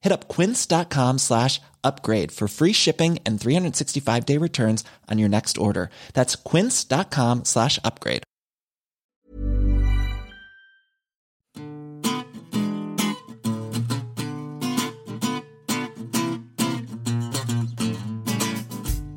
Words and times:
Hit 0.00 0.12
up 0.12 0.28
quince.com 0.28 1.18
slash 1.18 1.60
upgrade 1.84 2.32
for 2.32 2.48
free 2.48 2.72
shipping 2.72 3.18
and 3.24 3.40
365 3.40 4.26
day 4.26 4.38
returns 4.38 4.84
on 5.08 5.18
your 5.18 5.28
next 5.28 5.58
order. 5.58 5.90
That's 6.14 6.36
quince.com 6.36 7.44
slash 7.44 7.78
upgrade. 7.84 8.22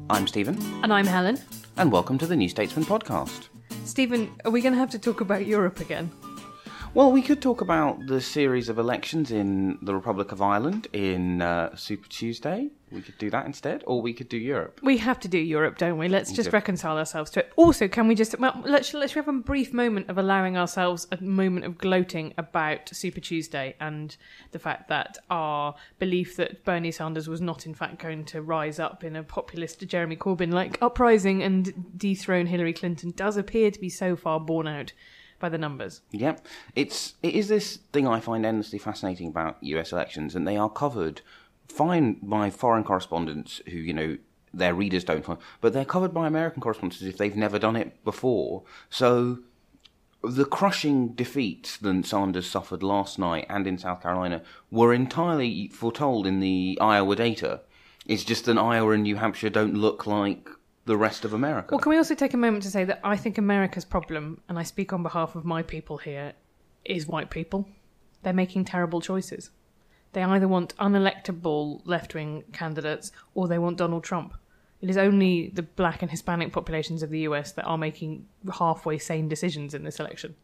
I'm 0.10 0.28
Stephen, 0.28 0.58
And 0.84 0.94
I'm 0.94 1.08
Helen. 1.08 1.40
and 1.78 1.92
welcome 1.92 2.18
to 2.20 2.28
the 2.28 2.36
New 2.36 2.48
Statesman 2.50 2.86
podcast. 2.86 3.48
Stephen, 3.86 4.30
are 4.46 4.52
we 4.52 4.62
going 4.62 4.74
to 4.74 4.80
have 4.80 4.92
to 4.92 5.00
talk 5.00 5.22
about 5.22 5.48
Europe 5.48 5.80
again? 5.80 6.12
Well, 6.96 7.12
we 7.12 7.24
could 7.24 7.42
talk 7.42 7.62
about 7.62 8.06
the 8.06 8.22
series 8.22 8.70
of 8.70 8.78
elections 8.78 9.32
in 9.32 9.80
the 9.82 9.96
Republic 9.96 10.32
of 10.32 10.44
Ireland 10.44 10.90
in 10.94 11.42
uh, 11.42 11.76
Super 11.76 12.08
Tuesday. 12.08 12.70
We 12.92 13.02
could 13.02 13.18
do 13.18 13.32
that 13.32 13.48
instead, 13.48 13.84
or 13.88 14.00
we 14.00 14.14
could 14.14 14.30
do 14.30 14.38
Europe. 14.38 14.80
We 14.84 14.98
have 14.98 15.20
to 15.22 15.28
do 15.28 15.40
Europe, 15.40 15.80
don't 15.80 15.98
we? 15.98 16.08
Let's 16.08 16.32
just 16.32 16.54
reconcile 16.54 17.00
ourselves 17.00 17.32
to 17.32 17.40
it. 17.40 17.52
Also, 17.56 17.88
can 17.88 18.08
we 18.08 18.14
just 18.14 18.38
well, 18.38 18.62
let's 18.64 18.94
let's 18.94 19.14
have 19.14 19.28
a 19.28 19.34
brief 19.34 19.74
moment 19.74 20.08
of 20.08 20.20
allowing 20.20 20.56
ourselves 20.56 21.08
a 21.12 21.20
moment 21.20 21.66
of 21.66 21.80
gloating 21.80 22.36
about 22.38 22.90
Super 22.94 23.20
Tuesday 23.20 23.76
and 23.80 24.16
the 24.52 24.60
fact 24.60 24.88
that 24.90 25.18
our 25.32 25.74
belief 25.98 26.36
that 26.36 26.64
Bernie 26.64 26.92
Sanders 26.92 27.28
was 27.28 27.42
not 27.42 27.66
in 27.66 27.74
fact 27.74 27.98
going 28.04 28.24
to 28.26 28.44
rise 28.44 28.80
up 28.80 29.04
in 29.04 29.16
a 29.16 29.24
populist 29.24 29.80
Jeremy 29.88 30.16
Corbyn 30.16 30.54
like 30.54 30.80
uprising 30.80 31.42
and 31.42 31.98
dethrone 31.98 32.46
Hillary 32.46 32.74
Clinton 32.74 33.14
does 33.16 33.36
appear 33.36 33.72
to 33.72 33.80
be 33.80 33.90
so 33.90 34.16
far 34.16 34.40
borne 34.40 34.68
out 34.68 34.94
by 35.44 35.50
the 35.50 35.58
numbers. 35.58 36.02
Yep, 36.12 36.48
it's 36.74 37.16
it 37.22 37.36
is 37.36 37.50
this 37.50 37.76
thing 37.92 38.08
I 38.08 38.22
find 38.22 38.46
endlessly 38.46 38.80
fascinating 38.80 39.28
about 39.28 39.58
U.S. 39.62 39.92
elections, 39.92 40.36
and 40.36 40.48
they 40.48 40.56
are 40.56 40.70
covered 40.70 41.20
fine 41.68 42.14
by 42.24 42.50
foreign 42.50 42.86
correspondents 42.86 43.62
who 43.68 43.78
you 43.78 43.94
know 43.94 44.18
their 44.54 44.74
readers 44.74 45.04
don't, 45.04 45.26
find, 45.26 45.40
but 45.60 45.74
they're 45.74 45.84
covered 45.84 46.14
by 46.14 46.28
American 46.28 46.62
correspondents 46.62 47.04
if 47.04 47.18
they've 47.18 47.36
never 47.36 47.60
done 47.60 47.76
it 47.76 48.02
before. 48.06 48.64
So 48.90 49.40
the 50.24 50.46
crushing 50.46 51.10
defeats 51.10 51.76
that 51.76 52.06
Sanders 52.06 52.50
suffered 52.50 52.82
last 52.82 53.20
night 53.20 53.46
and 53.50 53.68
in 53.68 53.78
South 53.78 54.02
Carolina 54.02 54.42
were 54.72 54.94
entirely 54.94 55.68
foretold 55.68 56.26
in 56.26 56.40
the 56.40 56.78
Iowa 56.80 57.18
data. 57.18 57.62
It's 58.06 58.24
just 58.24 58.46
that 58.46 58.58
Iowa 58.58 58.92
and 58.92 59.04
New 59.04 59.18
Hampshire 59.18 59.50
don't 59.50 59.76
look 59.76 60.08
like 60.08 60.48
the 60.86 60.98
rest 60.98 61.24
of 61.26 61.34
America. 61.34 61.70
Well, 61.72 61.80
can 61.80 61.92
we 61.92 61.98
also 61.98 62.16
take 62.16 62.34
a 62.34 62.38
moment 62.38 62.64
to 62.64 62.72
say 62.72 62.84
that 62.84 63.00
I 63.04 63.16
think 63.16 63.38
America's 63.38 63.86
problem, 63.86 64.42
and 64.50 64.60
I 64.60 64.64
speak 64.64 64.92
on 64.92 65.04
behalf 65.04 65.36
of 65.36 65.46
my 65.46 65.62
people 65.62 65.98
here, 65.98 66.34
is 66.84 67.08
white 67.08 67.30
people. 67.30 67.68
They're 68.24 68.34
making 68.34 68.66
terrible 68.66 69.02
choices. 69.02 69.50
They 70.14 70.24
either 70.24 70.48
want 70.48 70.76
unelectable 70.78 71.82
left 71.86 72.14
wing 72.14 72.44
candidates 72.54 73.12
or 73.34 73.48
they 73.48 73.58
want 73.58 73.78
Donald 73.78 74.04
Trump. 74.04 74.36
It 74.82 74.90
is 74.90 74.98
only 74.98 75.50
the 75.54 75.64
black 75.64 76.02
and 76.02 76.12
Hispanic 76.12 76.52
populations 76.52 77.04
of 77.04 77.10
the 77.10 77.22
US 77.22 77.54
that 77.54 77.64
are 77.64 77.78
making 77.78 78.28
halfway 78.60 78.98
sane 78.98 79.28
decisions 79.28 79.74
in 79.74 79.84
this 79.84 80.00
election. 80.00 80.36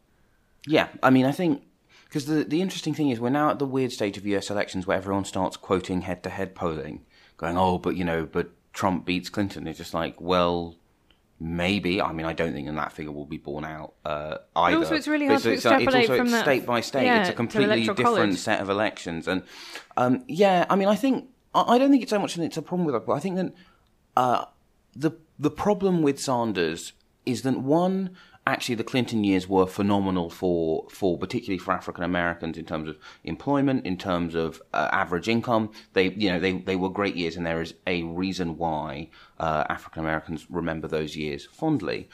Yeah, 0.66 0.88
I 1.02 1.10
mean, 1.10 1.24
I 1.26 1.32
think 1.32 1.62
because 2.04 2.26
the 2.26 2.44
the 2.44 2.60
interesting 2.60 2.94
thing 2.94 3.10
is 3.10 3.20
we're 3.20 3.30
now 3.30 3.50
at 3.50 3.58
the 3.58 3.66
weird 3.66 3.92
stage 3.92 4.16
of 4.16 4.26
U.S. 4.26 4.50
elections 4.50 4.86
where 4.86 4.96
everyone 4.96 5.24
starts 5.24 5.56
quoting 5.56 6.02
head-to-head 6.02 6.54
polling, 6.54 7.04
going, 7.36 7.56
"Oh, 7.56 7.78
but 7.78 7.96
you 7.96 8.04
know, 8.04 8.26
but 8.30 8.50
Trump 8.72 9.04
beats 9.04 9.28
Clinton." 9.28 9.66
It's 9.66 9.78
just 9.78 9.94
like, 9.94 10.20
well, 10.20 10.76
maybe. 11.38 12.00
I 12.00 12.12
mean, 12.12 12.26
I 12.26 12.32
don't 12.32 12.52
think 12.52 12.66
that 12.66 12.74
that 12.76 12.92
figure 12.92 13.12
will 13.12 13.26
be 13.26 13.38
borne 13.38 13.64
out 13.64 13.94
uh, 14.04 14.38
either. 14.54 14.78
also 14.78 14.94
it's 14.94 15.08
really 15.08 15.26
hard 15.26 15.40
to 15.42 15.52
it's, 15.52 15.66
uh, 15.66 15.78
it's 15.80 15.94
also 15.94 16.16
from 16.16 16.30
that- 16.30 16.44
state 16.44 16.66
by 16.66 16.80
state. 16.80 17.04
yeah, 17.04 17.20
it's 17.20 17.30
a 17.30 17.32
completely 17.32 17.80
different 17.80 18.04
college. 18.04 18.36
set 18.38 18.60
of 18.60 18.68
elections, 18.68 19.26
and 19.26 19.42
um, 19.96 20.24
yeah, 20.28 20.66
I 20.68 20.76
mean, 20.76 20.88
I 20.88 20.96
think 20.96 21.28
I 21.54 21.78
don't 21.78 21.90
think 21.90 22.02
it's 22.02 22.10
so 22.10 22.18
much 22.18 22.34
that 22.34 22.44
it's 22.44 22.56
a 22.56 22.62
problem 22.62 22.86
with 22.86 22.94
it, 22.94 23.06
but 23.06 23.14
I 23.14 23.20
think 23.20 23.36
that 23.36 23.54
uh, 24.16 24.44
the 24.94 25.12
the 25.38 25.50
problem 25.50 26.02
with 26.02 26.20
Sanders 26.20 26.92
is 27.26 27.42
that 27.42 27.58
one 27.58 28.10
actually 28.46 28.74
the 28.74 28.84
Clinton 28.84 29.22
years 29.22 29.48
were 29.48 29.66
phenomenal 29.66 30.30
for 30.30 30.86
for 30.90 31.18
particularly 31.18 31.58
for 31.58 31.72
African 31.72 32.04
Americans 32.04 32.56
in 32.58 32.64
terms 32.64 32.88
of 32.88 32.96
employment, 33.24 33.86
in 33.86 33.96
terms 33.96 34.34
of 34.34 34.62
uh, 34.72 34.88
average 34.92 35.28
income. 35.28 35.70
They 35.92 36.10
you 36.10 36.30
know 36.30 36.40
they 36.40 36.52
they 36.52 36.76
were 36.76 36.90
great 36.90 37.16
years, 37.16 37.36
and 37.36 37.46
there 37.46 37.60
is 37.60 37.74
a 37.86 38.02
reason 38.02 38.56
why 38.56 39.10
uh, 39.38 39.64
African 39.68 40.02
Americans 40.02 40.46
remember 40.50 40.88
those 40.88 41.16
years 41.16 41.46
fondly. 41.52 42.08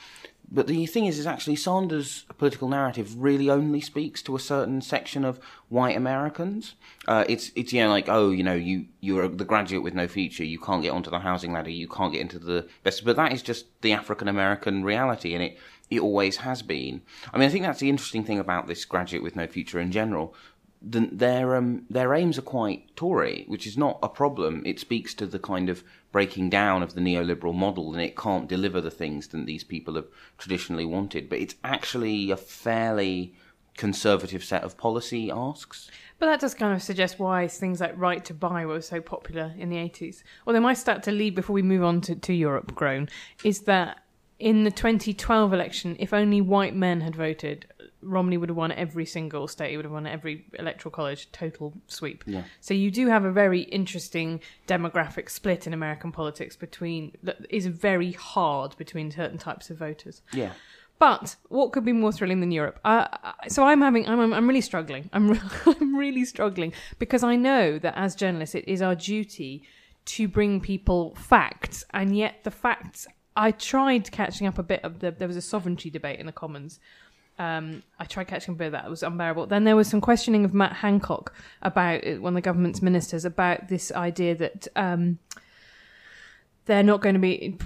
But 0.50 0.68
the 0.68 0.86
thing 0.86 1.06
is, 1.06 1.18
is 1.18 1.26
actually 1.26 1.56
Sanders' 1.56 2.24
political 2.38 2.68
narrative 2.68 3.20
really 3.20 3.50
only 3.50 3.80
speaks 3.80 4.22
to 4.22 4.36
a 4.36 4.40
certain 4.40 4.80
section 4.80 5.24
of 5.24 5.40
white 5.68 5.96
Americans. 5.96 6.76
Uh, 7.08 7.24
it's 7.28 7.50
it's 7.56 7.72
you 7.72 7.82
know 7.82 7.88
like 7.88 8.08
oh 8.08 8.30
you 8.30 8.44
know 8.44 8.54
you 8.54 8.86
you're 9.00 9.26
the 9.28 9.44
graduate 9.44 9.82
with 9.82 9.94
no 9.94 10.06
future, 10.06 10.44
you 10.44 10.58
can't 10.58 10.82
get 10.82 10.90
onto 10.92 11.10
the 11.10 11.18
housing 11.18 11.52
ladder, 11.52 11.70
you 11.70 11.88
can't 11.88 12.12
get 12.12 12.20
into 12.20 12.38
the 12.38 12.68
best. 12.84 13.04
But 13.04 13.16
that 13.16 13.32
is 13.32 13.42
just 13.42 13.66
the 13.82 13.92
African 13.92 14.28
American 14.28 14.84
reality, 14.84 15.34
and 15.34 15.42
it 15.42 15.58
it 15.90 16.00
always 16.00 16.38
has 16.38 16.62
been. 16.62 17.02
I 17.32 17.38
mean, 17.38 17.48
I 17.48 17.50
think 17.50 17.64
that's 17.64 17.80
the 17.80 17.90
interesting 17.90 18.24
thing 18.24 18.38
about 18.38 18.66
this 18.66 18.84
graduate 18.84 19.22
with 19.22 19.36
no 19.36 19.46
future 19.46 19.80
in 19.80 19.92
general. 19.92 20.34
The, 20.82 21.08
their 21.10 21.56
um, 21.56 21.86
their 21.90 22.14
aims 22.14 22.38
are 22.38 22.42
quite 22.42 22.94
Tory, 22.94 23.44
which 23.48 23.66
is 23.66 23.76
not 23.76 23.98
a 24.02 24.08
problem. 24.08 24.62
It 24.64 24.78
speaks 24.78 25.14
to 25.14 25.26
the 25.26 25.38
kind 25.38 25.68
of 25.68 25.82
breaking 26.16 26.48
down 26.48 26.82
of 26.82 26.94
the 26.94 27.00
neoliberal 27.02 27.54
model, 27.54 27.92
and 27.92 28.00
it 28.00 28.16
can't 28.16 28.48
deliver 28.48 28.80
the 28.80 28.90
things 28.90 29.28
that 29.28 29.44
these 29.44 29.62
people 29.62 29.96
have 29.96 30.06
traditionally 30.38 30.86
wanted. 30.86 31.28
But 31.28 31.40
it's 31.40 31.56
actually 31.62 32.30
a 32.30 32.38
fairly 32.38 33.34
conservative 33.76 34.42
set 34.42 34.62
of 34.62 34.78
policy 34.78 35.30
asks. 35.30 35.90
But 36.18 36.24
that 36.24 36.40
does 36.40 36.54
kind 36.54 36.72
of 36.72 36.82
suggest 36.82 37.18
why 37.18 37.46
things 37.48 37.82
like 37.82 37.92
right 37.98 38.24
to 38.24 38.32
buy 38.32 38.64
were 38.64 38.80
so 38.80 39.02
popular 39.02 39.52
in 39.58 39.68
the 39.68 39.76
80s. 39.76 40.22
Or 40.46 40.54
they 40.54 40.58
might 40.58 40.78
start 40.78 41.02
to 41.02 41.12
lead 41.12 41.34
before 41.34 41.52
we 41.52 41.60
move 41.60 41.84
on 41.84 42.00
to, 42.00 42.14
to 42.14 42.32
Europe 42.32 42.74
grown, 42.74 43.10
is 43.44 43.64
that 43.64 43.98
in 44.38 44.64
the 44.64 44.70
2012 44.70 45.52
election, 45.52 45.96
if 45.98 46.14
only 46.14 46.40
white 46.40 46.74
men 46.74 47.02
had 47.02 47.14
voted, 47.14 47.66
Romney 48.06 48.36
would 48.36 48.48
have 48.48 48.56
won 48.56 48.72
every 48.72 49.06
single 49.06 49.48
state. 49.48 49.70
He 49.70 49.76
would 49.76 49.84
have 49.84 49.92
won 49.92 50.06
every 50.06 50.46
electoral 50.58 50.90
college, 50.90 51.30
total 51.32 51.74
sweep. 51.88 52.24
Yeah. 52.26 52.44
So 52.60 52.74
you 52.74 52.90
do 52.90 53.08
have 53.08 53.24
a 53.24 53.32
very 53.32 53.62
interesting 53.62 54.40
demographic 54.66 55.30
split 55.30 55.66
in 55.66 55.72
American 55.72 56.12
politics 56.12 56.56
between 56.56 57.12
that 57.22 57.38
is 57.50 57.66
very 57.66 58.12
hard 58.12 58.76
between 58.76 59.10
certain 59.10 59.38
types 59.38 59.70
of 59.70 59.78
voters. 59.78 60.22
Yeah. 60.32 60.52
But 60.98 61.36
what 61.48 61.72
could 61.72 61.84
be 61.84 61.92
more 61.92 62.10
thrilling 62.12 62.40
than 62.40 62.50
Europe? 62.50 62.80
Uh, 62.84 63.06
so 63.48 63.64
I'm 63.64 63.82
having, 63.82 64.08
I'm, 64.08 64.32
I'm 64.32 64.48
really 64.48 64.62
struggling. 64.62 65.10
I'm, 65.12 65.28
re- 65.28 65.40
I'm 65.66 65.94
really 65.94 66.24
struggling 66.24 66.72
because 66.98 67.22
I 67.22 67.36
know 67.36 67.78
that 67.78 67.94
as 67.96 68.14
journalists, 68.14 68.54
it 68.54 68.66
is 68.66 68.80
our 68.80 68.94
duty 68.94 69.62
to 70.06 70.28
bring 70.28 70.60
people 70.60 71.14
facts, 71.16 71.84
and 71.92 72.16
yet 72.16 72.44
the 72.44 72.50
facts. 72.50 73.06
I 73.38 73.50
tried 73.50 74.10
catching 74.12 74.46
up 74.46 74.56
a 74.56 74.62
bit 74.62 74.82
of 74.82 75.00
the. 75.00 75.10
There 75.10 75.28
was 75.28 75.36
a 75.36 75.42
sovereignty 75.42 75.90
debate 75.90 76.18
in 76.20 76.26
the 76.26 76.32
Commons. 76.32 76.80
Um, 77.38 77.82
I 77.98 78.04
tried 78.04 78.28
catching 78.28 78.54
a 78.54 78.56
bit 78.56 78.66
of 78.66 78.72
that. 78.72 78.86
It 78.86 78.90
was 78.90 79.02
unbearable. 79.02 79.46
Then 79.46 79.64
there 79.64 79.76
was 79.76 79.88
some 79.88 80.00
questioning 80.00 80.44
of 80.44 80.54
Matt 80.54 80.72
Hancock 80.72 81.34
about 81.62 82.06
uh, 82.06 82.14
one 82.14 82.32
of 82.32 82.36
the 82.36 82.40
government's 82.40 82.82
ministers 82.82 83.24
about 83.24 83.68
this 83.68 83.92
idea 83.92 84.34
that. 84.36 84.68
Um, 84.76 85.18
they're 86.66 86.82
not 86.82 87.00
going 87.00 87.14
to 87.14 87.20
be 87.20 87.56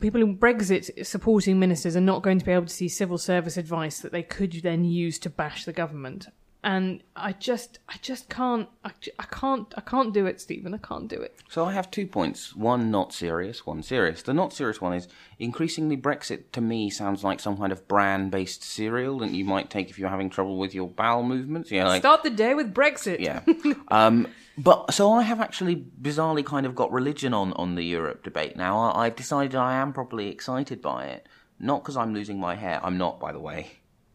people 0.00 0.20
in 0.20 0.36
Brexit 0.36 1.06
supporting 1.06 1.60
ministers 1.60 1.96
are 1.96 2.00
not 2.00 2.22
going 2.22 2.40
to 2.40 2.44
be 2.44 2.50
able 2.50 2.66
to 2.66 2.74
see 2.74 2.88
civil 2.88 3.16
service 3.16 3.56
advice 3.56 4.00
that 4.00 4.10
they 4.10 4.24
could 4.24 4.52
then 4.64 4.84
use 4.84 5.18
to 5.20 5.30
bash 5.30 5.64
the 5.64 5.72
government. 5.72 6.26
And 6.64 7.04
I 7.14 7.32
just, 7.32 7.78
I 7.88 7.94
just 8.02 8.28
can't, 8.28 8.68
I, 8.84 8.90
I 9.18 9.24
can't, 9.24 9.72
I 9.76 9.80
can't 9.80 10.12
do 10.12 10.26
it, 10.26 10.40
Stephen. 10.40 10.74
I 10.74 10.78
can't 10.78 11.06
do 11.06 11.16
it. 11.16 11.36
So 11.48 11.64
I 11.64 11.72
have 11.72 11.88
two 11.90 12.06
points. 12.06 12.56
One 12.56 12.90
not 12.90 13.12
serious, 13.12 13.64
one 13.64 13.82
serious. 13.82 14.22
The 14.22 14.34
not 14.34 14.52
serious 14.52 14.80
one 14.80 14.92
is 14.94 15.06
increasingly 15.38 15.96
Brexit 15.96 16.50
to 16.52 16.60
me 16.60 16.90
sounds 16.90 17.22
like 17.22 17.38
some 17.38 17.56
kind 17.56 17.70
of 17.70 17.86
bran 17.86 18.28
based 18.28 18.64
cereal 18.64 19.20
that 19.20 19.30
you 19.30 19.44
might 19.44 19.70
take 19.70 19.88
if 19.88 19.98
you're 19.98 20.08
having 20.08 20.30
trouble 20.30 20.58
with 20.58 20.74
your 20.74 20.88
bowel 20.88 21.22
movements. 21.22 21.70
Yeah, 21.70 21.86
like 21.86 22.02
Start 22.02 22.24
the 22.24 22.30
day 22.30 22.54
with 22.54 22.74
Brexit. 22.74 23.20
yeah. 23.20 23.42
um, 23.88 24.26
but 24.56 24.92
so 24.92 25.12
I 25.12 25.22
have 25.22 25.40
actually 25.40 25.76
bizarrely 25.76 26.44
kind 26.44 26.66
of 26.66 26.74
got 26.74 26.90
religion 26.90 27.32
on 27.32 27.52
on 27.52 27.76
the 27.76 27.84
Europe 27.84 28.24
debate 28.24 28.56
now. 28.56 28.80
I, 28.80 29.06
I've 29.06 29.14
decided 29.14 29.54
I 29.54 29.74
am 29.74 29.92
properly 29.92 30.28
excited 30.28 30.82
by 30.82 31.04
it, 31.06 31.28
not 31.60 31.82
because 31.82 31.96
I'm 31.96 32.12
losing 32.12 32.40
my 32.40 32.56
hair. 32.56 32.80
I'm 32.82 32.98
not, 32.98 33.20
by 33.20 33.30
the 33.30 33.38
way. 33.38 33.70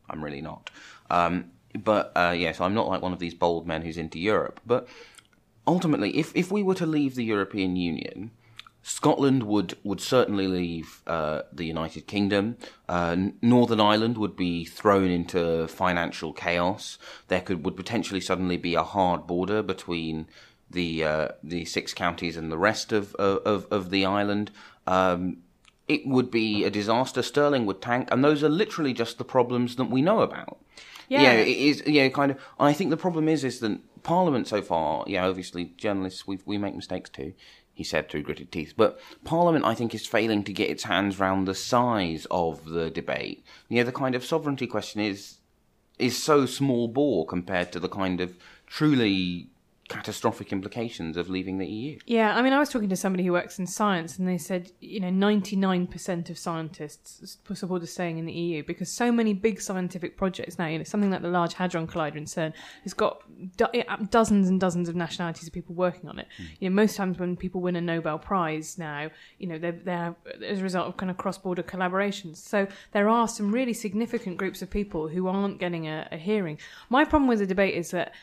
I'm 0.10 0.22
really 0.22 0.42
not. 0.42 0.70
Um, 1.10 1.52
but 1.74 2.12
uh, 2.16 2.34
yes, 2.38 2.62
I'm 2.62 2.74
not 2.74 2.88
like 2.88 3.02
one 3.02 3.14
of 3.14 3.20
these 3.20 3.34
bold 3.34 3.68
men 3.68 3.82
who's 3.82 3.98
into 3.98 4.20
Europe. 4.20 4.60
But 4.66 4.88
ultimately, 5.66 6.18
if 6.18 6.32
if 6.36 6.52
we 6.52 6.64
were 6.64 6.76
to 6.76 6.86
leave 6.86 7.16
the 7.16 7.24
European 7.24 7.76
Union, 7.76 8.32
Scotland 8.84 9.44
would 9.44 9.78
would 9.84 10.02
certainly 10.02 10.48
leave 10.48 11.02
uh, 11.08 11.44
the 11.52 11.66
United 11.66 12.06
Kingdom. 12.06 12.58
Uh, 12.88 13.16
Northern 13.42 13.80
Ireland 13.80 14.18
would 14.18 14.36
be 14.36 14.66
thrown 14.66 15.10
into 15.10 15.68
financial 15.68 16.34
chaos. 16.34 16.98
There 17.30 17.42
could 17.42 17.64
would 17.64 17.78
potentially 17.78 18.22
suddenly 18.22 18.58
be 18.58 18.76
a 18.76 18.84
hard 18.84 19.26
border 19.26 19.64
between 19.64 20.28
the 20.70 21.04
uh, 21.04 21.28
the 21.42 21.66
six 21.66 21.94
counties 21.94 22.36
and 22.36 22.52
the 22.52 22.58
rest 22.58 22.92
of 22.92 23.16
of, 23.16 23.68
of 23.72 23.90
the 23.90 24.06
island. 24.06 24.52
Um, 24.86 25.38
it 25.88 26.06
would 26.06 26.30
be 26.30 26.64
a 26.64 26.70
disaster. 26.70 27.22
Sterling 27.22 27.66
would 27.66 27.82
tank, 27.82 28.10
and 28.12 28.24
those 28.24 28.44
are 28.44 28.50
literally 28.50 28.94
just 28.94 29.18
the 29.18 29.26
problems 29.26 29.76
that 29.78 29.90
we 29.90 30.02
know 30.02 30.22
about. 30.22 30.58
Yeah. 31.10 31.22
yeah, 31.22 31.34
it 31.34 31.58
is. 31.58 31.84
Yeah, 31.86 32.10
kind 32.10 32.32
of. 32.32 32.40
I 32.60 32.74
think 32.74 32.90
the 32.90 32.98
problem 32.98 33.28
is, 33.28 33.44
is 33.44 33.60
that 33.60 33.80
Parliament 34.04 34.48
so 34.48 34.62
far. 34.62 35.04
Yeah, 35.08 35.26
obviously 35.28 35.74
journalists 35.78 36.28
we 36.28 36.40
we 36.46 36.58
make 36.58 36.76
mistakes 36.76 37.10
too. 37.10 37.34
He 37.74 37.84
said 37.84 38.08
through 38.08 38.24
gritted 38.24 38.52
teeth, 38.52 38.74
but 38.78 39.00
Parliament, 39.24 39.66
I 39.66 39.74
think, 39.74 39.96
is 39.96 40.06
failing 40.06 40.44
to 40.44 40.54
get 40.54 40.70
its 40.70 40.84
hands 40.84 41.20
round 41.20 41.48
the 41.48 41.56
size 41.56 42.28
of 42.30 42.66
the 42.66 42.92
debate. 42.92 43.44
You 43.68 43.78
know, 43.78 43.84
the 43.84 43.92
kind 43.92 44.14
of 44.14 44.24
sovereignty 44.24 44.68
question 44.68 45.02
is 45.02 45.38
is 45.98 46.22
so 46.22 46.46
small 46.46 46.88
bore 46.88 47.26
compared 47.26 47.72
to 47.72 47.80
the 47.80 47.90
kind 47.90 48.20
of 48.20 48.36
truly 48.68 49.50
catastrophic 49.90 50.52
implications 50.52 51.18
of 51.18 51.30
leaving 51.30 51.58
the 51.58 51.68
EU. 51.68 52.00
Yeah, 52.06 52.36
I 52.36 52.42
mean, 52.42 52.54
I 52.54 52.60
was 52.60 52.70
talking 52.70 52.90
to 52.90 52.96
somebody 52.96 53.26
who 53.26 53.34
works 53.34 53.60
in 53.60 53.68
science, 53.68 54.18
and 54.18 54.28
they 54.28 54.38
said, 54.38 54.72
you 54.80 55.00
know, 55.00 55.10
99% 55.10 56.30
of 56.30 56.38
scientists 56.38 57.38
support 57.54 57.84
us 57.84 57.92
staying 57.92 58.18
in 58.18 58.26
the 58.26 58.32
EU 58.32 58.64
because 58.64 58.90
so 58.90 59.12
many 59.12 59.34
big 59.34 59.60
scientific 59.60 60.16
projects 60.16 60.58
now, 60.58 60.68
you 60.68 60.78
know, 60.78 60.84
something 60.84 61.12
like 61.12 61.22
the 61.22 61.28
Large 61.28 61.56
Hadron 61.56 61.88
Collider 61.88 62.16
in 62.16 62.26
CERN 62.26 62.54
has 62.84 62.94
got 62.94 63.24
do- 63.58 63.66
uh, 63.66 63.98
dozens 64.10 64.48
and 64.48 64.60
dozens 64.60 64.88
of 64.88 64.96
nationalities 64.96 65.48
of 65.48 65.54
people 65.54 65.76
working 65.76 66.10
on 66.10 66.18
it. 66.18 66.28
Hmm. 66.38 66.44
You 66.60 66.70
know, 66.70 66.76
most 66.76 66.96
times 66.96 67.20
when 67.20 67.36
people 67.36 67.62
win 67.62 67.76
a 67.76 67.82
Nobel 67.82 68.18
Prize 68.18 68.78
now, 68.78 69.10
you 69.38 69.48
know, 69.48 69.60
they're, 69.60 69.72
they're 69.84 70.16
as 70.46 70.60
a 70.60 70.64
result 70.64 70.88
of 70.88 70.98
kind 70.98 71.12
of 71.12 71.18
cross 71.18 71.38
border 71.38 71.64
collaborations. 71.64 72.38
So 72.38 72.68
there 72.94 73.10
are 73.10 73.28
some 73.28 73.52
really 73.52 73.74
significant 73.74 74.38
groups 74.38 74.62
of 74.62 74.70
people 74.70 75.10
who 75.10 75.28
aren't 75.28 75.60
getting 75.60 75.88
a, 75.88 76.08
a 76.12 76.18
hearing. 76.18 76.58
My 76.90 77.04
problem 77.04 77.28
with 77.28 77.40
the 77.40 77.48
debate 77.48 77.76
is 77.76 77.92
that 77.92 78.14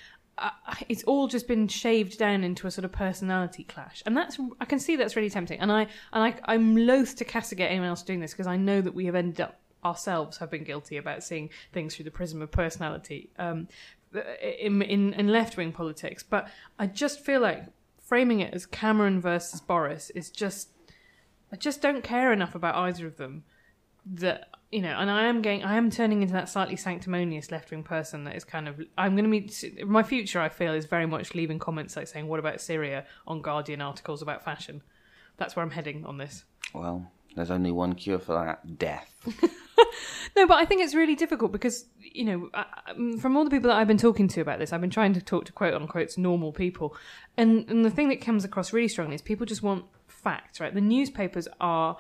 it's 0.89 1.03
all 1.05 1.29
just 1.29 1.47
been 1.47 1.69
shaved 1.69 2.19
down 2.19 2.45
into 2.45 2.67
a 2.67 2.71
sort 2.71 2.85
of 2.85 2.93
personality 2.93 3.65
clash, 3.65 4.03
and 4.07 4.17
that's 4.17 4.39
I 4.61 4.65
can 4.65 4.79
see 4.79 4.97
that's 4.97 5.17
really 5.17 5.31
tempting, 5.31 5.61
and 5.61 5.71
I 5.71 5.83
and 6.13 6.25
I 6.25 6.35
I'm 6.45 6.77
loath 6.77 7.17
to 7.17 7.25
castigate 7.25 7.71
anyone 7.71 7.89
else 7.89 8.03
doing 8.03 8.21
this 8.21 8.33
because 8.33 8.47
I 8.47 8.57
know 8.57 8.81
that 8.81 8.95
we 8.95 9.07
have 9.07 9.15
ended 9.15 9.41
up 9.41 9.61
ourselves 9.85 10.37
have 10.39 10.51
been 10.51 10.65
guilty 10.65 10.99
about 10.99 11.23
seeing 11.23 11.49
things 11.73 11.97
through 11.97 12.05
the 12.05 12.11
prism 12.11 12.43
of 12.43 12.51
personality 12.51 13.31
um, 13.39 13.67
in 14.43 14.83
in, 14.83 15.15
in 15.15 15.29
left 15.29 15.57
wing 15.57 15.73
politics, 15.73 16.23
but 16.23 16.49
I 16.79 16.87
just 16.87 17.21
feel 17.21 17.41
like 17.41 17.65
framing 17.99 18.41
it 18.41 18.53
as 18.55 18.67
Cameron 18.67 19.21
versus 19.21 19.61
Boris 19.61 20.11
is 20.11 20.31
just 20.31 20.71
I 21.53 21.57
just 21.57 21.83
don't 21.83 22.03
care 22.03 22.33
enough 22.33 22.55
about 22.55 22.75
either 22.75 23.07
of 23.07 23.17
them 23.17 23.45
that 24.07 24.50
you 24.71 24.81
know, 24.81 24.91
and 24.99 25.11
I 25.11 25.25
am 25.27 25.43
going, 25.43 25.65
I 25.65 25.77
am 25.77 25.91
turning 25.91 26.23
into 26.23 26.35
that 26.35 26.49
slightly 26.49 26.77
sanctimonious 26.77 27.51
left 27.51 27.71
wing 27.71 27.83
person 27.83 28.25
that 28.25 28.37
is 28.37 28.45
kind 28.45 28.69
of, 28.69 28.81
I'm 28.97 29.17
going 29.17 29.25
to 29.25 29.31
be, 29.77 29.83
my 29.85 30.03
future, 30.03 30.41
I 30.41 30.49
feel, 30.49 30.73
is 30.75 30.87
very 30.87 31.07
much 31.07 31.35
leaving 31.35 31.59
comments 31.59 31.97
like 31.97 32.07
saying, 32.09 32.29
what 32.29 32.39
about 32.39 32.61
Syria 32.61 33.05
on 33.27 33.43
Guardian 33.43 33.81
articles 33.81 34.23
about 34.23 34.45
fashion? 34.45 34.83
That's 35.39 35.57
where 35.57 35.65
I'm 35.65 35.71
heading 35.73 36.05
on 36.07 36.19
this. 36.19 36.45
Well, 36.73 37.11
there's 37.35 37.51
only 37.51 37.73
one 37.73 37.95
cure 37.95 38.19
for 38.19 38.35
that: 38.35 38.79
death. 38.79 39.13
No, 40.37 40.47
but 40.47 40.55
I 40.59 40.65
think 40.65 40.83
it's 40.83 40.95
really 40.95 41.17
difficult 41.17 41.51
because, 41.51 41.87
you 42.01 42.25
know, 42.25 42.51
I- 42.55 42.65
I- 42.87 43.17
from 43.19 43.37
all 43.37 43.43
the 43.45 43.51
people 43.51 43.69
that 43.71 43.77
I've 43.77 43.89
been 43.89 43.99
talking 43.99 44.29
to 44.29 44.41
about 44.41 44.59
this, 44.61 44.73
I've 44.73 44.81
been 44.81 44.89
trying 44.91 45.15
to 45.15 45.21
talk 45.21 45.47
to 45.47 45.53
quote 45.53 45.75
unquote 45.75 46.17
normal 46.17 46.53
people. 46.53 46.95
And, 47.37 47.69
and 47.69 47.85
the 47.85 47.91
thing 47.91 48.09
that 48.11 48.21
comes 48.21 48.45
across 48.45 48.73
really 48.73 48.87
strongly 48.89 49.17
is 49.17 49.23
people 49.23 49.45
just 49.47 49.63
want 49.63 49.87
facts, 50.07 50.61
right? 50.61 50.73
The 50.73 50.81
newspapers 50.81 51.49
are, 51.61 51.97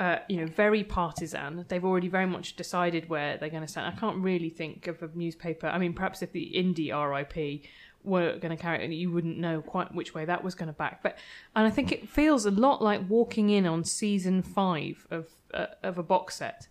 uh, 0.00 0.18
you 0.28 0.38
know, 0.38 0.46
very 0.46 0.82
partisan. 0.82 1.66
They've 1.68 1.84
already 1.84 2.08
very 2.08 2.26
much 2.26 2.56
decided 2.56 3.08
where 3.10 3.36
they're 3.36 3.50
going 3.50 3.62
to 3.62 3.68
stand. 3.68 3.94
I 3.94 4.00
can't 4.00 4.16
really 4.16 4.48
think 4.48 4.86
of 4.86 5.02
a 5.02 5.10
newspaper. 5.14 5.66
I 5.66 5.78
mean, 5.78 5.92
perhaps 5.92 6.22
if 6.22 6.32
the 6.32 6.50
Indie 6.56 6.90
RIP 6.90 7.66
were 8.02 8.38
going 8.38 8.56
to 8.56 8.60
carry 8.60 8.82
it, 8.82 8.90
you 8.90 9.12
wouldn't 9.12 9.36
know 9.36 9.60
quite 9.60 9.94
which 9.94 10.14
way 10.14 10.24
that 10.24 10.42
was 10.42 10.54
going 10.54 10.68
to 10.68 10.72
back. 10.72 11.02
But 11.02 11.18
and 11.54 11.66
I 11.66 11.70
think 11.70 11.92
it 11.92 12.08
feels 12.08 12.46
a 12.46 12.50
lot 12.50 12.82
like 12.82 13.08
walking 13.08 13.50
in 13.50 13.66
on 13.66 13.84
season 13.84 14.42
five 14.42 15.06
of 15.10 15.28
uh, 15.52 15.66
of 15.82 15.98
a 15.98 16.02
box 16.02 16.36
set 16.36 16.68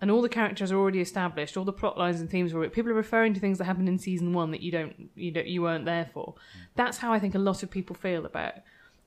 and 0.00 0.10
all 0.10 0.22
the 0.22 0.28
characters 0.28 0.70
are 0.70 0.78
already 0.78 1.00
established, 1.00 1.56
all 1.56 1.64
the 1.64 1.72
plot 1.72 1.98
lines 1.98 2.20
and 2.20 2.30
themes 2.30 2.54
were 2.54 2.68
people 2.68 2.92
are 2.92 2.94
referring 2.94 3.34
to 3.34 3.40
things 3.40 3.58
that 3.58 3.64
happened 3.64 3.88
in 3.88 3.98
season 3.98 4.32
one 4.32 4.52
that 4.52 4.60
you 4.60 4.70
don't 4.70 5.10
you 5.16 5.32
don't 5.32 5.46
you 5.46 5.62
weren't 5.62 5.84
there 5.84 6.08
for. 6.12 6.34
That's 6.76 6.98
how 6.98 7.12
I 7.12 7.18
think 7.18 7.34
a 7.34 7.40
lot 7.40 7.62
of 7.62 7.70
people 7.70 7.96
feel 7.96 8.24
about 8.24 8.54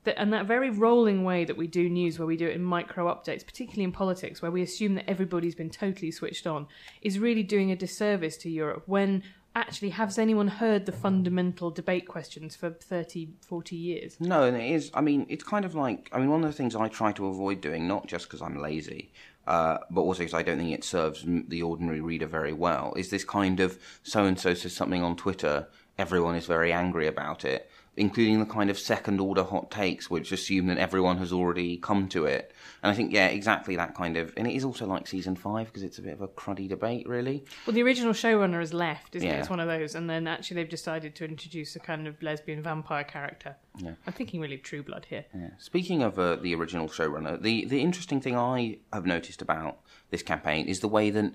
that, 0.03 0.19
and 0.19 0.33
that 0.33 0.45
very 0.45 0.69
rolling 0.69 1.23
way 1.23 1.45
that 1.45 1.57
we 1.57 1.67
do 1.67 1.89
news, 1.89 2.17
where 2.17 2.25
we 2.25 2.37
do 2.37 2.47
it 2.47 2.55
in 2.55 2.63
micro 2.63 3.05
updates, 3.05 3.45
particularly 3.45 3.83
in 3.83 3.91
politics, 3.91 4.41
where 4.41 4.51
we 4.51 4.61
assume 4.61 4.95
that 4.95 5.09
everybody's 5.09 5.55
been 5.55 5.69
totally 5.69 6.11
switched 6.11 6.47
on, 6.47 6.67
is 7.01 7.19
really 7.19 7.43
doing 7.43 7.71
a 7.71 7.75
disservice 7.75 8.37
to 8.37 8.49
Europe. 8.49 8.83
When 8.85 9.23
actually, 9.55 9.89
has 9.89 10.17
anyone 10.17 10.47
heard 10.47 10.85
the 10.85 10.91
fundamental 10.91 11.71
debate 11.71 12.07
questions 12.07 12.55
for 12.55 12.71
30, 12.71 13.29
40 13.41 13.75
years? 13.75 14.17
No, 14.19 14.43
and 14.43 14.57
it 14.57 14.71
is. 14.71 14.91
I 14.93 15.01
mean, 15.01 15.25
it's 15.29 15.43
kind 15.43 15.65
of 15.65 15.75
like. 15.75 16.09
I 16.11 16.19
mean, 16.19 16.29
one 16.29 16.43
of 16.43 16.49
the 16.49 16.55
things 16.55 16.75
I 16.75 16.87
try 16.87 17.11
to 17.13 17.27
avoid 17.27 17.61
doing, 17.61 17.87
not 17.87 18.07
just 18.07 18.27
because 18.27 18.41
I'm 18.41 18.57
lazy, 18.57 19.11
uh, 19.47 19.79
but 19.89 20.01
also 20.01 20.19
because 20.19 20.33
I 20.33 20.43
don't 20.43 20.57
think 20.57 20.73
it 20.73 20.83
serves 20.83 21.25
the 21.25 21.61
ordinary 21.61 22.01
reader 22.01 22.27
very 22.27 22.53
well, 22.53 22.93
is 22.95 23.09
this 23.09 23.23
kind 23.23 23.59
of 23.59 23.79
so 24.03 24.25
and 24.25 24.39
so 24.39 24.53
says 24.53 24.73
something 24.73 25.03
on 25.03 25.15
Twitter, 25.15 25.67
everyone 25.97 26.35
is 26.35 26.45
very 26.45 26.71
angry 26.71 27.07
about 27.07 27.43
it, 27.43 27.69
including 27.97 28.39
the 28.39 28.45
kind 28.45 28.69
of 28.69 28.79
second 28.79 29.19
order 29.19 29.43
hot 29.43 29.69
takes 29.69 30.09
which 30.09 30.31
assume 30.31 30.67
that 30.67 30.77
everyone 30.77 31.17
has 31.17 31.33
already 31.33 31.77
come 31.77 32.07
to 32.07 32.25
it. 32.25 32.53
And 32.81 32.91
I 32.91 32.95
think, 32.95 33.11
yeah, 33.11 33.27
exactly 33.27 33.75
that 33.75 33.95
kind 33.95 34.15
of. 34.15 34.33
And 34.37 34.47
it 34.47 34.55
is 34.55 34.63
also 34.63 34.85
like 34.85 35.07
season 35.07 35.35
five 35.35 35.67
because 35.67 35.83
it's 35.83 35.97
a 35.97 36.01
bit 36.01 36.13
of 36.13 36.21
a 36.21 36.27
cruddy 36.27 36.69
debate, 36.69 37.07
really. 37.07 37.43
Well, 37.65 37.73
the 37.73 37.83
original 37.83 38.13
showrunner 38.13 38.59
has 38.59 38.73
left, 38.73 39.15
isn't 39.15 39.27
it? 39.27 39.39
It's 39.39 39.49
one 39.49 39.59
of 39.59 39.67
those, 39.67 39.95
and 39.95 40.09
then 40.09 40.27
actually 40.27 40.55
they've 40.55 40.69
decided 40.69 41.15
to 41.15 41.25
introduce 41.25 41.75
a 41.75 41.79
kind 41.79 42.07
of 42.07 42.21
lesbian 42.23 42.63
vampire 42.63 43.03
character. 43.03 43.55
Yeah. 43.77 43.93
I'm 44.07 44.13
thinking 44.13 44.39
really 44.39 44.55
of 44.55 44.63
True 44.63 44.83
Blood 44.83 45.05
here. 45.09 45.25
Yeah. 45.35 45.49
Speaking 45.57 46.01
of 46.01 46.17
uh, 46.17 46.37
the 46.37 46.55
original 46.55 46.87
showrunner, 46.87 47.41
the 47.41 47.65
the 47.65 47.81
interesting 47.81 48.21
thing 48.21 48.37
I 48.37 48.79
have 48.93 49.05
noticed 49.05 49.41
about 49.41 49.79
this 50.09 50.23
campaign 50.23 50.67
is 50.67 50.79
the 50.79 50.87
way 50.87 51.09
that 51.09 51.33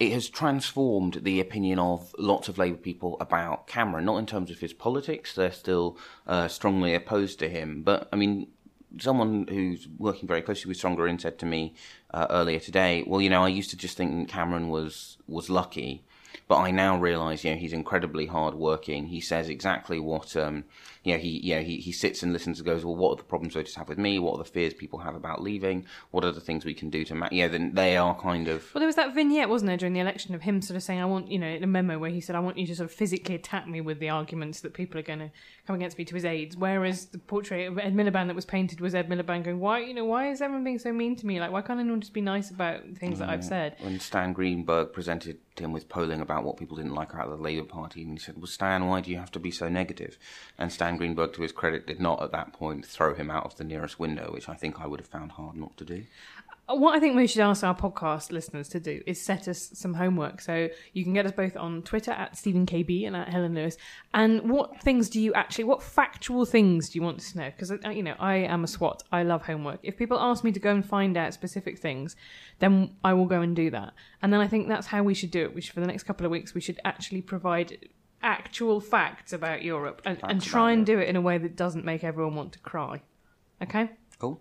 it 0.00 0.12
has 0.12 0.30
transformed 0.30 1.20
the 1.22 1.40
opinion 1.40 1.78
of 1.78 2.14
lots 2.18 2.48
of 2.48 2.56
Labour 2.56 2.78
people 2.78 3.18
about 3.20 3.66
Cameron. 3.66 4.06
Not 4.06 4.16
in 4.16 4.26
terms 4.26 4.50
of 4.50 4.58
his 4.58 4.72
politics; 4.72 5.34
they're 5.34 5.52
still 5.52 5.98
uh, 6.26 6.48
strongly 6.48 6.94
opposed 6.94 7.38
to 7.40 7.48
him. 7.48 7.82
But 7.82 8.08
I 8.10 8.16
mean, 8.16 8.48
someone 8.98 9.46
who's 9.48 9.86
working 9.98 10.26
very 10.26 10.40
closely 10.40 10.70
with 10.70 10.78
Stronger 10.78 11.06
In 11.06 11.18
said 11.18 11.38
to 11.40 11.46
me 11.46 11.74
uh, 12.14 12.26
earlier 12.30 12.58
today, 12.58 13.04
"Well, 13.06 13.20
you 13.20 13.28
know, 13.28 13.44
I 13.44 13.48
used 13.48 13.70
to 13.70 13.76
just 13.76 13.98
think 13.98 14.28
Cameron 14.28 14.70
was 14.70 15.18
was 15.28 15.50
lucky." 15.50 16.02
But 16.48 16.58
I 16.58 16.70
now 16.70 16.96
realise, 16.96 17.44
you 17.44 17.52
know, 17.52 17.56
he's 17.56 17.72
incredibly 17.72 18.26
hardworking. 18.26 19.06
He 19.06 19.20
says 19.20 19.48
exactly 19.48 19.98
what, 20.00 20.36
um, 20.36 20.64
you 21.02 21.14
know, 21.14 21.18
he, 21.18 21.28
you 21.28 21.54
know, 21.54 21.62
he, 21.62 21.78
he 21.78 21.92
sits 21.92 22.22
and 22.22 22.32
listens 22.32 22.58
and 22.58 22.66
goes, 22.66 22.84
well, 22.84 22.96
what 22.96 23.12
are 23.12 23.16
the 23.16 23.22
problems 23.22 23.54
voters 23.54 23.74
have 23.76 23.88
with 23.88 23.98
me? 23.98 24.18
What 24.18 24.34
are 24.34 24.38
the 24.38 24.50
fears 24.50 24.74
people 24.74 24.98
have 24.98 25.14
about 25.14 25.42
leaving? 25.42 25.86
What 26.10 26.24
are 26.24 26.32
the 26.32 26.40
things 26.40 26.64
we 26.64 26.74
can 26.74 26.90
do 26.90 27.04
to, 27.06 27.14
ma-? 27.14 27.28
yeah, 27.32 27.48
then 27.48 27.74
they 27.74 27.96
are 27.96 28.14
kind 28.14 28.48
of, 28.48 28.64
Well, 28.74 28.80
there 28.80 28.86
was 28.86 28.96
that 28.96 29.14
vignette, 29.14 29.48
wasn't 29.48 29.68
there, 29.68 29.76
during 29.78 29.94
the 29.94 30.00
election 30.00 30.34
of 30.34 30.42
him 30.42 30.60
sort 30.60 30.76
of 30.76 30.82
saying, 30.82 31.00
I 31.00 31.06
want, 31.06 31.30
you 31.30 31.38
know, 31.38 31.46
in 31.46 31.64
a 31.64 31.66
memo 31.66 31.98
where 31.98 32.10
he 32.10 32.20
said, 32.20 32.36
I 32.36 32.40
want 32.40 32.58
you 32.58 32.66
to 32.66 32.76
sort 32.76 32.90
of 32.90 32.94
physically 32.94 33.34
attack 33.34 33.66
me 33.66 33.80
with 33.80 33.98
the 33.98 34.10
arguments 34.10 34.60
that 34.60 34.74
people 34.74 35.00
are 35.00 35.02
going 35.02 35.20
to 35.20 35.30
come 35.66 35.76
against 35.76 35.96
me 35.96 36.04
to 36.04 36.14
his 36.14 36.24
aides. 36.24 36.56
Whereas 36.56 37.06
the 37.06 37.18
portrait 37.18 37.68
of 37.68 37.78
Ed 37.78 37.94
Miliband 37.94 38.26
that 38.26 38.36
was 38.36 38.44
painted 38.44 38.80
was 38.80 38.94
Ed 38.94 39.08
Miliband 39.08 39.44
going, 39.44 39.58
why, 39.58 39.80
you 39.80 39.94
know, 39.94 40.04
why 40.04 40.30
is 40.30 40.42
everyone 40.42 40.64
being 40.64 40.78
so 40.78 40.92
mean 40.92 41.16
to 41.16 41.26
me? 41.26 41.40
Like, 41.40 41.50
why 41.50 41.62
can't 41.62 41.80
anyone 41.80 42.00
just 42.00 42.12
be 42.12 42.20
nice 42.20 42.50
about 42.50 42.82
things 42.98 43.20
that 43.20 43.28
I've 43.28 43.44
said? 43.44 43.76
when 43.80 44.00
Stan 44.00 44.32
Greenberg 44.32 44.92
presented 44.92 45.38
him 45.58 45.72
with 45.72 45.88
polling 45.88 46.20
about 46.20 46.44
what 46.44 46.56
people 46.56 46.76
didn't 46.76 46.94
like 46.94 47.12
about 47.12 47.28
the 47.28 47.36
Labour 47.36 47.66
Party, 47.66 48.02
and 48.02 48.12
he 48.12 48.18
said, 48.18 48.36
well, 48.36 48.46
Stan, 48.46 48.86
why 48.86 49.00
do 49.00 49.10
you 49.10 49.18
have 49.18 49.30
to 49.32 49.38
be 49.38 49.50
so 49.50 49.68
negative? 49.68 50.18
And 50.58 50.72
Stan 50.72 50.89
Greenberg, 50.98 51.32
to 51.34 51.42
his 51.42 51.52
credit, 51.52 51.86
did 51.86 52.00
not 52.00 52.22
at 52.22 52.32
that 52.32 52.52
point 52.52 52.86
throw 52.86 53.14
him 53.14 53.30
out 53.30 53.44
of 53.44 53.56
the 53.56 53.64
nearest 53.64 53.98
window, 53.98 54.30
which 54.32 54.48
I 54.48 54.54
think 54.54 54.80
I 54.80 54.86
would 54.86 55.00
have 55.00 55.08
found 55.08 55.32
hard 55.32 55.56
not 55.56 55.76
to 55.78 55.84
do. 55.84 56.04
Uh, 56.70 56.76
what 56.76 56.94
I 56.94 57.00
think 57.00 57.16
we 57.16 57.26
should 57.26 57.40
ask 57.40 57.64
our 57.64 57.74
podcast 57.74 58.30
listeners 58.30 58.68
to 58.68 58.80
do 58.80 59.02
is 59.06 59.20
set 59.20 59.48
us 59.48 59.70
some 59.74 59.94
homework. 59.94 60.40
So 60.40 60.68
you 60.92 61.04
can 61.04 61.12
get 61.12 61.26
us 61.26 61.32
both 61.32 61.56
on 61.56 61.82
Twitter 61.82 62.12
at 62.12 62.36
Stephen 62.36 62.66
KB 62.66 63.06
and 63.06 63.16
at 63.16 63.28
Helen 63.28 63.54
Lewis. 63.54 63.76
And 64.14 64.50
what 64.50 64.80
things 64.80 65.08
do 65.08 65.20
you 65.20 65.34
actually, 65.34 65.64
what 65.64 65.82
factual 65.82 66.44
things 66.44 66.90
do 66.90 66.98
you 66.98 67.02
want 67.02 67.20
to 67.20 67.38
know? 67.38 67.46
Because, 67.46 67.72
uh, 67.72 67.88
you 67.90 68.02
know, 68.02 68.14
I 68.18 68.36
am 68.36 68.64
a 68.64 68.68
swot. 68.68 69.02
I 69.10 69.22
love 69.22 69.42
homework. 69.42 69.80
If 69.82 69.96
people 69.96 70.18
ask 70.20 70.44
me 70.44 70.52
to 70.52 70.60
go 70.60 70.70
and 70.70 70.84
find 70.84 71.16
out 71.16 71.34
specific 71.34 71.78
things, 71.78 72.14
then 72.60 72.94
I 73.02 73.14
will 73.14 73.26
go 73.26 73.40
and 73.40 73.56
do 73.56 73.70
that. 73.70 73.92
And 74.22 74.32
then 74.32 74.40
I 74.40 74.46
think 74.46 74.68
that's 74.68 74.86
how 74.86 75.02
we 75.02 75.14
should 75.14 75.30
do 75.30 75.42
it. 75.42 75.54
We 75.54 75.60
should, 75.60 75.74
for 75.74 75.80
the 75.80 75.86
next 75.86 76.04
couple 76.04 76.24
of 76.24 76.32
weeks, 76.32 76.54
we 76.54 76.60
should 76.60 76.78
actually 76.84 77.22
provide 77.22 77.88
actual 78.22 78.80
facts 78.80 79.32
about 79.32 79.62
Europe 79.62 80.02
and, 80.04 80.18
and 80.22 80.42
try 80.42 80.72
and 80.72 80.84
do 80.86 80.98
it 80.98 81.08
in 81.08 81.16
a 81.16 81.20
way 81.20 81.38
that 81.38 81.56
doesn't 81.56 81.84
make 81.84 82.04
everyone 82.04 82.34
want 82.34 82.52
to 82.52 82.58
cry. 82.58 83.02
Okay? 83.62 83.90
Cool. 84.18 84.40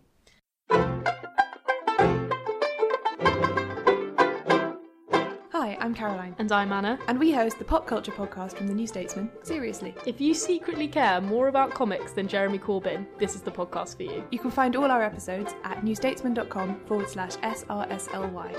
Hi, 5.51 5.77
I'm 5.81 5.93
Caroline, 5.93 6.35
And 6.39 6.49
I'm 6.53 6.71
Anna. 6.71 6.97
and 7.07 7.19
we 7.19 7.31
host 7.33 7.59
the 7.59 7.65
pop 7.65 7.85
culture 7.85 8.11
podcast 8.13 8.53
from 8.53 8.67
the 8.67 8.73
New 8.73 8.87
Statesman. 8.87 9.29
Seriously. 9.43 9.93
If 10.05 10.21
you 10.21 10.33
secretly 10.33 10.87
care 10.87 11.19
more 11.19 11.49
about 11.49 11.73
comics 11.73 12.13
than 12.13 12.27
Jeremy 12.29 12.59
Corbyn, 12.59 13.05
this 13.17 13.35
is 13.35 13.41
the 13.41 13.51
podcast 13.51 13.97
for 13.97 14.03
you. 14.03 14.23
You 14.31 14.39
can 14.39 14.51
find 14.51 14.75
all 14.77 14.89
our 14.89 15.03
episodes 15.03 15.53
at 15.65 15.83
newstatesman.com 15.83 16.79
forward 16.85 17.09
slash 17.09 17.35
SRSLY. 17.37 18.55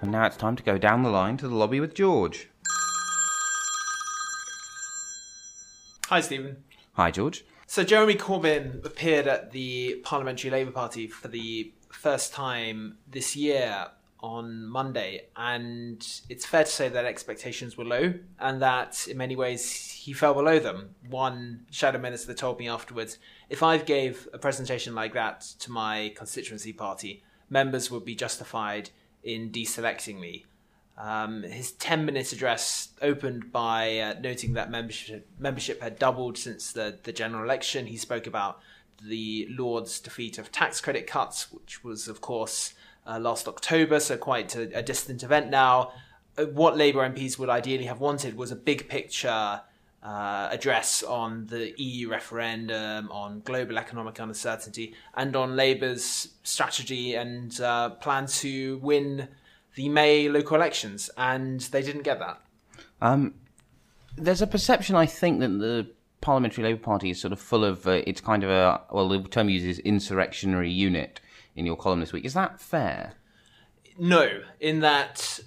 And 0.00 0.12
now 0.12 0.24
it's 0.24 0.36
time 0.36 0.56
to 0.56 0.62
go 0.62 0.78
down 0.78 1.02
the 1.02 1.10
line 1.10 1.36
to 1.38 1.48
the 1.48 1.54
lobby 1.54 1.78
with 1.78 1.94
George. 1.94 2.48
Hi, 6.06 6.20
Stephen. 6.20 6.64
Hi, 6.94 7.10
George. 7.10 7.44
So, 7.66 7.84
Jeremy 7.84 8.14
Corbyn 8.14 8.84
appeared 8.84 9.28
at 9.28 9.52
the 9.52 10.00
Parliamentary 10.02 10.50
Labour 10.50 10.72
Party 10.72 11.06
for 11.06 11.28
the 11.28 11.72
first 11.92 12.32
time 12.32 12.96
this 13.06 13.36
year 13.36 13.88
on 14.22 14.66
Monday, 14.66 15.26
and 15.36 16.06
it's 16.28 16.44
fair 16.44 16.64
to 16.64 16.70
say 16.70 16.88
that 16.88 17.04
expectations 17.04 17.76
were 17.76 17.84
low 17.84 18.14
and 18.38 18.60
that 18.60 19.06
in 19.08 19.16
many 19.16 19.36
ways 19.36 19.90
he 19.90 20.12
fell 20.12 20.34
below 20.34 20.58
them. 20.58 20.94
One 21.08 21.66
shadow 21.70 21.98
minister 21.98 22.34
told 22.34 22.58
me 22.58 22.68
afterwards 22.68 23.18
if 23.48 23.62
I 23.62 23.78
gave 23.78 24.28
a 24.32 24.38
presentation 24.38 24.94
like 24.94 25.14
that 25.14 25.40
to 25.60 25.70
my 25.70 26.12
constituency 26.16 26.72
party, 26.72 27.22
members 27.48 27.90
would 27.90 28.04
be 28.04 28.14
justified 28.14 28.90
in 29.22 29.50
deselecting 29.50 30.18
me. 30.18 30.44
Um, 30.96 31.42
his 31.44 31.72
10 31.72 32.04
minute 32.04 32.32
address 32.32 32.88
opened 33.00 33.50
by 33.52 33.98
uh, 33.98 34.14
noting 34.20 34.52
that 34.54 34.70
membership, 34.70 35.26
membership 35.38 35.80
had 35.80 35.98
doubled 35.98 36.36
since 36.36 36.72
the, 36.72 36.98
the 37.04 37.12
general 37.12 37.42
election. 37.42 37.86
He 37.86 37.96
spoke 37.96 38.26
about 38.26 38.60
the 39.02 39.48
Lord's 39.50 39.98
defeat 39.98 40.38
of 40.38 40.52
tax 40.52 40.80
credit 40.80 41.06
cuts, 41.06 41.50
which 41.50 41.82
was, 41.82 42.06
of 42.06 42.20
course, 42.20 42.74
uh, 43.06 43.18
last 43.18 43.48
October, 43.48 43.98
so 43.98 44.18
quite 44.18 44.54
a, 44.54 44.78
a 44.78 44.82
distant 44.82 45.22
event 45.22 45.48
now. 45.48 45.92
Uh, 46.36 46.44
what 46.46 46.76
Labour 46.76 47.08
MPs 47.08 47.38
would 47.38 47.48
ideally 47.48 47.86
have 47.86 48.00
wanted 48.00 48.36
was 48.36 48.52
a 48.52 48.56
big 48.56 48.88
picture 48.88 49.62
uh, 50.02 50.48
address 50.50 51.02
on 51.02 51.46
the 51.46 51.74
EU 51.80 52.08
referendum, 52.08 53.10
on 53.10 53.40
global 53.40 53.78
economic 53.78 54.18
uncertainty, 54.18 54.94
and 55.14 55.36
on 55.36 55.56
Labour's 55.56 56.28
strategy 56.42 57.14
and 57.14 57.60
uh, 57.60 57.90
plan 57.90 58.26
to 58.26 58.78
win 58.78 59.28
the 59.74 59.88
May 59.88 60.28
local 60.28 60.56
elections, 60.56 61.10
and 61.16 61.60
they 61.60 61.82
didn't 61.82 62.02
get 62.02 62.18
that. 62.18 62.40
Um, 63.00 63.34
there's 64.16 64.42
a 64.42 64.46
perception, 64.46 64.96
I 64.96 65.06
think, 65.06 65.40
that 65.40 65.48
the 65.48 65.90
Parliamentary 66.20 66.64
Labour 66.64 66.80
Party 66.80 67.10
is 67.10 67.20
sort 67.20 67.32
of 67.32 67.40
full 67.40 67.64
of 67.64 67.86
uh, 67.86 68.02
it's 68.06 68.20
kind 68.20 68.44
of 68.44 68.50
a 68.50 68.82
well, 68.90 69.08
the 69.08 69.22
term 69.22 69.48
used 69.48 69.66
is 69.66 69.78
insurrectionary 69.80 70.70
unit 70.70 71.20
in 71.56 71.66
your 71.66 71.76
column 71.76 72.00
this 72.00 72.12
week. 72.12 72.24
Is 72.24 72.34
that 72.34 72.60
fair? 72.60 73.14
No, 73.98 74.42
in 74.60 74.80
that 74.80 75.40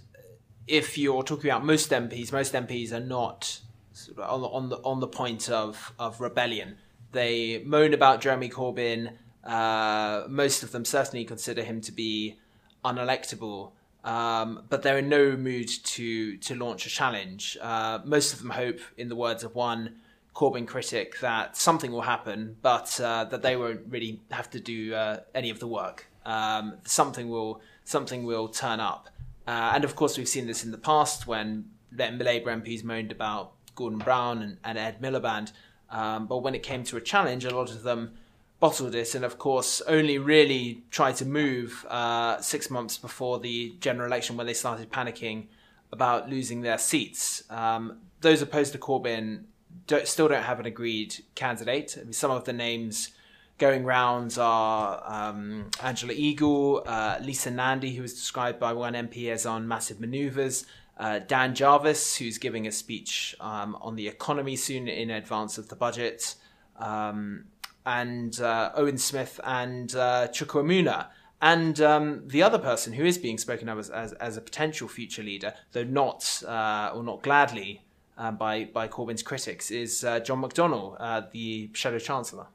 if 0.67 0.97
you're 0.97 1.23
talking 1.23 1.49
about 1.49 1.65
most 1.65 1.89
MPs, 1.89 2.31
most 2.31 2.53
MPs 2.53 2.91
are 2.91 2.99
not 2.99 3.59
sort 3.93 4.19
of 4.19 4.29
on 4.29 4.41
the 4.41 4.47
on 4.47 4.69
the, 4.69 4.77
on 4.77 4.99
the 4.99 5.07
point 5.07 5.49
of, 5.49 5.93
of 5.99 6.19
rebellion. 6.19 6.77
They 7.11 7.63
moan 7.65 7.93
about 7.93 8.21
Jeremy 8.21 8.49
Corbyn. 8.49 9.13
Uh, 9.43 10.23
most 10.27 10.63
of 10.63 10.71
them 10.71 10.85
certainly 10.85 11.25
consider 11.25 11.63
him 11.63 11.81
to 11.81 11.91
be 11.91 12.37
unelectable, 12.83 13.71
um, 14.03 14.63
but 14.69 14.81
they're 14.81 14.97
in 14.97 15.09
no 15.09 15.37
mood 15.37 15.69
to 15.69 16.37
to 16.37 16.55
launch 16.55 16.85
a 16.85 16.89
challenge. 16.89 17.57
Uh, 17.61 17.99
most 18.03 18.33
of 18.33 18.39
them 18.39 18.49
hope, 18.51 18.79
in 18.97 19.09
the 19.09 19.15
words 19.15 19.43
of 19.43 19.55
one 19.55 19.97
Corbyn 20.33 20.67
critic, 20.67 21.19
that 21.19 21.55
something 21.55 21.91
will 21.91 22.01
happen, 22.01 22.57
but 22.61 22.99
uh, 22.99 23.25
that 23.25 23.41
they 23.41 23.55
won't 23.55 23.81
really 23.89 24.21
have 24.31 24.49
to 24.51 24.59
do 24.59 24.93
uh, 24.95 25.19
any 25.35 25.49
of 25.49 25.59
the 25.59 25.67
work. 25.67 26.07
Um, 26.25 26.77
something 26.85 27.29
will 27.29 27.61
something 27.83 28.23
will 28.23 28.47
turn 28.47 28.79
up, 28.79 29.09
uh, 29.45 29.71
and 29.75 29.83
of 29.83 29.95
course 29.95 30.17
we've 30.17 30.27
seen 30.27 30.47
this 30.47 30.63
in 30.63 30.71
the 30.71 30.77
past 30.77 31.27
when 31.27 31.65
Labour 31.95 32.55
MPs 32.55 32.83
moaned 32.83 33.11
about 33.11 33.53
Gordon 33.75 33.99
Brown 33.99 34.41
and, 34.41 34.57
and 34.63 34.77
Ed 34.77 35.01
Miliband, 35.01 35.51
um, 35.89 36.27
but 36.27 36.39
when 36.39 36.55
it 36.55 36.63
came 36.63 36.83
to 36.85 36.97
a 36.97 37.01
challenge, 37.01 37.45
a 37.45 37.55
lot 37.55 37.71
of 37.71 37.83
them 37.83 38.13
bottled 38.59 38.95
it, 38.95 39.13
and 39.13 39.25
of 39.25 39.37
course 39.37 39.81
only 39.87 40.17
really 40.17 40.83
tried 40.89 41.15
to 41.17 41.25
move 41.25 41.85
uh, 41.89 42.39
six 42.39 42.69
months 42.69 42.97
before 42.97 43.39
the 43.39 43.75
general 43.79 44.07
election 44.07 44.37
when 44.37 44.47
they 44.47 44.53
started 44.53 44.89
panicking 44.89 45.47
about 45.91 46.29
losing 46.29 46.61
their 46.61 46.77
seats. 46.77 47.43
Um, 47.49 47.99
those 48.21 48.41
opposed 48.41 48.71
to 48.71 48.79
Corbyn 48.79 49.43
don't, 49.87 50.07
still 50.07 50.27
don't 50.27 50.43
have 50.43 50.59
an 50.59 50.65
agreed 50.65 51.23
candidate. 51.35 51.97
I 51.99 52.03
mean, 52.03 52.13
some 52.13 52.31
of 52.31 52.45
the 52.45 52.53
names 52.53 53.09
going 53.57 53.83
rounds 53.85 54.37
are 54.37 55.03
um, 55.05 55.69
Angela 55.81 56.13
Eagle, 56.13 56.83
uh, 56.85 57.17
Lisa 57.21 57.51
Nandy, 57.51 57.95
who 57.95 58.01
was 58.01 58.13
described 58.13 58.59
by 58.59 58.73
one 58.73 58.93
MP 58.93 59.29
as 59.29 59.45
on 59.45 59.67
massive 59.67 59.99
manoeuvres, 59.99 60.65
uh, 60.97 61.19
Dan 61.19 61.55
Jarvis, 61.55 62.17
who's 62.17 62.37
giving 62.37 62.67
a 62.67 62.71
speech 62.71 63.35
um, 63.39 63.77
on 63.81 63.95
the 63.95 64.07
economy 64.07 64.55
soon 64.55 64.87
in 64.87 65.09
advance 65.09 65.57
of 65.57 65.69
the 65.69 65.75
budget, 65.75 66.35
um, 66.77 67.45
and 67.85 68.39
uh, 68.39 68.71
Owen 68.75 68.97
Smith 68.97 69.39
and 69.43 69.95
uh, 69.95 70.27
Chuka 70.27 70.61
Umunna. 70.63 71.07
And 71.41 71.81
um, 71.81 72.23
the 72.25 72.41
other 72.41 72.57
person 72.57 72.93
who 72.93 73.03
is 73.03 73.17
being 73.17 73.37
spoken 73.37 73.67
of 73.67 73.77
as, 73.77 73.89
as, 73.89 74.13
as 74.13 74.37
a 74.37 74.41
potential 74.41 74.87
future 74.87 75.23
leader, 75.23 75.53
though 75.73 75.83
not 75.83 76.41
uh, 76.47 76.91
or 76.95 77.03
not 77.03 77.21
gladly 77.21 77.83
uh, 78.17 78.31
by 78.31 78.65
by 78.65 78.87
Corbyn's 78.87 79.23
critics, 79.23 79.69
is 79.69 80.05
uh, 80.05 80.21
John 80.21 80.41
McDonnell, 80.41 80.95
uh, 80.99 81.23
the 81.33 81.69
Shadow 81.73 81.99
Chancellor. 81.99 82.47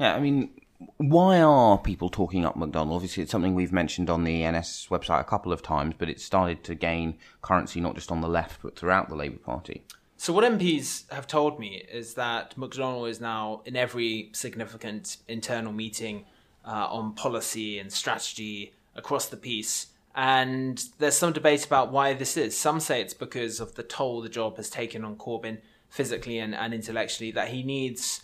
Yeah, 0.00 0.16
I 0.16 0.20
mean, 0.20 0.50
why 0.96 1.40
are 1.40 1.78
people 1.78 2.08
talking 2.08 2.44
up 2.44 2.56
McDonnell? 2.56 2.94
Obviously, 2.94 3.22
it's 3.22 3.32
something 3.32 3.54
we've 3.54 3.72
mentioned 3.72 4.10
on 4.10 4.24
the 4.24 4.50
NS 4.50 4.88
website 4.90 5.20
a 5.20 5.24
couple 5.24 5.52
of 5.52 5.62
times, 5.62 5.94
but 5.96 6.08
it's 6.08 6.24
started 6.24 6.64
to 6.64 6.74
gain 6.74 7.16
currency 7.42 7.80
not 7.80 7.94
just 7.94 8.10
on 8.10 8.20
the 8.20 8.28
left 8.28 8.62
but 8.62 8.76
throughout 8.76 9.08
the 9.08 9.14
Labour 9.14 9.38
Party. 9.38 9.84
So 10.16 10.32
what 10.32 10.44
MPs 10.44 11.10
have 11.12 11.26
told 11.26 11.58
me 11.58 11.84
is 11.92 12.14
that 12.14 12.56
McDonnell 12.56 13.08
is 13.08 13.20
now 13.20 13.62
in 13.64 13.76
every 13.76 14.30
significant 14.32 15.18
internal 15.28 15.72
meeting 15.72 16.24
uh, 16.64 16.86
on 16.90 17.14
policy 17.14 17.78
and 17.78 17.92
strategy 17.92 18.72
across 18.94 19.26
the 19.26 19.36
piece. 19.36 19.88
And 20.14 20.82
there's 20.98 21.16
some 21.16 21.32
debate 21.32 21.66
about 21.66 21.92
why 21.92 22.14
this 22.14 22.36
is. 22.36 22.56
Some 22.56 22.80
say 22.80 23.00
it's 23.00 23.14
because 23.14 23.60
of 23.60 23.74
the 23.74 23.82
toll 23.82 24.22
the 24.22 24.28
job 24.28 24.56
has 24.56 24.70
taken 24.70 25.04
on 25.04 25.16
Corbyn 25.16 25.58
physically 25.88 26.38
and, 26.38 26.54
and 26.54 26.72
intellectually 26.72 27.32
that 27.32 27.48
he 27.48 27.62
needs 27.62 28.22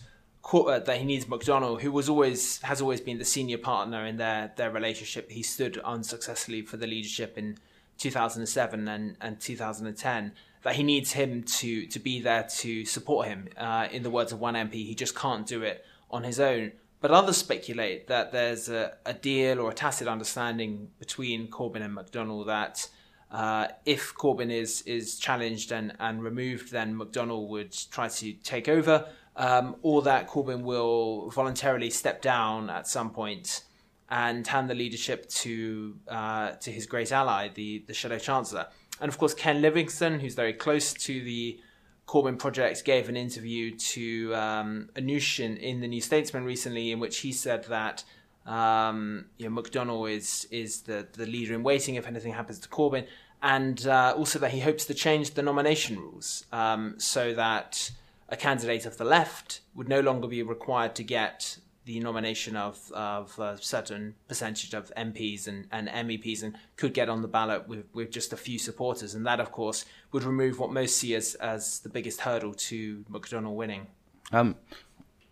that 0.52 0.96
he 0.98 1.04
needs 1.04 1.26
McDonnell, 1.26 1.80
who 1.80 1.92
was 1.92 2.08
always 2.08 2.60
has 2.62 2.80
always 2.80 3.00
been 3.00 3.18
the 3.18 3.24
senior 3.24 3.58
partner 3.58 4.04
in 4.06 4.16
their 4.16 4.52
their 4.56 4.70
relationship. 4.70 5.30
He 5.30 5.42
stood 5.42 5.78
unsuccessfully 5.78 6.62
for 6.62 6.76
the 6.76 6.86
leadership 6.86 7.38
in 7.38 7.58
2007 7.98 8.88
and, 8.88 9.16
and 9.20 9.40
2010 9.40 10.32
that 10.62 10.76
he 10.76 10.82
needs 10.82 11.12
him 11.12 11.42
to 11.42 11.86
to 11.86 11.98
be 11.98 12.20
there 12.20 12.44
to 12.58 12.84
support 12.84 13.28
him. 13.28 13.48
Uh, 13.56 13.88
in 13.90 14.02
the 14.02 14.10
words 14.10 14.32
of 14.32 14.40
one 14.40 14.54
MP, 14.54 14.74
he 14.86 14.94
just 14.94 15.14
can't 15.14 15.46
do 15.46 15.62
it 15.62 15.84
on 16.10 16.24
his 16.24 16.40
own. 16.40 16.72
But 17.00 17.12
others 17.12 17.38
speculate 17.38 18.08
that 18.08 18.30
there's 18.30 18.68
a, 18.68 18.96
a 19.06 19.14
deal 19.14 19.60
or 19.60 19.70
a 19.70 19.74
tacit 19.74 20.06
understanding 20.06 20.90
between 20.98 21.48
Corbyn 21.48 21.82
and 21.82 21.96
McDonnell 21.96 22.44
that 22.46 22.88
uh, 23.30 23.68
if 23.86 24.14
Corbyn 24.14 24.50
is 24.50 24.82
is 24.82 25.18
challenged 25.18 25.72
and, 25.72 25.94
and 25.98 26.22
removed, 26.22 26.72
then 26.72 26.94
McDonnell 26.94 27.48
would 27.48 27.74
try 27.90 28.08
to 28.08 28.32
take 28.32 28.68
over, 28.68 29.08
um, 29.36 29.76
or 29.82 30.02
that 30.02 30.28
Corbyn 30.28 30.62
will 30.62 31.30
voluntarily 31.30 31.90
step 31.90 32.22
down 32.22 32.70
at 32.70 32.86
some 32.86 33.10
point 33.10 33.62
and 34.10 34.46
hand 34.46 34.68
the 34.68 34.74
leadership 34.74 35.28
to 35.28 35.96
uh, 36.08 36.52
to 36.52 36.70
his 36.70 36.86
great 36.86 37.12
ally, 37.12 37.48
the 37.48 37.84
the 37.86 37.94
Shadow 37.94 38.18
Chancellor. 38.18 38.66
And 39.00 39.08
of 39.08 39.18
course, 39.18 39.34
Ken 39.34 39.62
Livingstone, 39.62 40.20
who's 40.20 40.34
very 40.34 40.52
close 40.52 40.92
to 40.92 41.22
the 41.22 41.58
Corbyn 42.06 42.38
project, 42.38 42.84
gave 42.84 43.08
an 43.08 43.16
interview 43.16 43.74
to 43.76 44.34
um, 44.34 44.90
Anoosh 44.94 45.40
in, 45.40 45.56
in, 45.56 45.80
the 45.80 45.88
New 45.88 46.02
Statesman 46.02 46.44
recently, 46.44 46.90
in 46.90 47.00
which 47.00 47.18
he 47.18 47.32
said 47.32 47.64
that 47.64 48.04
um, 48.46 49.26
you 49.38 49.48
know, 49.48 49.62
McDonnell 49.62 50.10
is 50.10 50.46
is 50.50 50.82
the, 50.82 51.06
the 51.12 51.26
leader 51.26 51.54
in 51.54 51.62
waiting 51.62 51.94
if 51.94 52.06
anything 52.06 52.32
happens 52.32 52.58
to 52.58 52.68
Corbyn, 52.68 53.06
and 53.42 53.86
uh, 53.86 54.14
also 54.16 54.38
that 54.40 54.50
he 54.50 54.60
hopes 54.60 54.84
to 54.86 54.94
change 54.94 55.32
the 55.32 55.42
nomination 55.42 55.98
rules 55.98 56.44
um, 56.52 56.94
so 56.98 57.32
that 57.34 57.90
a 58.30 58.36
candidate 58.36 58.86
of 58.86 58.96
the 58.96 59.04
left 59.04 59.60
would 59.74 59.88
no 59.88 60.00
longer 60.00 60.28
be 60.28 60.42
required 60.42 60.94
to 60.94 61.02
get 61.02 61.58
the 61.84 61.98
nomination 61.98 62.56
of, 62.56 62.92
of 62.92 63.36
a 63.38 63.58
certain 63.60 64.14
percentage 64.28 64.74
of 64.74 64.92
MPs 64.96 65.48
and, 65.48 65.66
and 65.72 65.88
MEPs 65.88 66.42
and 66.42 66.56
could 66.76 66.94
get 66.94 67.08
on 67.08 67.22
the 67.22 67.28
ballot 67.28 67.66
with, 67.66 67.84
with 67.92 68.10
just 68.10 68.32
a 68.32 68.36
few 68.36 68.58
supporters. 68.58 69.14
And 69.14 69.26
that, 69.26 69.40
of 69.40 69.50
course, 69.50 69.84
would 70.12 70.22
remove 70.22 70.58
what 70.58 70.72
most 70.72 70.96
see 70.98 71.14
as, 71.14 71.34
as 71.36 71.80
the 71.80 71.88
biggest 71.88 72.20
hurdle 72.20 72.54
to 72.54 73.04
McDonnell 73.10 73.54
winning. 73.54 73.88
Um, 74.30 74.56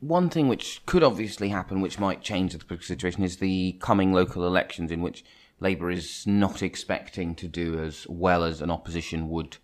one 0.00 0.30
thing 0.30 0.48
which 0.48 0.84
could 0.86 1.04
obviously 1.04 1.50
happen, 1.50 1.80
which 1.80 1.98
might 2.00 2.22
change 2.22 2.56
the 2.56 2.78
situation, 2.80 3.22
is 3.22 3.36
the 3.36 3.76
coming 3.80 4.12
local 4.12 4.44
elections 4.44 4.90
in 4.90 5.02
which 5.02 5.24
Labour 5.60 5.90
is 5.90 6.26
not 6.26 6.62
expecting 6.62 7.34
to 7.36 7.46
do 7.46 7.78
as 7.78 8.06
well 8.08 8.42
as 8.42 8.60
an 8.60 8.70
opposition 8.70 9.28
would 9.28 9.58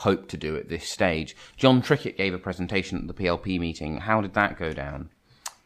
hope 0.00 0.28
to 0.28 0.36
do 0.36 0.56
at 0.56 0.68
this 0.68 0.88
stage. 0.88 1.36
Jon 1.56 1.82
Trickett 1.82 2.16
gave 2.16 2.32
a 2.32 2.38
presentation 2.38 2.98
at 2.98 3.06
the 3.06 3.14
PLP 3.14 3.60
meeting. 3.60 3.98
How 3.98 4.20
did 4.20 4.34
that 4.34 4.58
go 4.58 4.72
down? 4.72 5.10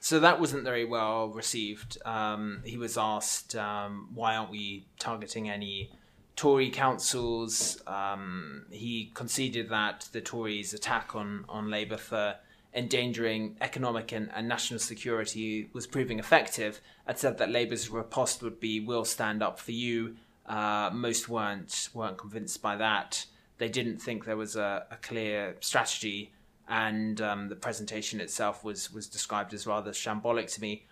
So 0.00 0.21
that 0.21 0.41
wasn't 0.41 0.64
very 0.64 0.85
well 0.85 1.29
received. 1.29 1.99
Um, 2.05 2.61
he 2.64 2.76
was 2.76 2.99
asked, 2.99 3.55
um, 3.55 4.11
why 4.12 4.37
aren't 4.37 4.50
we 4.50 4.87
targeting 4.99 5.49
any 5.49 5.93
Tory 6.37 6.69
councils? 6.69 7.81
Um, 7.87 8.67
he 8.71 9.12
conceded 9.14 9.69
that 9.71 10.09
the 10.12 10.21
Tories' 10.21 10.75
attack 10.75 11.14
on, 11.14 11.45
on 11.49 11.71
Labour 11.71 11.97
for 11.97 12.35
endangering 12.75 13.57
economic 13.61 14.11
and, 14.11 14.31
and, 14.35 14.49
national 14.49 14.81
security 14.81 15.71
was 15.73 15.87
proving 15.87 16.19
effective 16.19 16.81
and 17.07 17.17
said 17.17 17.38
that 17.38 17.49
Labour's 17.49 17.88
riposte 17.88 18.43
would 18.43 18.59
be 18.59 18.81
"We'll 18.81 19.05
stand 19.05 19.45
up 19.45 19.61
for 19.61 19.71
you." 19.71 20.17
Uh, 20.45 20.91
most 20.93 21.29
weren't 21.29 21.88
weren't 21.95 22.19
convinced 22.19 22.61
by 22.61 22.75
that. 22.76 23.26
They 23.58 23.68
didn't 23.68 23.99
think 23.99 24.25
there 24.25 24.37
was 24.37 24.56
a, 24.56 24.87
a 24.90 24.96
clear 24.96 25.56
strategy 25.61 26.32
and 26.68 27.20
um, 27.20 27.49
the 27.49 27.56
presentation 27.56 28.20
itself 28.20 28.64
was 28.64 28.92
was 28.92 29.06
described 29.06 29.52
as 29.54 29.66
rather 29.66 29.90
shambolic 29.92 30.52
to 30.54 30.61
me. 30.61 30.87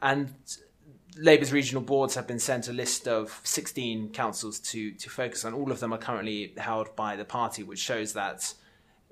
And 0.00 0.34
Labour's 1.16 1.52
regional 1.52 1.82
boards 1.82 2.14
have 2.14 2.26
been 2.26 2.38
sent 2.38 2.68
a 2.68 2.72
list 2.72 3.06
of 3.06 3.40
16 3.44 4.10
councils 4.10 4.58
to 4.60 4.92
to 4.92 5.10
focus 5.10 5.44
on. 5.44 5.54
All 5.54 5.70
of 5.70 5.80
them 5.80 5.92
are 5.92 5.98
currently 5.98 6.54
held 6.56 6.94
by 6.96 7.16
the 7.16 7.24
party, 7.24 7.62
which 7.62 7.80
shows 7.80 8.12
that 8.14 8.54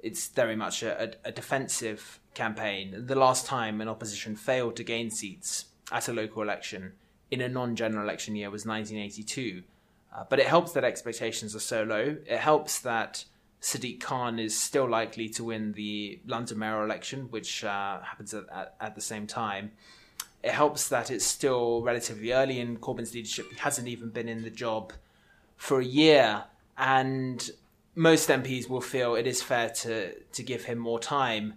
it's 0.03 0.29
very 0.29 0.57
much 0.57 0.83
a, 0.83 1.05
a, 1.05 1.29
a 1.29 1.33
defensive 1.33 2.21
campaign. 2.35 3.07
The 3.07 3.17
last 3.17 3.47
time 3.47 3.81
an 3.81 3.89
opposition 3.89 4.37
failed 4.37 4.77
to 4.77 4.85
gain 4.85 5.11
seats 5.11 5.67
at 5.93 6.09
a 6.09 6.13
local 6.13 6.43
election 6.43 6.93
in 7.31 7.41
a 7.41 7.49
non-general 7.49 8.03
election 8.03 8.35
year 8.35 8.51
was 8.51 8.65
1982. 8.65 9.63
Uh, 10.13 10.25
but 10.29 10.39
it 10.39 10.47
helps 10.47 10.73
that 10.73 10.85
expectations 10.85 11.55
are 11.55 11.61
so 11.61 11.83
low. 11.83 12.17
It 12.27 12.39
helps 12.39 12.81
that 12.81 13.25
Sadiq 13.61 14.01
Khan 14.01 14.39
is 14.39 14.59
still 14.59 14.89
likely 14.89 15.29
to 15.31 15.45
win 15.45 15.73
the 15.73 16.21
London 16.27 16.59
mayoral 16.59 16.85
election, 16.85 17.29
which 17.31 17.63
uh, 17.63 18.01
happens 18.01 18.35
at, 18.35 18.45
at, 18.53 18.75
at, 18.81 18.95
the 18.95 19.01
same 19.01 19.27
time. 19.27 19.73
It 20.43 20.53
helps 20.53 20.89
that 20.89 21.11
it's 21.11 21.27
still 21.27 21.83
relatively 21.83 22.33
early 22.33 22.59
in 22.59 22.79
Corbyn's 22.79 23.15
leadership. 23.15 23.51
He 23.51 23.59
hasn't 23.59 23.87
even 23.87 24.09
been 24.09 24.29
in 24.29 24.43
the 24.43 24.51
job 24.51 24.93
for 25.57 25.81
a 25.81 25.85
year, 25.85 26.45
and 26.79 27.51
most 27.95 28.31
MPs 28.31 28.69
will 28.69 28.81
feel 28.81 29.15
it 29.15 29.27
is 29.27 29.43
fair 29.43 29.69
to, 29.69 30.15
to 30.15 30.43
give 30.43 30.65
him 30.65 30.79
more 30.79 30.99
time. 30.99 31.55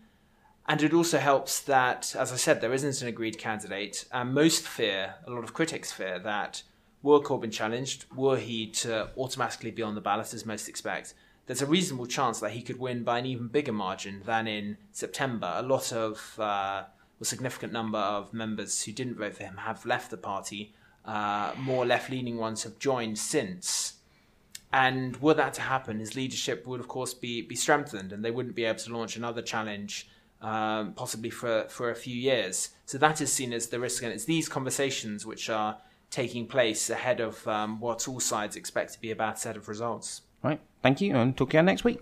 And 0.67 0.81
it 0.81 0.93
also 0.93 1.19
helps 1.19 1.61
that, 1.61 2.15
as 2.17 2.33
I 2.33 2.35
said, 2.35 2.59
there 2.59 2.73
isn't 2.73 3.01
an 3.01 3.07
agreed 3.07 3.37
candidate. 3.37 4.05
And 4.11 4.33
most 4.33 4.67
fear, 4.67 5.15
a 5.25 5.31
lot 5.31 5.43
of 5.43 5.53
critics 5.53 5.91
fear, 5.91 6.19
that 6.19 6.63
were 7.03 7.19
Corbyn 7.19 7.51
challenged, 7.51 8.05
were 8.15 8.37
he 8.37 8.65
to 8.67 9.09
automatically 9.17 9.69
be 9.69 9.83
on 9.83 9.93
the 9.93 10.01
ballot, 10.01 10.33
as 10.33 10.45
most 10.45 10.67
expect, 10.67 11.13
there's 11.45 11.61
a 11.61 11.65
reasonable 11.65 12.05
chance 12.05 12.39
that 12.39 12.51
he 12.51 12.61
could 12.61 12.79
win 12.79 13.03
by 13.03 13.19
an 13.19 13.25
even 13.25 13.49
bigger 13.49 13.73
margin 13.73 14.23
than 14.25 14.47
in 14.47 14.77
September. 14.93 15.53
A 15.57 15.61
lot 15.61 15.91
of, 15.91 16.39
uh, 16.39 16.83
a 17.19 17.25
significant 17.25 17.73
number 17.73 17.97
of 17.97 18.33
members 18.33 18.83
who 18.83 18.93
didn't 18.93 19.17
vote 19.17 19.35
for 19.35 19.43
him 19.43 19.57
have 19.57 19.85
left 19.85 20.09
the 20.09 20.17
party. 20.17 20.73
Uh, 21.05 21.51
more 21.57 21.85
left 21.85 22.09
leaning 22.09 22.37
ones 22.37 22.63
have 22.63 22.79
joined 22.79 23.17
since. 23.17 23.95
And 24.71 25.21
were 25.21 25.33
that 25.33 25.53
to 25.55 25.61
happen, 25.61 25.99
his 25.99 26.15
leadership 26.15 26.65
would, 26.65 26.79
of 26.79 26.87
course, 26.87 27.13
be, 27.13 27.41
be 27.41 27.55
strengthened 27.55 28.13
and 28.13 28.23
they 28.23 28.31
wouldn't 28.31 28.55
be 28.55 28.63
able 28.63 28.79
to 28.79 28.93
launch 28.93 29.17
another 29.17 29.41
challenge, 29.41 30.09
um, 30.41 30.93
possibly 30.93 31.29
for, 31.29 31.65
for 31.69 31.91
a 31.91 31.95
few 31.95 32.15
years. 32.15 32.69
So 32.85 32.97
that 32.97 33.21
is 33.21 33.31
seen 33.31 33.51
as 33.53 33.67
the 33.67 33.79
risk. 33.79 34.01
And 34.01 34.13
it's 34.13 34.25
these 34.25 34.47
conversations 34.47 35.25
which 35.25 35.49
are 35.49 35.77
taking 36.13 36.45
place 36.47 36.89
ahead 36.89 37.19
of 37.19 37.45
um, 37.47 37.79
what 37.79 38.07
all 38.07 38.19
sides 38.19 38.55
expect 38.55 38.93
to 38.93 39.01
be 39.01 39.11
a 39.11 39.15
bad 39.15 39.37
set 39.39 39.57
of 39.57 39.67
results. 39.67 40.21
Right. 40.43 40.61
Thank 40.81 41.01
you, 41.01 41.15
and 41.15 41.35
talk 41.35 41.49
to 41.51 41.57
you 41.57 41.63
next 41.63 41.83
week. 41.83 41.99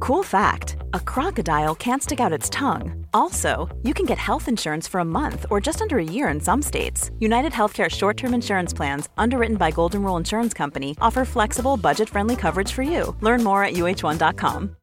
Cool 0.00 0.22
fact 0.22 0.76
a 0.94 1.00
crocodile 1.00 1.74
can't 1.74 2.02
stick 2.02 2.20
out 2.20 2.32
its 2.32 2.48
tongue. 2.50 3.06
Also, 3.12 3.68
you 3.82 3.94
can 3.94 4.06
get 4.06 4.18
health 4.18 4.48
insurance 4.48 4.86
for 4.86 5.00
a 5.00 5.04
month 5.04 5.46
or 5.50 5.60
just 5.60 5.82
under 5.82 5.98
a 5.98 6.04
year 6.04 6.28
in 6.28 6.40
some 6.40 6.62
states. 6.62 7.10
United 7.18 7.52
Healthcare 7.52 7.90
short 7.90 8.16
term 8.16 8.34
insurance 8.34 8.72
plans, 8.72 9.08
underwritten 9.18 9.56
by 9.56 9.70
Golden 9.70 10.02
Rule 10.02 10.16
Insurance 10.16 10.54
Company, 10.54 10.96
offer 11.00 11.24
flexible, 11.24 11.76
budget 11.76 12.08
friendly 12.08 12.36
coverage 12.36 12.72
for 12.72 12.82
you. 12.82 13.16
Learn 13.20 13.42
more 13.42 13.64
at 13.64 13.74
uh1.com. 13.74 14.77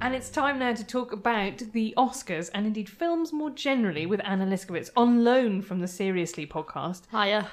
And 0.00 0.14
it's 0.14 0.30
time 0.30 0.60
now 0.60 0.74
to 0.74 0.84
talk 0.84 1.10
about 1.10 1.58
the 1.72 1.92
Oscars 1.96 2.50
and 2.54 2.66
indeed 2.66 2.88
films 2.88 3.32
more 3.32 3.50
generally 3.50 4.06
with 4.06 4.20
Anna 4.24 4.46
Leszkiewicz 4.46 4.90
on 4.96 5.24
loan 5.24 5.60
from 5.60 5.80
the 5.80 5.88
Seriously 5.88 6.46
podcast. 6.46 7.02
Hiya. 7.10 7.48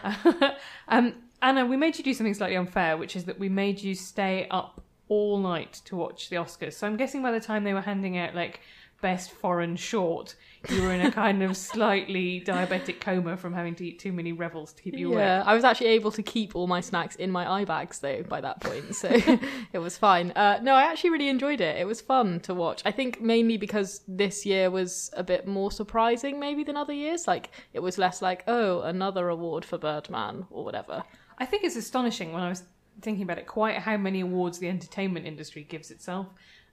um, 0.87 1.15
Anna, 1.41 1.65
we 1.65 1.75
made 1.75 1.97
you 1.97 2.03
do 2.03 2.13
something 2.13 2.35
slightly 2.35 2.55
unfair, 2.55 2.97
which 2.97 3.15
is 3.15 3.25
that 3.25 3.39
we 3.39 3.49
made 3.49 3.81
you 3.81 3.95
stay 3.95 4.47
up 4.51 4.83
all 5.07 5.39
night 5.39 5.81
to 5.85 5.95
watch 5.95 6.29
the 6.29 6.35
Oscars. 6.35 6.73
So 6.73 6.85
I'm 6.85 6.97
guessing 6.97 7.23
by 7.23 7.31
the 7.31 7.39
time 7.39 7.63
they 7.63 7.73
were 7.73 7.81
handing 7.81 8.15
out 8.17 8.35
like 8.35 8.59
best 9.05 9.29
foreign 9.29 9.75
short, 9.75 10.33
you 10.67 10.81
were 10.81 10.91
in 10.91 11.01
a 11.01 11.11
kind 11.11 11.43
of 11.43 11.55
slightly 11.55 12.41
diabetic 12.43 12.99
coma 12.99 13.37
from 13.37 13.53
having 13.53 13.75
to 13.75 13.85
eat 13.85 13.99
too 13.99 14.11
many 14.11 14.31
revels 14.31 14.73
to 14.73 14.81
keep 14.81 14.97
you 14.97 15.09
awake. 15.09 15.19
Yeah, 15.19 15.43
I 15.45 15.53
was 15.53 15.63
actually 15.63 15.89
able 15.89 16.11
to 16.13 16.23
keep 16.23 16.55
all 16.55 16.65
my 16.65 16.81
snacks 16.81 17.15
in 17.17 17.29
my 17.29 17.47
eye 17.47 17.65
bags 17.65 17.99
though 17.99 18.23
by 18.23 18.41
that 18.41 18.61
point, 18.61 18.95
so 18.95 19.09
it 19.73 19.77
was 19.77 19.95
fine. 19.95 20.31
Uh, 20.31 20.57
no, 20.63 20.73
I 20.73 20.85
actually 20.85 21.11
really 21.11 21.29
enjoyed 21.29 21.61
it. 21.61 21.77
It 21.77 21.85
was 21.85 22.01
fun 22.01 22.39
to 22.47 22.55
watch. 22.55 22.81
I 22.83 22.91
think 22.91 23.21
mainly 23.21 23.57
because 23.57 24.01
this 24.07 24.43
year 24.43 24.71
was 24.71 25.11
a 25.13 25.23
bit 25.23 25.45
more 25.45 25.71
surprising 25.71 26.39
maybe 26.39 26.63
than 26.63 26.75
other 26.75 26.93
years. 26.93 27.27
Like 27.27 27.51
it 27.73 27.81
was 27.81 27.99
less 27.99 28.23
like 28.23 28.43
oh 28.47 28.81
another 28.81 29.29
award 29.29 29.65
for 29.65 29.77
Birdman 29.77 30.47
or 30.49 30.65
whatever. 30.65 31.03
I 31.37 31.45
think 31.45 31.63
it's 31.63 31.75
astonishing 31.75 32.33
when 32.33 32.41
I 32.41 32.49
was 32.49 32.63
thinking 33.01 33.23
about 33.23 33.37
it 33.37 33.45
quite 33.45 33.77
how 33.77 33.97
many 33.97 34.21
awards 34.21 34.57
the 34.57 34.69
entertainment 34.69 35.27
industry 35.27 35.63
gives 35.63 35.91
itself. 35.91 36.25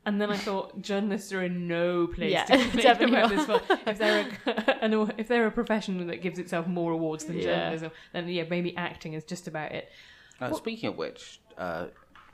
And 0.04 0.20
then 0.20 0.30
I 0.30 0.36
thought 0.36 0.82
journalists 0.82 1.32
are 1.32 1.42
in 1.44 1.68
no 1.68 2.08
place 2.08 2.32
Yeah, 2.32 2.44
to 2.46 2.58
complain 2.62 2.82
definitely 2.82 3.16
about 3.18 3.30
this 3.30 3.46
one. 3.48 3.60
If 3.86 3.98
they're 3.98 4.26
a, 4.46 4.80
an, 4.84 5.12
if 5.16 5.28
they're 5.28 5.46
a 5.46 5.50
profession 5.52 6.04
that 6.08 6.22
gives 6.22 6.38
itself 6.40 6.66
more 6.66 6.90
awards 6.92 7.24
than 7.24 7.36
Yeah. 7.36 7.44
journalism, 7.44 7.92
then 8.12 8.28
yeah, 8.28 8.44
maybe 8.50 8.76
acting 8.76 9.12
is 9.12 9.24
just 9.24 9.46
about 9.46 9.72
it. 9.72 9.88
Uh, 10.40 10.52
speaking 10.54 10.88
of 10.88 10.96
which, 10.96 11.40
uh, 11.56 11.86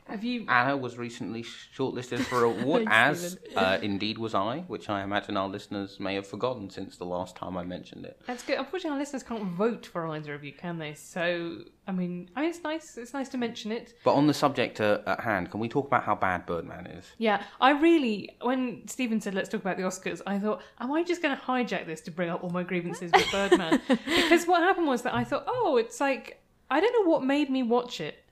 Have 0.08 0.24
you? 0.24 0.46
Anna 0.48 0.76
was 0.76 0.96
recently 0.96 1.42
shortlisted 1.42 2.20
for 2.20 2.44
a 2.44 2.50
award, 2.50 2.84
as 2.88 3.38
uh, 3.54 3.78
indeed 3.82 4.18
was 4.18 4.34
I, 4.34 4.60
which 4.66 4.88
I 4.88 5.02
imagine 5.02 5.36
our 5.36 5.48
listeners 5.48 6.00
may 6.00 6.14
have 6.14 6.26
forgotten 6.26 6.70
since 6.70 6.96
the 6.96 7.04
last 7.04 7.36
time 7.36 7.56
I 7.56 7.64
mentioned 7.64 8.04
it. 8.04 8.20
That's 8.26 8.42
good. 8.42 8.58
Unfortunately, 8.58 8.94
our 8.94 8.98
listeners 8.98 9.22
can't 9.22 9.44
vote 9.44 9.86
for 9.86 10.06
either 10.08 10.34
of 10.34 10.42
you, 10.42 10.52
can 10.52 10.78
they? 10.78 10.94
So, 10.94 11.58
I 11.86 11.92
mean, 11.92 12.30
I 12.34 12.40
mean, 12.40 12.50
it's 12.50 12.62
nice. 12.62 12.96
It's 12.96 13.12
nice 13.12 13.28
to 13.30 13.38
mention 13.38 13.70
it. 13.70 13.94
But 14.04 14.14
on 14.14 14.26
the 14.26 14.34
subject 14.34 14.80
uh, 14.80 15.00
at 15.06 15.20
hand, 15.20 15.50
can 15.50 15.60
we 15.60 15.68
talk 15.68 15.86
about 15.86 16.04
how 16.04 16.14
bad 16.14 16.46
Birdman 16.46 16.86
is? 16.86 17.06
Yeah, 17.18 17.42
I 17.60 17.72
really, 17.72 18.36
when 18.40 18.86
Stephen 18.86 19.20
said 19.20 19.34
let's 19.34 19.48
talk 19.48 19.60
about 19.60 19.76
the 19.76 19.82
Oscars, 19.82 20.22
I 20.26 20.38
thought, 20.38 20.62
am 20.80 20.92
I 20.92 21.02
just 21.02 21.22
going 21.22 21.36
to 21.36 21.42
hijack 21.42 21.86
this 21.86 22.00
to 22.02 22.10
bring 22.10 22.30
up 22.30 22.42
all 22.42 22.50
my 22.50 22.62
grievances 22.62 23.12
with 23.12 23.30
Birdman? 23.30 23.80
because 23.88 24.46
what 24.46 24.62
happened 24.62 24.86
was 24.86 25.02
that 25.02 25.14
I 25.14 25.24
thought, 25.24 25.44
oh, 25.46 25.76
it's 25.76 26.00
like 26.00 26.40
I 26.70 26.80
don't 26.80 26.92
know 26.92 27.10
what 27.10 27.24
made 27.24 27.50
me 27.50 27.62
watch 27.62 28.00
it. 28.00 28.24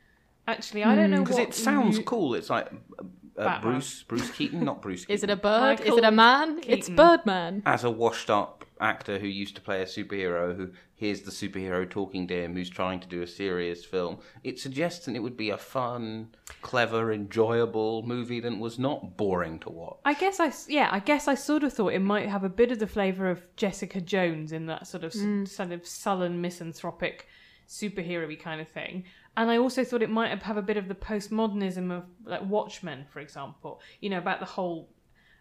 Actually, 0.47 0.85
I 0.85 0.95
don't 0.95 1.11
know 1.11 1.21
Because 1.23 1.37
what 1.39 1.49
it 1.49 1.55
sounds 1.55 1.99
mu- 1.99 2.05
cool. 2.05 2.35
It's 2.35 2.51
like 2.51 2.67
uh, 2.99 3.03
Batman. 3.37 3.73
Bruce 3.73 4.03
Bruce 4.05 4.31
Keaton, 4.31 4.65
not 4.65 4.81
Bruce. 4.83 5.01
Keaton. 5.03 5.15
Is 5.15 5.23
it 5.25 5.31
a 5.31 5.37
bird? 5.37 5.81
Is 5.81 5.97
it 5.97 6.05
a 6.05 6.11
man? 6.11 6.59
It's 6.67 6.87
Keaton. 6.89 6.97
Birdman. 6.97 7.63
as 7.67 7.85
a 7.85 7.91
washed-up 7.91 8.65
actor 8.79 9.19
who 9.19 9.27
used 9.27 9.55
to 9.57 9.61
play 9.63 9.81
a 9.81 9.87
superhero 9.87 10.55
who 10.55 10.71
hears 10.95 11.23
the 11.23 11.31
superhero 11.31 11.89
talking 11.89 12.27
to 12.29 12.35
him 12.45 12.53
who's 12.55 12.69
trying 12.69 13.01
to 13.01 13.09
do 13.09 13.23
a 13.23 13.27
serious 13.27 13.83
film 13.87 14.19
it 14.45 14.59
suggests 14.59 15.07
that 15.07 15.17
it 15.17 15.21
would 15.21 15.35
be 15.37 15.49
a 15.49 15.57
fun 15.57 16.29
clever 16.61 17.11
enjoyable 17.11 18.03
movie 18.03 18.39
that 18.39 18.55
was 18.59 18.79
not 18.79 19.17
boring 19.17 19.59
to 19.59 19.71
watch 19.71 19.97
I 20.05 20.13
guess 20.13 20.41
I 20.41 20.49
s- 20.49 20.67
yeah 20.69 20.91
I 20.93 20.99
guess 20.99 21.27
I 21.27 21.35
sort 21.35 21.65
of 21.65 21.73
thought 21.73 21.95
it 21.95 22.01
might 22.01 22.29
have 22.29 22.45
a 22.45 22.51
bit 22.51 22.71
of 22.71 22.79
the 22.79 22.87
flavour 22.87 23.31
of 23.31 23.41
Jessica 23.57 23.99
Jones 23.99 24.53
in 24.53 24.67
that 24.67 24.87
sort 24.87 25.05
of 25.05 25.15
s- 25.17 25.51
sort 25.51 25.73
of 25.73 25.87
sullen 25.87 26.43
misanthropic 26.43 27.21
superhero-y 27.69 28.37
kind 28.37 28.61
of 28.61 28.69
thing. 28.69 29.05
And 29.37 29.51
I 29.51 29.59
also 29.59 29.85
thought 29.85 30.03
it 30.03 30.11
might 30.11 30.43
have, 30.43 30.57
a 30.57 30.63
bit 30.63 30.77
of 30.77 30.89
the 30.89 30.95
postmodernism 30.95 31.91
of 31.97 32.05
like 32.25 32.43
Watchmen, 32.49 33.05
for 33.13 33.21
example. 33.21 33.81
You 34.01 34.11
know 34.11 34.19
about 34.19 34.41
the 34.41 34.47
whole 34.47 34.89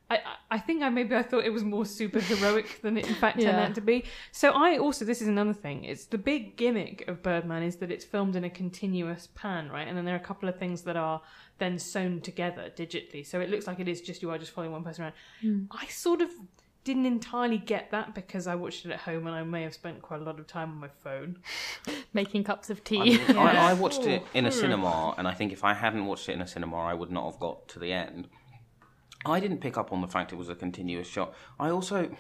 I, 0.08 0.20
I- 0.52 0.60
think 0.60 0.84
I 0.84 0.90
maybe 0.90 1.16
I 1.16 1.24
thought 1.24 1.46
it 1.46 1.50
was 1.54 1.64
more 1.64 1.84
super 1.86 2.20
heroic 2.20 2.80
than 2.84 2.96
it 2.98 3.08
in 3.08 3.16
fact 3.16 3.40
turned 3.40 3.58
Yeah. 3.58 3.66
out 3.66 3.76
to 3.76 3.82
be. 3.82 4.04
So 4.32 4.52
I 4.52 4.78
also 4.78 5.04
this 5.04 5.20
is 5.22 5.28
another 5.28 5.54
thing. 5.54 5.84
It's 5.86 6.06
the 6.06 6.20
big 6.20 6.58
gimmick 6.58 7.08
of 7.08 7.24
Birdman 7.24 7.64
is 7.64 7.78
that 7.78 7.90
it's 7.92 8.06
filmed 8.06 8.36
in 8.36 8.44
a 8.44 8.50
continuous 8.50 9.30
pan, 9.34 9.70
right? 9.70 9.88
And 9.88 9.98
then 9.98 10.06
there 10.06 10.14
are 10.14 10.20
a 10.20 10.24
couple 10.24 10.48
of 10.48 10.60
things 10.60 10.84
that 10.84 10.96
are 10.96 11.22
then 11.58 11.80
sewn 11.80 12.22
together 12.22 12.72
digitally. 12.76 13.26
So 13.26 13.40
it 13.40 13.50
looks 13.50 13.66
like 13.66 13.80
it 13.80 13.88
is 13.88 14.02
just 14.02 14.22
you 14.22 14.30
are 14.30 14.38
just 14.38 14.52
following 14.52 14.74
one 14.74 14.84
person 14.84 15.06
around. 15.06 15.14
Hmm. 15.42 15.64
I 15.72 15.88
sort 15.88 16.22
of 16.22 16.30
didn't 16.86 17.08
entirely 17.08 17.58
get 17.58 17.92
that 17.92 18.14
because 18.14 18.46
I 18.48 18.56
watched 18.56 18.86
it 18.86 18.92
at 18.92 19.00
home 19.00 19.26
and 19.28 19.36
I 19.36 19.44
may 19.44 19.64
have 19.64 19.74
spent 19.74 20.02
quite 20.04 20.22
a 20.22 20.24
lot 20.24 20.40
of 20.40 20.48
time 20.48 20.70
on 20.70 20.78
my 20.78 20.88
phone. 21.04 21.40
Making 22.14 22.46
cups 22.46 22.70
of 22.70 22.78
I, 22.78 22.82
tea. 22.86 23.18
mean, 23.18 23.38
I, 23.38 23.72
I 23.72 23.74
watched 23.74 24.06
it 24.06 24.24
in 24.34 24.46
a 24.46 24.52
hmm. 24.52 24.56
cinema, 24.56 25.16
and 25.18 25.28
I 25.28 25.34
think 25.34 25.52
if 25.52 25.64
I 25.64 25.74
hadn't 25.74 26.06
watched 26.06 26.30
it 26.30 26.34
in 26.34 26.42
a 26.42 26.48
cinema, 26.48 26.78
I 26.78 26.94
would 26.94 27.12
not 27.12 27.26
have 27.26 27.40
got 27.40 27.68
to 27.70 27.80
the 27.80 27.92
end. 27.92 28.30
I 29.26 29.40
didn't 29.40 29.58
pick 29.58 29.78
up 29.78 29.92
on 29.92 30.02
the 30.02 30.08
fact 30.08 30.32
it 30.32 30.36
was 30.36 30.48
a 30.48 30.56
continuous 30.56 31.08
shot. 31.08 31.34
I 31.60 31.72
also, 31.72 32.12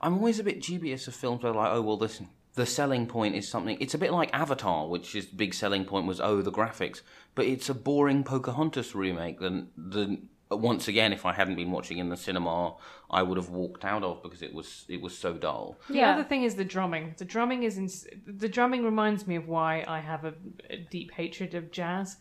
I'm 0.00 0.14
always 0.14 0.40
a 0.40 0.44
bit 0.44 0.60
dubious 0.60 1.06
of 1.06 1.14
films 1.14 1.44
where 1.44 1.52
like, 1.52 1.70
oh 1.72 1.80
well, 1.80 1.96
this 1.96 2.20
the 2.54 2.66
selling 2.66 3.06
point 3.06 3.36
is 3.36 3.48
something. 3.48 3.76
It's 3.80 3.94
a 3.94 3.98
bit 3.98 4.12
like 4.12 4.30
Avatar, 4.32 4.88
which 4.88 5.14
is 5.14 5.26
big 5.26 5.54
selling 5.54 5.84
point 5.84 6.06
was 6.06 6.20
oh 6.20 6.42
the 6.42 6.50
graphics, 6.50 7.02
but 7.36 7.44
it's 7.44 7.68
a 7.68 7.74
boring 7.74 8.24
Pocahontas 8.24 8.96
remake. 8.96 9.38
Then 9.38 9.68
the 9.76 10.18
once 10.50 10.86
again, 10.88 11.12
if 11.12 11.26
I 11.26 11.32
hadn't 11.32 11.56
been 11.56 11.72
watching 11.72 11.98
in 11.98 12.08
the 12.08 12.16
cinema, 12.16 12.76
I 13.10 13.22
would 13.22 13.36
have 13.36 13.50
walked 13.50 13.84
out 13.84 14.04
of 14.04 14.22
because 14.22 14.42
it 14.42 14.54
was 14.54 14.84
it 14.88 15.00
was 15.00 15.16
so 15.16 15.34
dull. 15.34 15.76
The 15.90 16.02
other 16.02 16.24
thing 16.24 16.44
is 16.44 16.54
the 16.54 16.64
drumming. 16.64 17.14
The 17.16 17.24
drumming 17.24 17.64
is 17.64 17.78
ins- 17.78 18.06
the 18.26 18.48
drumming 18.48 18.84
reminds 18.84 19.26
me 19.26 19.36
of 19.36 19.48
why 19.48 19.84
I 19.88 20.00
have 20.00 20.24
a, 20.24 20.34
a 20.70 20.76
deep 20.76 21.10
hatred 21.12 21.54
of 21.54 21.70
jazz. 21.70 22.16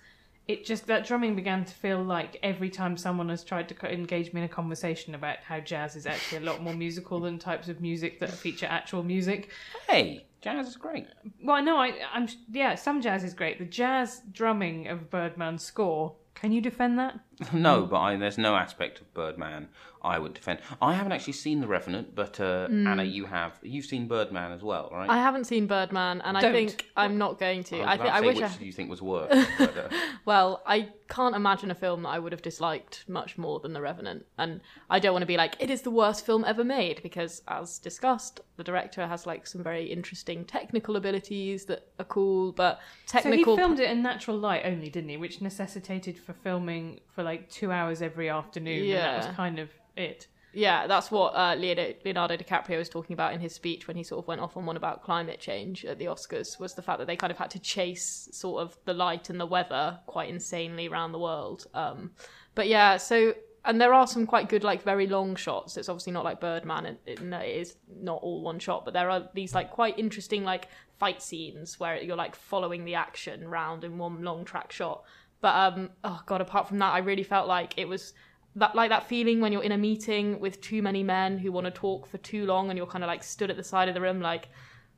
It 0.48 0.64
just 0.64 0.86
that 0.88 1.08
drumming 1.08 1.36
began 1.36 1.66
to 1.66 1.74
feel 1.74 2.04
like 2.04 2.38
every 2.44 2.70
time 2.70 2.98
someone 2.98 3.30
has 3.30 3.44
tried 3.44 3.68
to 3.70 3.74
co- 3.74 3.88
engage 3.88 4.32
me 4.32 4.42
in 4.42 4.46
a 4.46 4.50
conversation 4.50 5.16
about 5.16 5.38
how 5.38 5.60
jazz 5.60 5.96
is 5.96 6.06
actually 6.06 6.40
a 6.46 6.50
lot 6.52 6.62
more 6.62 6.74
musical 6.74 7.20
than 7.20 7.40
types 7.40 7.68
of 7.68 7.82
music 7.82 8.20
that 8.20 8.30
feature 8.30 8.68
actual 8.68 9.02
music. 9.02 9.50
Hey, 9.90 10.26
jazz 10.42 10.68
is 10.68 10.76
great. 10.76 11.08
Well, 11.44 11.64
no, 11.64 11.78
I, 11.78 11.94
I'm 12.14 12.28
yeah, 12.52 12.76
some 12.76 13.02
jazz 13.02 13.24
is 13.24 13.34
great. 13.34 13.58
The 13.58 13.66
jazz 13.66 14.22
drumming 14.32 14.88
of 14.88 15.10
Birdman's 15.10 15.64
score. 15.64 16.14
Can 16.36 16.52
you 16.52 16.62
defend 16.62 17.00
that? 17.00 17.20
No, 17.54 17.86
but 17.86 18.00
I, 18.00 18.16
there's 18.16 18.38
no 18.38 18.56
aspect 18.56 19.02
of 19.02 19.14
Birdman 19.14 19.70
I 20.06 20.20
would 20.20 20.36
defend. 20.36 20.60
I 20.84 20.94
haven't 20.94 21.14
actually 21.14 21.34
seen 21.34 21.62
The 21.62 21.68
Revenant, 21.68 22.14
but 22.14 22.40
uh, 22.40 22.68
Anna, 22.70 23.04
you 23.04 23.26
have. 23.26 23.58
You've 23.64 23.86
seen 23.86 24.08
Birdman 24.08 24.52
as 24.52 24.62
well, 24.62 24.90
right? 24.92 25.10
I 25.10 25.18
haven't 25.18 25.46
seen 25.46 25.66
Birdman, 25.66 26.22
and 26.22 26.38
I 26.38 26.42
Don't. 26.42 26.54
think 26.54 26.86
I'm 26.96 27.18
not 27.18 27.40
going 27.40 27.64
to. 27.66 27.80
was 27.80 27.88
I 27.88 27.96
about 27.96 28.04
think 28.04 28.12
to 28.12 28.16
I 28.16 28.22
wish 28.22 28.36
which 28.36 28.46
I. 28.46 28.56
do 28.58 28.66
you 28.66 28.72
think 28.72 28.92
was 28.92 29.02
worse? 29.02 29.48
but, 29.58 29.76
uh, 29.76 29.90
Well, 30.24 30.62
I 30.68 30.90
can't 31.08 31.36
imagine 31.36 31.72
a 31.72 31.76
film 31.76 32.04
that 32.04 32.10
I 32.10 32.20
would 32.20 32.34
have 32.34 32.44
disliked 32.44 33.06
much 33.08 33.40
more 33.40 33.60
than 33.60 33.74
The 33.74 33.82
Revenant, 33.82 34.28
and 34.38 34.62
I 34.92 35.00
don't 35.00 35.14
want 35.14 35.24
to 35.24 35.28
be 35.28 35.38
like 35.38 35.56
it 35.60 35.72
is 35.72 35.82
the 35.82 35.92
worst 35.92 36.24
film 36.24 36.46
ever 36.46 36.64
made 36.64 37.02
because, 37.02 37.42
as 37.48 37.80
discussed, 37.80 38.42
the 38.58 38.64
director 38.64 39.08
has 39.08 39.26
like 39.26 39.48
some 39.48 39.64
very 39.64 39.86
interesting 39.86 40.46
technical 40.46 40.98
abilities 40.98 41.66
that 41.66 41.88
are 41.98 42.06
cool, 42.06 42.52
but 42.52 42.80
technical. 43.08 43.56
So 43.56 43.62
he 43.62 43.64
filmed 43.64 43.80
it 43.80 43.90
in 43.90 44.04
natural 44.04 44.38
light 44.38 44.62
only, 44.66 44.90
didn't 44.90 45.10
he? 45.10 45.18
Which 45.18 45.42
necessitated 45.42 46.20
for 46.20 46.34
filming 46.34 47.00
for 47.16 47.24
like 47.26 47.50
two 47.50 47.72
hours 47.72 48.02
every 48.02 48.30
afternoon. 48.30 48.86
and 49.16 49.24
that 49.24 49.28
was 49.28 49.36
kind 49.36 49.60
of 49.60 49.70
it. 49.98 50.28
Yeah, 50.54 50.88
that's 50.88 51.12
what 51.12 51.36
uh, 51.36 51.54
Leonardo, 51.56 51.96
Leonardo 52.06 52.38
DiCaprio 52.38 52.78
was 52.78 52.88
talking 52.88 53.14
about 53.14 53.34
in 53.34 53.42
his 53.42 53.54
speech 53.54 53.88
when 53.88 53.98
he 53.98 54.04
sort 54.04 54.24
of 54.24 54.28
went 54.28 54.40
off 54.40 54.56
on 54.56 54.66
one 54.66 54.78
about 54.78 55.04
climate 55.04 55.38
change 55.38 55.84
at 55.84 56.00
the 56.00 56.06
Oscars. 56.06 56.58
Was 56.60 56.74
the 56.74 56.82
fact 56.82 57.00
that 57.00 57.08
they 57.08 57.18
kind 57.18 57.30
of 57.32 57.38
had 57.38 57.50
to 57.52 57.60
chase 57.60 58.30
sort 58.32 58.62
of 58.62 58.78
the 58.86 58.94
light 58.94 59.30
and 59.30 59.38
the 59.38 59.46
weather 59.46 60.00
quite 60.08 60.30
insanely 60.30 60.88
around 60.88 61.12
the 61.12 61.20
world. 61.20 61.68
Um, 61.74 62.12
but 62.56 62.70
yeah, 62.70 62.96
so 62.96 63.34
and 63.66 63.82
there 63.82 63.94
are 63.94 64.08
some 64.08 64.26
quite 64.26 64.48
good 64.48 64.64
like 64.64 64.84
very 64.84 65.08
long 65.08 65.36
shots. 65.36 65.76
It's 65.76 65.90
obviously 65.90 66.14
not 66.14 66.24
like 66.24 66.40
Birdman, 66.40 66.86
and 66.86 66.98
it, 67.06 67.22
no, 67.22 67.40
it 67.40 67.58
is 67.58 67.76
not 67.94 68.22
all 68.22 68.42
one 68.42 68.60
shot. 68.60 68.86
But 68.86 68.94
there 68.94 69.10
are 69.10 69.28
these 69.34 69.54
like 69.54 69.72
quite 69.72 70.00
interesting 70.00 70.44
like 70.44 70.70
fight 71.00 71.22
scenes 71.22 71.80
where 71.80 72.02
you're 72.02 72.16
like 72.16 72.36
following 72.36 72.86
the 72.86 72.96
action 72.96 73.48
round 73.48 73.84
in 73.84 73.98
one 73.98 74.24
long 74.24 74.46
track 74.46 74.72
shot. 74.72 75.04
But 75.46 75.56
um, 75.56 75.92
oh 76.04 76.22
god, 76.26 76.42
apart 76.42 76.68
from 76.68 76.80
that, 76.80 76.92
I 76.92 76.98
really 76.98 77.22
felt 77.22 77.48
like 77.48 77.76
it 77.78 77.88
was 77.88 78.16
that 78.56 78.74
like 78.74 78.90
that 78.90 79.08
feeling 79.08 79.42
when 79.42 79.52
you're 79.52 79.62
in 79.62 79.74
a 79.74 79.78
meeting 79.78 80.40
with 80.40 80.60
too 80.60 80.82
many 80.82 81.04
men 81.04 81.38
who 81.38 81.52
want 81.52 81.66
to 81.66 81.72
talk 81.72 82.08
for 82.08 82.18
too 82.18 82.48
long 82.48 82.72
and 82.72 82.78
you're 82.78 82.88
kind 82.88 83.04
of 83.04 83.08
like 83.08 83.24
stood 83.24 83.52
at 83.52 83.56
the 83.56 83.64
side 83.64 83.88
of 83.88 83.94
the 83.94 84.02
room 84.02 84.22
like 84.22 84.50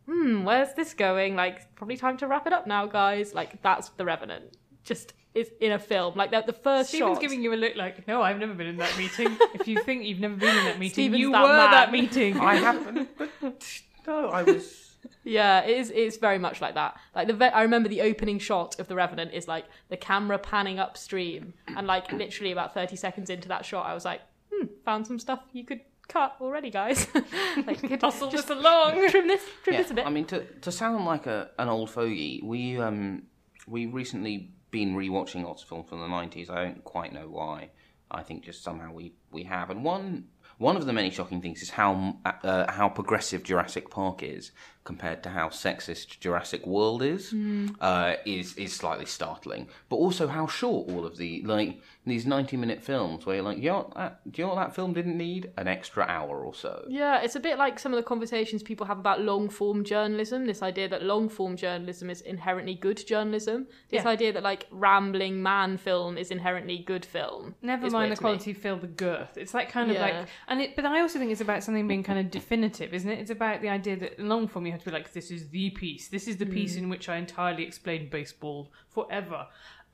hmm 0.06 0.46
where's 0.46 0.74
this 0.76 0.94
going 0.94 1.36
like 1.36 1.76
probably 1.76 1.98
time 1.98 2.16
to 2.16 2.28
wrap 2.28 2.48
it 2.48 2.54
up 2.54 2.66
now 2.66 2.86
guys 2.86 3.34
like 3.34 3.62
that's 3.62 3.90
the 3.98 4.06
revenant 4.06 4.56
just 4.86 5.12
is 5.34 5.52
in 5.60 5.74
a 5.74 5.80
film 5.80 6.16
like 6.16 6.32
the, 6.32 6.42
the 6.48 6.54
first 6.54 6.88
Stephen's 6.88 7.16
shot 7.16 7.22
giving 7.22 7.44
you 7.44 7.54
a 7.54 7.56
look 7.56 7.76
like, 7.76 8.08
no, 8.08 8.22
I've 8.22 8.40
never 8.40 8.54
been 8.54 8.68
in 8.68 8.78
that 8.78 8.98
meeting. 8.98 9.36
if 9.54 9.68
you 9.68 9.84
think 9.84 10.06
you've 10.06 10.22
never 10.22 10.38
been 10.38 10.58
in 10.58 10.64
that 10.64 10.80
meeting, 10.80 10.94
Stephen's 10.94 11.20
you 11.20 11.34
that 11.34 11.42
were 11.42 11.50
man. 11.50 11.72
that 11.72 11.92
meeting. 11.92 12.40
I 12.40 12.56
haven't. 12.56 13.10
But, 13.18 13.82
no, 14.08 14.30
I 14.30 14.44
was. 14.44 14.87
Yeah 15.24 15.62
it 15.62 15.78
is 15.78 15.92
it's 15.96 16.18
very 16.18 16.38
much 16.40 16.62
like 16.62 16.74
that 16.76 16.98
like 17.16 17.28
the 17.28 17.34
ve- 17.34 17.46
i 17.46 17.62
remember 17.62 17.90
the 17.90 18.02
opening 18.02 18.40
shot 18.40 18.80
of 18.80 18.88
the 18.88 18.96
revenant 18.96 19.34
is 19.34 19.48
like 19.48 19.66
the 19.90 19.98
camera 19.98 20.38
panning 20.38 20.80
upstream 20.80 21.54
and 21.76 21.88
like 21.88 22.12
literally 22.12 22.52
about 22.52 22.74
30 22.74 22.96
seconds 22.96 23.30
into 23.30 23.48
that 23.48 23.66
shot 23.66 23.86
i 23.86 23.94
was 23.94 24.06
like 24.06 24.22
hmm 24.54 24.66
found 24.86 25.06
some 25.08 25.20
stuff 25.20 25.42
you 25.54 25.64
could 25.66 25.82
cut 26.08 26.36
already 26.40 26.70
guys 26.70 27.08
like 27.68 27.82
we 27.82 27.90
could 27.90 28.02
Hustle 28.02 28.32
just 28.32 28.48
this 28.48 28.58
along. 28.60 29.10
trim 29.10 29.28
this 29.28 29.44
trim 29.64 29.74
Yeah, 29.76 29.82
this 29.82 29.92
a 29.92 29.94
bit 29.94 30.06
I 30.08 30.10
mean, 30.10 30.26
to 30.26 30.46
to 30.62 30.72
sound 30.72 31.06
like 31.06 31.28
a 31.28 31.50
an 31.60 31.68
old 31.68 31.90
fogey, 31.90 32.40
we 32.44 32.78
um 32.80 33.24
we 33.68 33.88
recently 33.88 34.52
been 34.72 34.96
rewatching 34.96 35.44
lots 35.44 35.64
of 35.64 35.70
films 35.70 35.90
from 35.90 36.00
the 36.00 36.08
nineties. 36.08 36.50
I 36.50 36.64
don't 36.64 36.84
quite 36.86 37.12
know 37.12 37.28
why. 37.28 37.72
I 38.10 38.24
think 38.24 38.46
just 38.46 38.64
somehow 38.64 38.94
we 38.94 39.14
we 39.32 39.44
have, 39.44 39.70
and 39.70 39.84
one 39.84 40.28
one 40.58 40.76
of 40.76 40.86
the 40.86 40.94
many 40.94 41.12
shocking 41.12 41.42
things 41.42 41.62
is 41.62 41.70
how 41.72 42.18
uh, 42.26 42.72
how 42.72 42.90
progressive 42.90 43.44
Jurassic 43.44 43.90
Park 43.90 44.24
is 44.24 44.52
compared 44.84 45.22
to 45.24 45.30
how 45.30 45.50
sexist 45.50 46.20
Jurassic 46.20 46.66
World 46.66 47.04
is. 47.04 47.32
Uh, 47.80 48.16
is 48.26 48.56
is 48.56 48.74
slightly 48.74 49.06
startling, 49.06 49.68
but 49.90 49.98
also 49.98 50.28
how 50.28 50.48
short 50.48 50.90
all 50.90 51.06
of 51.06 51.18
the 51.18 51.44
like 51.44 51.80
these 52.08 52.26
ninety 52.26 52.58
minute 52.58 52.82
films 52.84 53.26
where 53.26 53.36
you're 53.36 53.44
like, 53.46 53.58
you 53.58 53.70
know 53.70 53.78
what 53.78 53.94
that, 53.96 54.32
do 54.32 54.42
you 54.42 54.48
know 54.48 54.54
what 54.56 54.62
that 54.68 54.76
film 54.76 54.94
didn't 54.94 55.18
need 55.18 55.52
an 55.58 55.68
extra 55.68 56.04
hour 56.06 56.44
or 56.46 56.54
so. 56.54 56.86
Yeah, 56.88 57.22
it's 57.22 57.36
a 57.36 57.40
bit 57.40 57.58
like 57.58 57.80
some 57.80 57.94
of 57.94 57.98
the 57.98 58.04
conversations 58.04 58.64
people 58.64 58.86
have 58.88 59.00
about 59.00 59.22
long 59.22 59.50
form 59.50 59.84
journalism. 59.84 60.46
This 60.46 60.62
idea 60.62 60.88
that 60.90 61.04
long 61.04 61.30
form 61.30 61.56
journalism 61.58 62.10
is 62.10 62.22
inherently 62.22 62.76
good 62.76 62.98
journalism. 63.06 63.68
This 63.90 64.04
Yeah. 64.04 64.10
idea 64.10 64.34
that 64.34 64.44
like 64.44 64.68
rambling 64.72 65.42
man 65.44 65.78
film 65.78 66.18
is 66.18 66.32
inherently 66.32 66.78
good 66.80 67.06
film. 67.06 67.56
Never 67.62 67.90
mind 67.90 68.12
the 68.12 68.16
to 68.16 68.22
me. 68.22 68.24
quality, 68.24 68.54
feel 68.54 68.78
the 68.78 68.88
girth. 68.88 69.38
It's 69.38 69.54
like 69.54 69.70
kind 69.70 69.90
of 69.90 69.96
Yeah. 69.98 70.02
like, 70.04 70.28
and 70.48 70.62
it. 70.62 70.76
But 70.76 70.86
I 70.86 71.02
also 71.02 71.20
think 71.20 71.32
it's 71.32 71.42
about 71.42 71.64
something 71.64 71.88
being 71.88 72.04
kind 72.04 72.20
of 72.20 72.32
definitive, 72.32 72.94
isn't 72.94 73.10
it? 73.10 73.20
It's 73.20 73.32
about 73.32 73.62
the 73.62 73.70
idea 73.70 73.96
that 73.98 74.20
long 74.20 74.48
form 74.48 74.66
you 74.66 74.72
have 74.72 74.82
to 74.84 74.86
be 74.90 74.92
like, 74.92 75.12
this 75.14 75.32
is 75.32 75.50
the 75.50 75.70
piece. 75.72 76.08
This 76.10 76.28
is 76.28 76.38
the 76.38 76.46
piece 76.46 76.76
Mm. 76.76 76.84
in 76.84 76.90
which 76.90 77.10
I 77.10 77.18
entirely 77.18 77.64
explain 77.64 78.10
baseball 78.10 78.72
forever, 78.90 79.48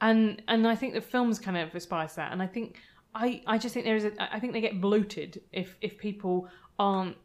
and 0.04 0.42
and 0.48 0.68
I 0.68 0.76
think 0.76 0.94
the 0.94 1.02
films 1.02 1.39
kind 1.39 1.58
of 1.58 1.72
to 1.72 2.16
that. 2.18 2.32
And 2.32 2.44
I 2.44 2.48
think 2.48 2.80
I 3.16 3.42
I 3.48 3.58
just 3.58 3.74
think 3.74 3.86
there 3.86 3.96
is 3.96 4.06
a 4.06 4.12
I 4.36 4.39
think 4.39 4.54
they 4.54 4.62
get 4.62 4.82
bloated 4.82 5.42
if 5.52 5.78
if 5.82 5.98
people 5.98 6.50
aren't 6.78 7.16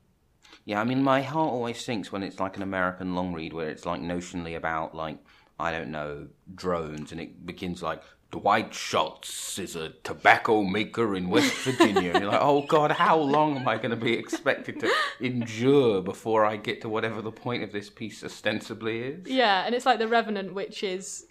Yeah, 0.64 0.81
I 0.81 0.85
mean, 0.85 1.03
my 1.03 1.21
heart 1.21 1.51
always 1.51 1.85
sinks 1.85 2.12
when 2.12 2.23
it's 2.23 2.38
like 2.38 2.57
an 2.57 2.62
American 2.62 3.14
long 3.14 3.35
read 3.35 3.53
where 3.53 3.69
it's 3.69 3.85
like 3.85 4.01
notionally 4.01 4.57
about 4.57 4.95
like 4.95 5.19
I 5.59 5.73
don't 5.73 5.91
know 5.91 6.29
drones, 6.55 7.11
and 7.11 7.21
it 7.21 7.45
begins 7.45 7.83
like 7.83 8.03
Dwight 8.31 8.75
Schultz 8.75 9.59
is 9.59 9.75
a 9.75 9.91
tobacco 10.05 10.62
maker 10.62 11.14
in 11.17 11.31
West 11.31 11.55
Virginia, 11.64 12.12
and 12.12 12.23
you're 12.23 12.31
like, 12.31 12.43
oh 12.43 12.67
god, 12.67 12.93
how 12.93 13.19
long 13.19 13.57
am 13.57 13.67
I 13.67 13.77
going 13.79 13.91
to 13.91 13.97
be 13.97 14.12
expected 14.12 14.81
to 14.81 14.93
endure 15.21 16.03
before 16.03 16.45
I 16.45 16.57
get 16.57 16.83
to 16.83 16.91
whatever 16.91 17.23
the 17.23 17.33
point 17.33 17.62
of 17.62 17.73
this 17.73 17.88
piece 17.88 18.23
ostensibly 18.23 19.01
is? 19.01 19.27
Yeah, 19.27 19.64
and 19.64 19.75
it's 19.75 19.87
like 19.87 19.99
The 19.99 20.09
Revenant, 20.09 20.53
which 20.53 20.83
is, 20.83 21.27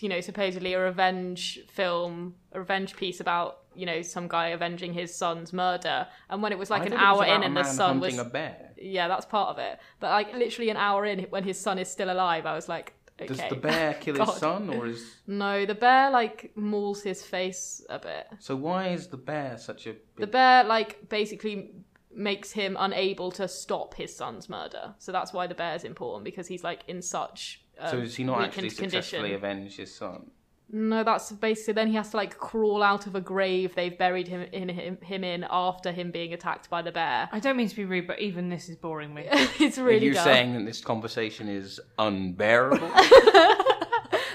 you 0.00 0.10
know, 0.10 0.20
supposedly 0.20 0.74
a 0.74 0.80
revenge 0.80 1.60
film, 1.70 2.34
a 2.52 2.60
revenge 2.60 2.96
piece 2.96 3.20
about, 3.20 3.60
you 3.74 3.86
know, 3.86 4.02
some 4.02 4.28
guy 4.28 4.48
avenging 4.48 4.92
his 4.92 5.14
son's 5.14 5.54
murder. 5.54 6.06
And 6.28 6.42
when 6.42 6.52
it 6.52 6.58
was 6.58 6.68
like 6.68 6.82
I 6.82 6.84
an 6.86 6.90
thought 6.92 7.00
it 7.00 7.18
was 7.18 7.28
hour 7.28 7.34
in 7.34 7.42
and 7.44 7.56
the 7.56 7.64
son 7.64 7.98
was. 7.98 8.14
hunting 8.14 8.26
a 8.26 8.30
bear. 8.30 8.72
Yeah, 8.76 9.08
that's 9.08 9.24
part 9.24 9.48
of 9.48 9.58
it. 9.58 9.78
But 10.00 10.10
like 10.10 10.34
literally 10.34 10.68
an 10.68 10.76
hour 10.76 11.06
in, 11.06 11.20
when 11.30 11.44
his 11.44 11.58
son 11.58 11.78
is 11.78 11.90
still 11.90 12.12
alive, 12.12 12.44
I 12.44 12.54
was 12.54 12.68
like, 12.68 12.92
okay. 13.30 13.34
Does 13.42 13.48
the 13.50 13.56
bear 13.56 13.94
kill 13.94 14.14
his 14.18 14.26
God. 14.28 14.38
son, 14.38 14.68
or 14.70 14.86
is 14.86 15.16
No, 15.26 15.64
the 15.66 15.74
bear 15.74 16.10
like 16.10 16.52
mauls 16.56 17.02
his 17.02 17.22
face 17.22 17.84
a 17.88 17.98
bit. 17.98 18.26
so? 18.38 18.56
Why 18.56 18.88
is 18.88 19.08
the 19.08 19.16
bear 19.16 19.56
such 19.58 19.86
a? 19.86 19.96
The 20.16 20.26
bear 20.26 20.64
like 20.64 21.08
basically 21.08 21.70
makes 22.14 22.52
him 22.52 22.76
unable 22.78 23.30
to 23.32 23.48
stop 23.48 23.94
his 23.94 24.14
son's 24.14 24.48
murder. 24.48 24.94
So 24.98 25.12
that's 25.12 25.32
why 25.32 25.46
the 25.46 25.54
bear 25.54 25.74
is 25.74 25.84
important 25.84 26.24
because 26.24 26.46
he's 26.46 26.62
like 26.62 26.80
in 26.88 27.00
such. 27.02 27.62
Um, 27.78 27.90
so 27.90 27.98
is 27.98 28.14
he 28.16 28.24
not 28.24 28.36
weakened 28.38 28.48
actually 28.52 28.68
successfully 28.70 29.30
condition. 29.30 29.34
avenged 29.36 29.76
his 29.78 29.94
son? 29.94 30.30
No, 30.74 31.04
that's 31.04 31.30
basically 31.32 31.74
then 31.74 31.88
he 31.88 31.94
has 31.96 32.10
to 32.10 32.16
like 32.16 32.38
crawl 32.38 32.82
out 32.82 33.06
of 33.06 33.14
a 33.14 33.20
grave 33.20 33.74
they've 33.74 33.96
buried 33.96 34.26
him 34.26 34.40
in 34.52 34.70
him, 34.70 34.96
him 35.02 35.22
in 35.22 35.46
after 35.50 35.92
him 35.92 36.10
being 36.10 36.32
attacked 36.32 36.70
by 36.70 36.80
the 36.80 36.90
bear. 36.90 37.28
I 37.30 37.40
don't 37.40 37.58
mean 37.58 37.68
to 37.68 37.76
be 37.76 37.84
rude, 37.84 38.06
but 38.06 38.20
even 38.20 38.48
this 38.48 38.70
is 38.70 38.76
boring 38.76 39.12
me. 39.12 39.26
it's 39.30 39.76
Are 39.76 39.84
really 39.84 40.06
you 40.06 40.14
dull. 40.14 40.24
saying 40.24 40.54
that 40.54 40.64
this 40.64 40.80
conversation 40.80 41.48
is 41.48 41.78
unbearable? 41.98 42.90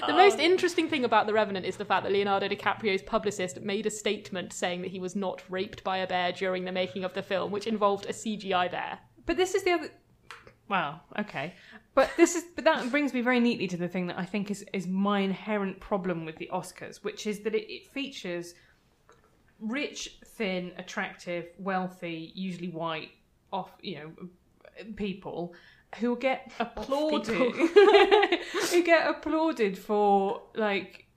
The 0.08 0.14
most 0.14 0.34
um. 0.34 0.40
interesting 0.40 0.88
thing 0.88 1.04
about 1.04 1.26
The 1.26 1.34
Revenant 1.34 1.66
is 1.66 1.76
the 1.76 1.84
fact 1.84 2.04
that 2.04 2.12
Leonardo 2.12 2.48
DiCaprio's 2.48 3.02
publicist 3.02 3.60
made 3.60 3.84
a 3.84 3.90
statement 3.90 4.54
saying 4.54 4.80
that 4.82 4.90
he 4.90 5.00
was 5.00 5.14
not 5.14 5.42
raped 5.50 5.84
by 5.84 5.98
a 5.98 6.06
bear 6.06 6.32
during 6.32 6.64
the 6.64 6.72
making 6.72 7.04
of 7.04 7.12
the 7.12 7.22
film, 7.22 7.50
which 7.50 7.66
involved 7.66 8.06
a 8.06 8.12
CGI 8.12 8.70
bear. 8.70 8.98
But 9.26 9.36
this 9.36 9.54
is 9.54 9.64
the 9.64 9.72
other. 9.72 9.90
Wow. 10.68 11.00
Okay. 11.18 11.54
But 11.98 12.12
this 12.16 12.36
is. 12.36 12.44
But 12.54 12.62
that 12.62 12.88
brings 12.92 13.12
me 13.12 13.22
very 13.22 13.40
neatly 13.40 13.66
to 13.66 13.76
the 13.76 13.88
thing 13.88 14.06
that 14.06 14.16
I 14.16 14.24
think 14.24 14.52
is 14.52 14.64
is 14.72 14.86
my 14.86 15.18
inherent 15.18 15.80
problem 15.80 16.24
with 16.24 16.36
the 16.36 16.48
Oscars, 16.52 16.98
which 17.02 17.26
is 17.26 17.40
that 17.40 17.56
it, 17.56 17.68
it 17.68 17.88
features 17.88 18.54
rich, 19.58 20.20
thin, 20.24 20.70
attractive, 20.78 21.46
wealthy, 21.58 22.30
usually 22.36 22.68
white, 22.68 23.10
off 23.52 23.72
you 23.82 23.96
know, 23.96 24.28
people 24.94 25.54
who 25.96 26.16
get 26.16 26.52
applauded. 26.60 27.52
who 28.70 28.82
get 28.84 29.10
applauded 29.10 29.76
for 29.76 30.42
like 30.54 31.08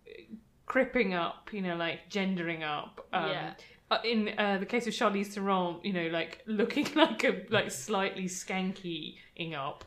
cripping 0.65 1.13
up, 1.13 1.49
you 1.53 1.61
know, 1.61 1.75
like 1.75 2.09
gendering 2.09 2.63
up. 2.63 3.05
Um, 3.13 3.29
Yeah. 3.29 3.53
uh, 3.91 3.99
in 4.03 4.33
uh, 4.35 4.57
the 4.57 4.65
case 4.65 4.87
of 4.87 4.93
Charlize 4.93 5.27
Theron, 5.27 5.79
you 5.83 5.93
know, 5.93 6.07
like 6.07 6.41
looking 6.47 6.87
like 6.95 7.23
a 7.23 7.45
like 7.51 7.69
slightly 7.69 8.25
skankying 8.25 9.53
up. 9.55 9.85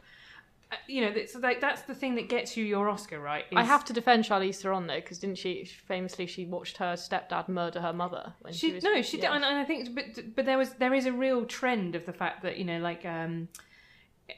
Uh, 0.74 0.76
you 0.88 1.00
know, 1.00 1.08
it's 1.08 1.34
like 1.36 1.60
that's 1.60 1.82
the 1.82 1.94
thing 1.94 2.14
that 2.16 2.28
gets 2.28 2.56
you 2.56 2.64
your 2.64 2.88
Oscar, 2.88 3.20
right? 3.20 3.44
I 3.54 3.62
have 3.62 3.84
to 3.86 3.92
defend 3.92 4.24
Charlize 4.24 4.56
Theron 4.56 4.86
though, 4.86 4.96
because 4.96 5.18
didn't 5.18 5.38
she 5.38 5.64
famously 5.64 6.26
she 6.26 6.44
watched 6.44 6.78
her 6.78 6.94
stepdad 6.94 7.48
murder 7.48 7.80
her 7.80 7.92
mother 7.92 8.32
when 8.40 8.52
she, 8.52 8.68
She, 8.68 8.74
was 8.74 8.84
no, 8.84 9.02
she 9.02 9.16
did, 9.16 9.24
yeah. 9.24 9.34
and, 9.34 9.44
and 9.44 9.56
I 9.58 9.64
think, 9.64 9.94
but 9.94 10.34
but 10.34 10.44
there 10.44 10.58
was 10.58 10.74
there 10.74 10.94
is 10.94 11.06
a 11.06 11.12
real 11.12 11.44
trend 11.44 11.94
of 11.94 12.06
the 12.06 12.12
fact 12.12 12.42
that 12.42 12.58
you 12.58 12.64
know, 12.64 12.78
like 12.78 13.04
um, 13.04 13.48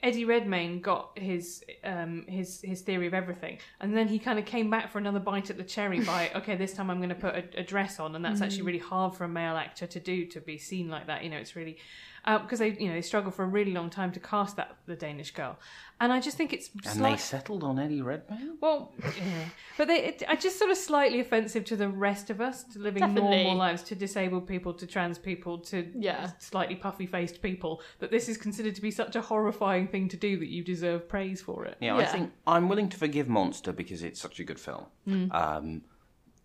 Eddie 0.03 0.25
Redmayne 0.25 0.81
got 0.81 1.17
his 1.17 1.63
um 1.85 2.25
his 2.29 2.61
his 2.63 2.81
theory 2.81 3.07
of 3.07 3.15
everything, 3.15 3.59
and 3.81 3.97
then 3.97 4.09
he 4.09 4.19
kind 4.19 4.39
of 4.39 4.45
came 4.45 4.69
back 4.69 4.91
for 4.91 4.99
another 4.99 5.21
bite 5.21 5.49
at 5.51 5.57
the 5.57 5.65
cherry 5.65 6.01
by 6.01 6.31
okay, 6.37 6.57
this 6.57 6.73
time 6.73 6.91
I'm 6.91 6.99
going 6.99 7.11
to 7.11 7.15
put 7.15 7.35
a, 7.37 7.61
a 7.61 7.63
dress 7.63 8.01
on, 8.01 8.17
and 8.17 8.25
that's 8.25 8.41
actually 8.41 8.63
Mm. 8.63 8.67
really 8.67 8.79
hard 8.81 9.15
for 9.15 9.25
a 9.25 9.29
male 9.29 9.57
actor 9.57 9.87
to 9.87 10.01
do 10.01 10.27
to 10.27 10.41
be 10.41 10.59
seen 10.59 10.89
like 10.89 11.07
that. 11.07 11.23
You 11.23 11.31
know, 11.31 11.37
it's 11.39 11.55
really 11.55 11.77
because 12.25 12.59
they 12.59 12.71
you 12.71 12.89
know 12.89 12.95
they 12.95 13.03
struggle 13.03 13.31
for 13.31 13.45
a 13.45 13.49
really 13.49 13.71
long 13.73 13.89
time 13.89 14.11
to 14.11 14.19
cast 14.19 14.57
that 14.57 14.77
the 14.87 14.97
Danish 14.97 15.31
girl, 15.31 15.57
and 16.01 16.13
I 16.13 16.19
just 16.21 16.37
think 16.37 16.53
it's 16.53 16.69
And 16.75 16.85
slight- 16.85 17.11
they 17.13 17.17
settled 17.19 17.63
on 17.63 17.79
Eddie 17.79 18.03
Redmayne? 18.03 18.57
well, 18.61 18.93
yeah. 19.01 19.45
but 19.79 19.87
they, 19.87 20.03
it, 20.07 20.23
I 20.27 20.35
just 20.35 20.59
sort 20.59 20.73
of 20.73 20.77
slightly 20.77 21.21
offensive 21.21 21.65
to 21.67 21.77
the 21.77 21.89
rest 21.89 22.29
of 22.31 22.41
us, 22.41 22.65
to 22.73 22.81
living 22.81 23.01
Definitely. 23.03 23.45
normal 23.45 23.55
lives, 23.57 23.85
to 23.85 23.95
disabled 23.95 24.49
people, 24.49 24.75
to 24.75 24.87
trans 24.89 25.19
people, 25.19 25.59
to 25.59 25.89
Yeah. 25.95 26.31
slightly 26.41 26.75
puffy 26.75 27.07
faced 27.07 27.41
people. 27.43 27.81
That 28.01 28.11
this 28.11 28.29
is 28.29 28.37
considered 28.37 28.75
to 28.75 28.83
be 28.83 28.91
such 28.91 29.15
a 29.15 29.21
horrifying 29.21 29.76
thing 29.85 30.09
to 30.09 30.17
do 30.17 30.39
that 30.39 30.49
you 30.49 30.65
deserve 30.65 31.09
praise 31.09 31.41
for 31.43 31.65
it. 31.67 31.77
Yeah, 31.81 31.97
I 31.97 32.01
Yeah. 32.01 32.13
think 32.13 32.33
I'm 32.47 32.69
willing 32.69 32.89
to 32.89 32.97
forgive 32.97 33.29
Monster 33.29 33.73
because 33.73 34.03
it's 34.03 34.21
such 34.21 34.41
a 34.41 34.45
good 34.45 34.61
film. 34.61 34.87
Um, 35.33 35.83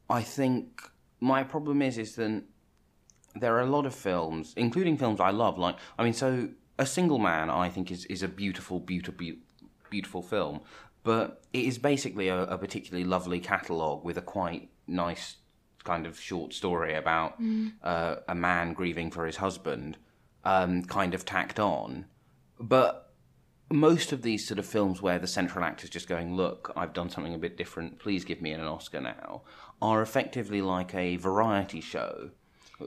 I 0.09 0.21
think 0.23 0.89
my 1.19 1.43
problem 1.43 1.81
is 1.81 1.97
is 1.97 2.15
that 2.15 2.43
there 3.35 3.55
are 3.55 3.61
a 3.61 3.65
lot 3.77 3.85
of 3.85 3.93
films, 3.95 4.53
including 4.57 4.97
films 4.97 5.19
I 5.21 5.29
love. 5.31 5.57
Like, 5.57 5.77
I 5.97 6.03
mean, 6.03 6.13
so 6.13 6.49
A 6.77 6.85
Single 6.85 7.19
Man, 7.19 7.49
I 7.49 7.69
think 7.69 7.91
is 7.91 8.05
is 8.05 8.23
a 8.23 8.27
beautiful, 8.27 8.79
beautiful, 8.79 9.25
beautiful 9.89 10.21
film, 10.21 10.61
but 11.03 11.41
it 11.53 11.63
is 11.65 11.77
basically 11.77 12.27
a, 12.27 12.43
a 12.43 12.57
particularly 12.57 13.05
lovely 13.05 13.39
catalogue 13.39 14.03
with 14.03 14.17
a 14.17 14.21
quite 14.21 14.69
nice 14.87 15.37
kind 15.83 16.05
of 16.05 16.19
short 16.19 16.53
story 16.53 16.93
about 16.93 17.39
uh, 17.83 18.15
a 18.27 18.35
man 18.35 18.73
grieving 18.73 19.09
for 19.11 19.25
his 19.25 19.37
husband, 19.37 19.97
um, 20.43 20.83
kind 20.83 21.13
of 21.15 21.25
tacked 21.25 21.59
on, 21.59 22.05
but 22.59 23.10
most 23.71 24.11
of 24.11 24.21
these 24.21 24.47
sort 24.47 24.59
of 24.59 24.65
films 24.65 25.01
where 25.01 25.19
the 25.19 25.27
central 25.27 25.63
actor 25.63 25.83
is 25.85 25.89
just 25.89 26.07
going, 26.07 26.35
"Look, 26.35 26.71
I've 26.75 26.93
done 26.93 27.09
something 27.09 27.33
a 27.33 27.37
bit 27.37 27.57
different. 27.57 27.99
Please 27.99 28.25
give 28.25 28.41
me 28.41 28.51
an 28.51 28.61
Oscar 28.61 29.01
now," 29.01 29.41
are 29.81 30.01
effectively 30.01 30.61
like 30.61 30.93
a 30.93 31.15
variety 31.17 31.81
show, 31.81 32.31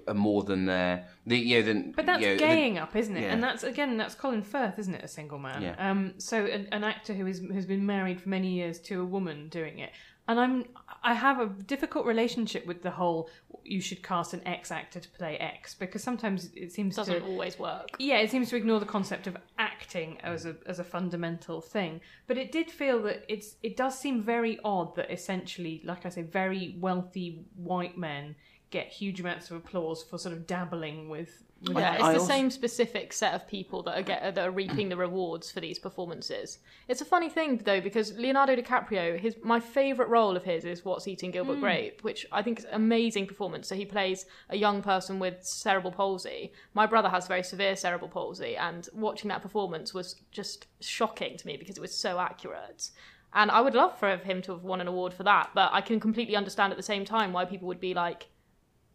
uh, 0.07 0.15
more 0.15 0.43
than 0.45 0.67
their 0.67 1.07
the 1.27 1.61
the, 1.63 1.93
But 1.97 2.07
that's 2.07 2.21
you 2.23 2.29
know, 2.29 2.35
the- 2.35 2.39
gaying 2.41 2.79
up, 2.79 2.95
isn't 2.97 3.17
it? 3.17 3.23
yeah. 3.23 3.33
And 3.33 3.43
that's 3.43 3.63
again, 3.65 3.97
that's 3.97 4.15
Colin 4.15 4.43
Firth, 4.43 4.79
isn't 4.79 4.95
it? 4.95 5.05
A 5.05 5.09
single 5.09 5.39
man. 5.39 5.63
Yeah. 5.63 5.75
Um, 5.91 6.15
so 6.19 6.45
an, 6.45 6.69
an 6.73 6.85
actor 6.85 7.15
who 7.15 7.27
is 7.27 7.41
who's 7.41 7.67
been 7.67 7.87
married 7.87 8.21
for 8.21 8.29
many 8.29 8.49
years 8.53 8.79
to 8.81 9.01
a 9.01 9.05
woman 9.05 9.49
doing 9.49 9.79
it, 9.79 9.91
and 10.29 10.41
I'm 10.41 10.65
I 11.03 11.15
have 11.15 11.41
a 11.41 11.47
difficult 11.47 12.07
relationship 12.07 12.67
with 12.67 12.83
the 12.83 12.91
whole 12.91 13.29
you 13.63 13.81
should 13.81 14.03
cast 14.03 14.35
an 14.35 14.47
X 14.47 14.71
actor 14.71 15.01
to 15.01 15.09
play 15.11 15.37
X 15.39 15.75
because 15.75 16.03
sometimes 16.03 16.51
it 16.55 16.73
seems 16.73 16.97
doesn't 16.97 17.21
to 17.21 17.27
always 17.27 17.59
work. 17.59 17.89
yeah, 17.99 18.19
it 18.19 18.31
seems 18.31 18.51
to 18.51 18.57
ignore 18.57 18.81
the 18.81 18.87
concept 18.87 19.27
of 19.27 19.37
acting 19.59 20.19
as 20.23 20.47
a 20.47 20.57
as 20.67 20.79
a 20.79 20.85
fundamental 20.85 21.61
thing. 21.61 22.01
But 22.27 22.39
it 22.39 22.53
did 22.53 22.71
feel 22.71 23.03
that 23.03 23.25
it's 23.29 23.57
it 23.63 23.77
does 23.77 23.99
seem 23.99 24.23
very 24.23 24.59
odd 24.65 24.97
that 24.97 25.11
essentially, 25.11 25.83
like 25.85 26.07
I 26.07 26.09
say, 26.09 26.23
very 26.23 26.77
wealthy 26.81 27.45
white 27.57 27.99
men 27.99 28.35
get 28.75 28.89
huge 28.89 29.21
amounts 29.21 29.51
of 29.51 29.57
applause 29.57 30.03
for 30.03 30.19
sort 30.19 30.35
of 30.35 30.47
dabbling 30.47 31.09
with. 31.09 31.45
with 31.63 31.79
Yeah, 31.79 31.93
I- 31.93 31.95
it's 31.95 32.03
I 32.03 32.13
the 32.13 32.19
also- 32.19 32.35
same 32.35 32.51
specific 32.51 33.13
set 33.13 33.33
of 33.33 33.47
people 33.47 33.83
that 33.85 33.97
are 33.99 34.03
get 34.03 34.35
that 34.35 34.47
are 34.47 34.51
reaping 34.51 34.89
the 34.89 34.97
rewards 34.97 35.51
for 35.53 35.61
these 35.61 35.79
performances. 35.79 36.59
It's 36.89 37.01
a 37.01 37.05
funny 37.05 37.31
thing 37.31 37.59
though 37.59 37.81
because 37.81 38.19
Leonardo 38.19 38.55
DiCaprio, 38.57 39.19
his 39.19 39.37
my 39.43 39.61
favorite 39.61 40.09
role 40.09 40.37
of 40.37 40.45
his 40.45 40.65
is 40.65 40.85
What's 40.85 41.07
Eating 41.07 41.31
Gilbert 41.31 41.59
mm. 41.59 41.61
Grape, 41.61 42.03
which 42.03 42.27
I 42.33 42.43
think 42.43 42.59
is 42.59 42.65
an 42.67 42.75
amazing 42.75 43.27
performance. 43.27 43.69
So 43.69 43.77
he 43.77 43.87
plays 43.87 44.27
a 44.51 44.57
young 44.57 44.83
person 44.83 45.19
with 45.21 45.45
cerebral 45.45 45.93
palsy. 45.93 46.53
My 46.75 46.87
brother 46.87 47.09
has 47.09 47.29
very 47.29 47.45
severe 47.45 47.77
cerebral 47.77 48.11
palsy, 48.11 48.57
and 48.57 48.89
watching 48.93 49.29
that 49.29 49.41
performance 49.41 49.95
was 49.95 50.17
just 50.33 50.67
shocking 50.81 51.37
to 51.39 51.47
me 51.47 51.57
because 51.57 51.77
it 51.79 51.81
was 51.81 51.97
so 51.97 52.19
accurate. 52.19 52.91
And 53.33 53.51
I 53.51 53.61
would 53.61 53.75
love 53.75 53.99
for 53.99 54.17
him 54.17 54.43
to 54.43 54.53
have 54.53 54.65
won 54.65 54.81
an 54.81 54.89
award 54.89 55.13
for 55.13 55.23
that, 55.25 55.51
but 55.55 55.71
I 55.73 55.81
can 55.81 55.99
completely 55.99 56.37
understand 56.37 56.73
at 56.73 56.77
the 56.77 56.85
same 56.85 57.05
time 57.05 57.33
why 57.33 57.45
people 57.45 57.67
would 57.69 57.81
be 57.81 57.95
like, 57.95 58.29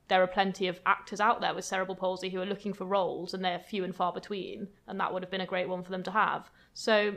there 0.09 0.21
are 0.21 0.27
plenty 0.27 0.67
of 0.67 0.79
actors 0.85 1.21
out 1.21 1.39
there 1.39 1.53
with 1.53 1.63
cerebral 1.63 1.95
palsy 1.95 2.29
who 2.29 2.41
are 2.41 2.45
looking 2.45 2.73
for 2.73 2.85
roles 2.85 3.33
and 3.33 3.43
they're 3.45 3.59
few 3.59 3.83
and 3.83 3.95
far 3.95 4.11
between 4.11 4.67
and 4.87 4.99
that 4.99 5.13
would 5.13 5.23
have 5.23 5.31
been 5.31 5.41
a 5.41 5.45
great 5.45 5.69
one 5.69 5.83
for 5.83 5.91
them 5.91 6.03
to 6.03 6.11
have 6.11 6.49
so 6.73 7.13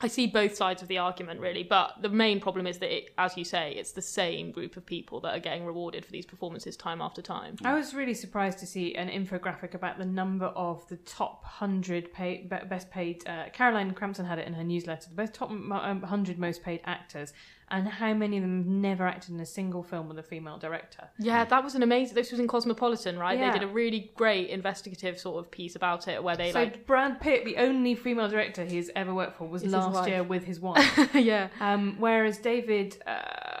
i 0.00 0.08
see 0.08 0.26
both 0.26 0.56
sides 0.56 0.82
of 0.82 0.88
the 0.88 0.98
argument 0.98 1.38
really 1.38 1.62
but 1.62 1.92
the 2.02 2.08
main 2.08 2.40
problem 2.40 2.66
is 2.66 2.78
that 2.78 2.92
it, 2.94 3.10
as 3.18 3.36
you 3.36 3.44
say 3.44 3.72
it's 3.72 3.92
the 3.92 4.02
same 4.02 4.50
group 4.50 4.76
of 4.76 4.84
people 4.84 5.20
that 5.20 5.36
are 5.36 5.40
getting 5.40 5.64
rewarded 5.64 6.04
for 6.04 6.10
these 6.10 6.26
performances 6.26 6.76
time 6.76 7.00
after 7.00 7.22
time 7.22 7.56
I 7.64 7.74
was 7.74 7.94
really 7.94 8.14
surprised 8.14 8.58
to 8.58 8.66
see 8.66 8.94
an 8.94 9.08
infographic 9.08 9.74
about 9.74 9.98
the 9.98 10.04
number 10.04 10.46
of 10.46 10.86
the 10.88 10.96
top 10.96 11.44
hundred 11.44 12.12
pay, 12.12 12.48
best 12.68 12.90
paid. 12.90 13.26
Uh, 13.26 13.44
Caroline 13.52 13.92
Crampton 13.92 14.26
had 14.26 14.38
it 14.38 14.46
in 14.46 14.54
her 14.54 14.64
newsletter. 14.64 15.08
The 15.08 15.14
best 15.14 15.34
top 15.34 15.50
um, 15.50 16.02
hundred 16.02 16.38
most 16.38 16.62
paid 16.62 16.80
actors, 16.84 17.32
and 17.70 17.88
how 17.88 18.12
many 18.14 18.36
of 18.36 18.42
them 18.42 18.58
have 18.58 18.66
never 18.66 19.06
acted 19.06 19.34
in 19.34 19.40
a 19.40 19.46
single 19.46 19.82
film 19.82 20.08
with 20.08 20.18
a 20.18 20.22
female 20.22 20.58
director. 20.58 21.08
yeah 21.18 21.44
that 21.44 21.62
was 21.64 21.74
an 21.74 21.82
amazing 21.82 22.14
this 22.14 22.30
was 22.30 22.40
in 22.40 22.46
cosmopolitan 22.48 23.18
right 23.18 23.38
Yeah. 23.38 23.52
they 23.52 23.58
did 23.58 23.68
a 23.68 23.72
really 23.72 24.12
great 24.16 24.50
investigative 24.50 25.18
sort 25.18 25.38
of 25.44 25.50
piece 25.50 25.74
about 25.76 26.06
it 26.08 26.22
where 26.22 26.36
they 26.36 26.52
so 26.52 26.60
like 26.60 26.86
Brad 26.86 27.20
Pitt, 27.20 27.44
the 27.44 27.56
only 27.56 27.94
female 27.94 28.28
director 28.28 28.64
he's 28.64 28.90
ever 28.96 29.14
worked 29.14 29.36
for, 29.38 29.48
was 29.48 29.64
last 29.64 30.08
year 30.08 30.22
with 30.22 30.44
his 30.44 30.60
wife. 30.60 31.10
yeah 31.14 31.48
um, 31.60 31.96
whereas 31.98 32.38
David, 32.38 33.02
uh, 33.06 33.53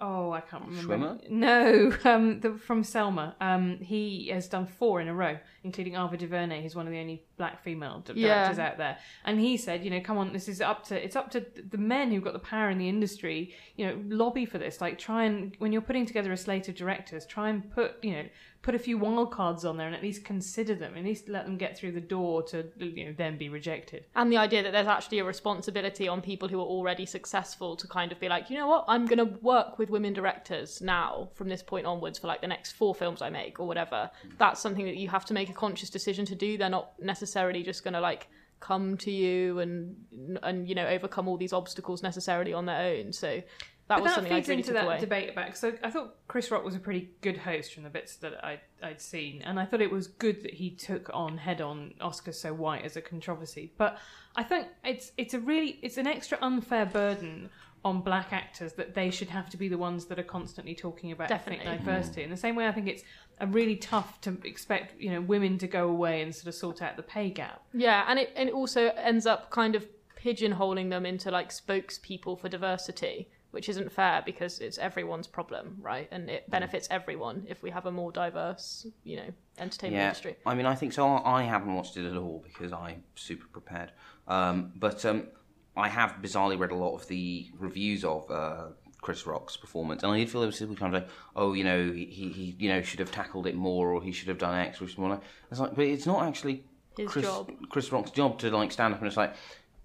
oh, 0.00 0.32
I 0.32 0.40
can't 0.40 0.64
remember. 0.66 0.96
Schwimmer? 0.96 1.30
No, 1.30 1.92
um, 2.04 2.40
the, 2.40 2.54
from 2.54 2.82
Selma. 2.84 3.36
Um, 3.40 3.78
he 3.80 4.28
has 4.28 4.48
done 4.48 4.66
four 4.66 5.00
in 5.00 5.08
a 5.08 5.14
row, 5.14 5.38
including 5.64 5.94
Ava 5.94 6.16
DuVernay, 6.16 6.62
who's 6.62 6.74
one 6.74 6.86
of 6.86 6.92
the 6.92 6.98
only 6.98 7.22
black 7.36 7.62
female 7.62 8.00
d- 8.04 8.14
Yeah. 8.16 8.34
directors 8.44 8.58
out 8.58 8.78
there. 8.78 8.98
And 9.24 9.38
he 9.40 9.56
said, 9.56 9.84
you 9.84 9.90
know, 9.90 10.00
come 10.00 10.18
on, 10.18 10.32
this 10.32 10.48
is 10.48 10.60
up 10.60 10.84
to 10.88 11.04
it's 11.04 11.16
up 11.16 11.30
to 11.32 11.44
the 11.70 11.78
men 11.78 12.10
who've 12.10 12.24
got 12.24 12.32
the 12.32 12.38
power 12.38 12.70
in 12.70 12.78
the 12.78 12.88
industry. 12.88 13.54
You 13.76 13.86
know, 13.86 14.02
lobby 14.08 14.44
for 14.46 14.58
this. 14.58 14.80
Like, 14.80 14.98
try 14.98 15.24
and 15.24 15.54
when 15.58 15.72
you're 15.72 15.82
putting 15.82 16.06
together 16.06 16.32
a 16.32 16.36
slate 16.36 16.68
of 16.68 16.74
directors, 16.74 17.26
try 17.26 17.48
and 17.50 17.70
put 17.70 18.02
you 18.02 18.12
know 18.12 18.24
put 18.62 18.74
a 18.74 18.78
few 18.78 18.98
wild 18.98 19.32
cards 19.32 19.64
on 19.64 19.76
there 19.76 19.86
and 19.86 19.96
at 19.96 20.02
least 20.02 20.24
consider 20.24 20.74
them. 20.74 20.94
At 20.96 21.04
least 21.04 21.28
let 21.28 21.46
them 21.46 21.56
get 21.56 21.78
through 21.78 21.92
the 21.92 22.00
door 22.00 22.42
to 22.44 22.66
you 22.76 23.06
know 23.06 23.14
then 23.16 23.38
be 23.38 23.48
rejected. 23.48 24.04
and 24.14 24.30
the 24.30 24.36
idea 24.36 24.62
that 24.62 24.72
there's 24.72 24.86
actually 24.86 25.18
a 25.18 25.24
responsibility 25.24 26.08
on 26.08 26.20
people 26.20 26.48
who 26.48 26.60
are 26.60 26.66
already 26.66 27.06
successful 27.06 27.76
to 27.76 27.86
kind 27.86 28.12
of 28.12 28.20
be 28.20 28.28
like, 28.28 28.50
you 28.50 28.56
know 28.56 28.66
what, 28.66 28.84
I'm 28.88 29.06
going 29.06 29.18
to 29.18 29.38
work 29.40 29.78
with 29.78 29.90
women 29.90 30.12
directors 30.12 30.80
now 30.80 31.30
from 31.34 31.48
this 31.48 31.62
point 31.62 31.86
onwards 31.86 32.18
for 32.18 32.26
like 32.26 32.40
the 32.40 32.46
next 32.46 32.72
four 32.72 32.94
films 32.94 33.22
I 33.22 33.30
make 33.30 33.60
or 33.60 33.66
whatever. 33.66 34.10
Mm. 34.26 34.38
That's 34.38 34.60
something 34.60 34.84
that 34.84 34.96
you 34.96 35.08
have 35.08 35.24
to 35.26 35.34
make 35.34 35.48
a 35.48 35.54
conscious 35.54 35.90
decision 35.90 36.24
to 36.26 36.34
do. 36.34 36.58
They're 36.58 36.68
not 36.68 36.92
necessarily 37.00 37.62
just 37.62 37.82
going 37.84 37.94
to 37.94 38.00
like 38.00 38.28
come 38.60 38.94
to 38.98 39.10
you 39.10 39.58
and 39.58 39.96
and 40.42 40.68
you 40.68 40.74
know 40.74 40.86
overcome 40.86 41.26
all 41.26 41.38
these 41.38 41.54
obstacles 41.54 42.02
necessarily 42.02 42.52
on 42.52 42.66
their 42.66 42.80
own. 42.80 43.12
So 43.12 43.42
that 43.90 43.96
but 43.96 44.02
was 44.04 44.10
that 44.12 44.14
something 44.14 44.32
I 44.32 44.36
feeds 44.36 44.48
really 44.48 44.60
into 44.60 44.72
that 44.74 44.84
away. 44.84 45.00
debate 45.00 45.30
about. 45.30 45.56
So 45.56 45.72
I 45.82 45.90
thought 45.90 46.14
Chris 46.28 46.50
Rock 46.52 46.64
was 46.64 46.76
a 46.76 46.78
pretty 46.78 47.10
good 47.22 47.36
host 47.38 47.74
from 47.74 47.82
the 47.82 47.90
bits 47.90 48.14
that 48.16 48.44
I, 48.44 48.60
I'd 48.80 49.00
seen, 49.00 49.42
and 49.42 49.58
I 49.58 49.64
thought 49.64 49.80
it 49.80 49.90
was 49.90 50.06
good 50.06 50.44
that 50.44 50.54
he 50.54 50.70
took 50.70 51.10
on 51.12 51.38
head 51.38 51.60
on 51.60 51.94
Oscar 52.00 52.30
so 52.30 52.54
white 52.54 52.84
as 52.84 52.96
a 52.96 53.00
controversy. 53.00 53.72
But 53.76 53.98
I 54.36 54.44
think 54.44 54.68
it's 54.84 55.10
it's 55.18 55.34
a 55.34 55.40
really 55.40 55.80
it's 55.82 55.96
an 55.98 56.06
extra 56.06 56.38
unfair 56.40 56.86
burden 56.86 57.50
on 57.84 58.00
black 58.02 58.32
actors 58.32 58.74
that 58.74 58.94
they 58.94 59.10
should 59.10 59.30
have 59.30 59.50
to 59.50 59.56
be 59.56 59.66
the 59.66 59.78
ones 59.78 60.04
that 60.04 60.18
are 60.20 60.22
constantly 60.22 60.74
talking 60.74 61.10
about 61.10 61.30
ethnic 61.32 61.58
Definitely. 61.58 61.84
diversity. 61.84 62.22
In 62.22 62.30
the 62.30 62.36
same 62.36 62.54
way, 62.54 62.68
I 62.68 62.72
think 62.72 62.86
it's 62.86 63.02
a 63.40 63.46
really 63.48 63.74
tough 63.74 64.20
to 64.20 64.38
expect 64.44 65.00
you 65.00 65.10
know 65.10 65.20
women 65.20 65.58
to 65.58 65.66
go 65.66 65.88
away 65.88 66.22
and 66.22 66.32
sort 66.32 66.46
of 66.46 66.54
sort 66.54 66.80
out 66.80 66.96
the 66.96 67.02
pay 67.02 67.28
gap. 67.28 67.60
Yeah, 67.74 68.04
and 68.06 68.20
it 68.20 68.32
and 68.36 68.48
it 68.48 68.54
also 68.54 68.92
ends 68.96 69.26
up 69.26 69.50
kind 69.50 69.74
of 69.74 69.88
pigeonholing 70.22 70.90
them 70.90 71.04
into 71.06 71.30
like 71.32 71.48
spokespeople 71.50 72.38
for 72.38 72.48
diversity, 72.48 73.28
which 73.50 73.68
isn't 73.68 73.90
fair 73.92 74.22
because 74.24 74.58
it's 74.60 74.78
everyone's 74.78 75.26
problem, 75.26 75.78
right? 75.80 76.08
And 76.10 76.28
Mm. 76.28 76.32
it 76.34 76.50
benefits 76.50 76.86
everyone 76.90 77.46
if 77.48 77.62
we 77.62 77.70
have 77.70 77.86
a 77.86 77.90
more 77.92 78.12
diverse, 78.12 78.86
you 79.04 79.16
know, 79.16 79.30
entertainment 79.58 79.98
yeah, 80.00 80.06
industry. 80.08 80.36
I 80.46 80.54
mean, 80.54 80.66
I 80.66 80.74
think 80.74 80.92
so. 80.92 81.06
I 81.24 81.42
haven't 81.42 81.74
watched 81.74 81.96
it 81.96 82.06
at 82.10 82.16
all 82.16 82.42
because 82.44 82.72
I'm 82.72 83.02
super 83.14 83.46
prepared. 83.48 83.92
Um, 84.28 84.72
but 84.76 85.04
um, 85.04 85.28
I 85.76 85.88
have 85.88 86.16
bizarrely 86.22 86.58
read 86.58 86.70
a 86.70 86.76
lot 86.76 86.94
of 86.94 87.06
the 87.08 87.50
reviews 87.58 88.04
of 88.04 88.30
uh, 88.30 88.68
Chris 89.00 89.26
Rock's 89.26 89.56
performance, 89.56 90.02
and 90.02 90.12
I 90.12 90.18
did 90.18 90.30
feel 90.30 90.40
there 90.42 90.46
was 90.48 90.58
several 90.58 90.76
times 90.76 90.94
like, 90.94 91.08
oh, 91.34 91.52
you 91.54 91.64
know, 91.64 91.90
he, 91.90 92.04
he, 92.06 92.28
he 92.30 92.56
you 92.58 92.68
know 92.68 92.82
should 92.82 93.00
have 93.00 93.10
tackled 93.10 93.46
it 93.46 93.54
more, 93.56 93.92
or 93.92 94.02
he 94.02 94.12
should 94.12 94.28
have 94.28 94.38
done 94.38 94.54
X, 94.58 94.80
or 94.80 94.86
something 94.88 95.08
like. 95.10 95.22
It's 95.50 95.58
like, 95.58 95.74
but 95.74 95.86
it's 95.86 96.06
not 96.06 96.22
actually 96.28 96.64
His 96.96 97.08
Chris, 97.10 97.24
job. 97.24 97.50
Chris 97.70 97.90
Rock's 97.92 98.10
job 98.10 98.38
to 98.40 98.50
like 98.50 98.70
stand 98.72 98.92
up 98.94 99.00
and 99.00 99.08
it's 99.08 99.16
like 99.16 99.34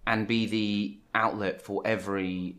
and 0.06 0.28
be 0.28 0.45
the 0.45 0.99
outlet 1.15 1.62
for 1.62 1.82
every. 1.86 2.58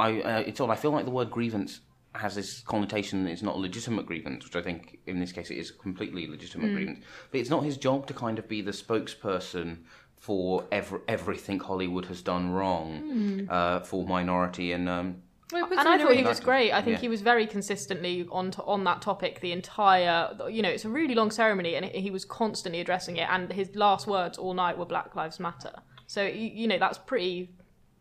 I 0.00 0.20
uh, 0.20 0.40
it's 0.40 0.60
odd. 0.60 0.70
I 0.70 0.76
feel 0.76 0.90
like 0.90 1.04
the 1.04 1.10
word 1.10 1.30
grievance 1.30 1.80
has 2.14 2.34
this 2.34 2.60
connotation 2.62 3.22
that 3.24 3.30
it's 3.30 3.42
not 3.42 3.54
a 3.54 3.58
legitimate 3.58 4.04
grievance, 4.06 4.44
which 4.44 4.56
I 4.56 4.62
think 4.62 4.98
in 5.06 5.20
this 5.20 5.32
case 5.32 5.50
it 5.50 5.58
is 5.58 5.70
a 5.70 5.74
completely 5.74 6.26
legitimate 6.26 6.72
grievance. 6.74 7.00
But 7.30 7.40
it's 7.40 7.50
not 7.50 7.62
his 7.62 7.76
job 7.76 8.06
to 8.08 8.14
kind 8.14 8.38
of 8.40 8.48
be 8.48 8.62
the 8.62 8.72
spokesperson 8.72 9.78
for 10.16 10.66
ever, 10.72 11.00
everything 11.08 11.60
Hollywood 11.60 12.06
has 12.06 12.20
done 12.20 12.50
wrong 12.50 13.46
uh, 13.48 13.80
for 13.80 14.06
minority 14.06 14.72
and. 14.72 14.88
Um, 14.88 15.22
Well, 15.52 15.64
and 15.70 15.80
I 15.80 15.98
thought 15.98 16.14
he 16.14 16.22
was 16.22 16.40
great. 16.40 16.72
I 16.72 16.80
think 16.82 16.96
Yeah. 16.96 17.00
he 17.00 17.08
was 17.08 17.22
very 17.22 17.46
consistently 17.46 18.26
on 18.30 18.50
to, 18.52 18.62
on 18.64 18.84
that 18.84 19.02
topic 19.02 19.40
the 19.40 19.52
entire. 19.52 20.36
You 20.48 20.62
know, 20.62 20.68
it's 20.68 20.84
a 20.84 20.88
really 20.90 21.14
long 21.14 21.30
ceremony, 21.30 21.74
and 21.76 21.84
he 21.86 22.10
was 22.10 22.24
constantly 22.24 22.80
addressing 22.80 23.16
it. 23.16 23.28
And 23.30 23.52
his 23.52 23.74
last 23.74 24.06
words 24.06 24.36
all 24.38 24.54
night 24.54 24.76
were 24.78 24.86
"Black 24.86 25.14
Lives 25.16 25.40
Matter." 25.40 25.74
So 26.06 26.22
you, 26.22 26.50
you 26.60 26.66
know, 26.68 26.78
that's 26.78 26.98
pretty. 26.98 27.50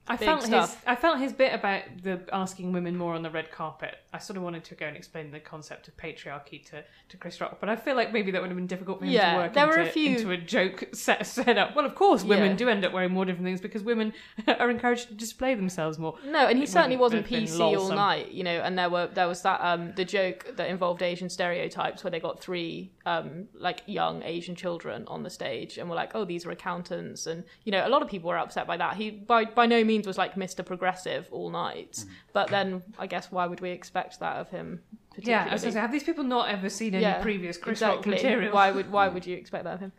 I 0.09 0.17
felt 0.17 0.43
stuff. 0.43 0.75
his 0.75 0.83
I 0.87 0.95
felt 0.95 1.19
his 1.19 1.33
bit 1.33 1.53
about 1.53 1.83
the 2.01 2.21
asking 2.33 2.73
women 2.73 2.97
more 2.97 3.13
on 3.13 3.21
the 3.21 3.29
red 3.29 3.51
carpet. 3.51 3.95
I 4.11 4.17
sort 4.17 4.37
of 4.37 4.43
wanted 4.43 4.63
to 4.65 4.75
go 4.75 4.87
and 4.87 4.97
explain 4.97 5.29
the 5.29 5.39
concept 5.39 5.87
of 5.87 5.95
patriarchy 5.95 6.65
to, 6.71 6.83
to 7.09 7.17
Chris 7.17 7.39
Rock, 7.39 7.57
but 7.59 7.69
I 7.69 7.75
feel 7.75 7.95
like 7.95 8.11
maybe 8.11 8.31
that 8.31 8.41
would 8.41 8.49
have 8.49 8.57
been 8.57 8.65
difficult 8.65 8.99
for 8.99 9.05
him 9.05 9.11
Yeah, 9.11 9.33
to 9.33 9.37
work 9.37 9.53
there 9.53 9.65
into, 9.67 9.77
were 9.77 9.83
a 9.83 9.91
few- 9.91 10.09
into 10.17 10.31
a 10.31 10.37
joke 10.37 10.83
set, 10.93 11.25
set 11.27 11.57
up. 11.59 11.75
Well, 11.75 11.85
of 11.85 11.93
course, 11.93 12.23
women 12.23 12.51
Yeah. 12.51 12.55
do 12.57 12.69
end 12.69 12.83
up 12.85 12.91
wearing 12.91 13.11
more 13.11 13.23
different 13.25 13.45
things 13.45 13.61
because 13.61 13.83
women 13.83 14.13
are 14.47 14.71
encouraged 14.71 15.09
to 15.09 15.13
display 15.13 15.53
themselves 15.53 15.99
more. 15.99 16.15
No, 16.25 16.47
and 16.47 16.57
he 16.57 16.63
It 16.63 16.69
certainly 16.69 16.97
wasn't 16.97 17.27
PC 17.27 17.59
all 17.77 17.89
night, 17.89 18.31
you 18.31 18.43
know. 18.43 18.59
And 18.61 18.77
there 18.79 18.89
were 18.89 19.07
there 19.13 19.27
was 19.27 19.43
that 19.43 19.61
um 19.61 19.93
the 19.95 20.05
joke 20.05 20.53
that 20.55 20.67
involved 20.69 21.03
Asian 21.03 21.29
stereotypes 21.29 22.03
where 22.03 22.09
they 22.11 22.19
got 22.19 22.41
three 22.41 22.91
um 23.05 23.47
like 23.53 23.83
young 23.85 24.23
Asian 24.23 24.55
children 24.55 25.03
on 25.07 25.21
the 25.21 25.29
stage 25.29 25.77
and 25.77 25.87
were 25.87 25.95
like, 25.95 26.15
oh, 26.15 26.25
these 26.25 26.47
are 26.47 26.51
accountants, 26.51 27.27
and 27.27 27.43
you 27.63 27.71
know, 27.71 27.85
a 27.85 27.89
lot 27.89 28.01
of 28.01 28.07
people 28.09 28.29
were 28.29 28.37
upset 28.39 28.65
by 28.65 28.77
that. 28.77 28.95
He 28.95 29.11
by 29.11 29.45
by 29.45 29.67
no 29.67 29.83
means 29.83 30.07
was 30.07 30.17
like 30.17 30.33
Mr. 30.33 30.65
Progressive 30.65 31.27
all 31.31 31.51
night, 31.51 31.91
Mm. 31.99 32.09
but 32.33 32.47
then 32.49 32.81
I 32.97 33.05
guess 33.05 33.31
why 33.31 33.45
would 33.45 33.61
we 33.61 33.69
expect 33.69 33.98
that 34.19 34.37
of 34.37 34.49
him? 34.49 34.81
Yeah, 35.17 35.47
I 35.49 35.53
was 35.53 35.61
going 35.61 35.73
to 35.73 35.77
say, 35.77 35.81
have 35.81 35.91
these 35.91 36.03
people 36.03 36.23
not 36.23 36.49
ever 36.49 36.69
seen 36.69 36.93
any 36.95 37.03
Yeah, 37.03 37.21
previous 37.21 37.57
Chris 37.57 37.79
exactly. 37.79 38.13
Rock 38.13 38.21
material? 38.23 38.53
Why 38.53 38.71
would 38.71 38.91
why 38.91 39.07
would 39.13 39.25
you 39.25 39.35
expect 39.35 39.63
that 39.65 39.75
of 39.75 39.79
him? 39.81 39.91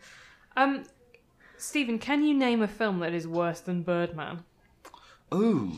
Um, 0.56 0.84
Stephen, 1.56 1.98
can 1.98 2.24
you 2.24 2.32
name 2.34 2.62
a 2.62 2.68
film 2.68 3.00
that 3.00 3.12
is 3.12 3.26
worse 3.28 3.60
than 3.60 3.82
Birdman? 3.82 4.44
ooh. 5.34 5.72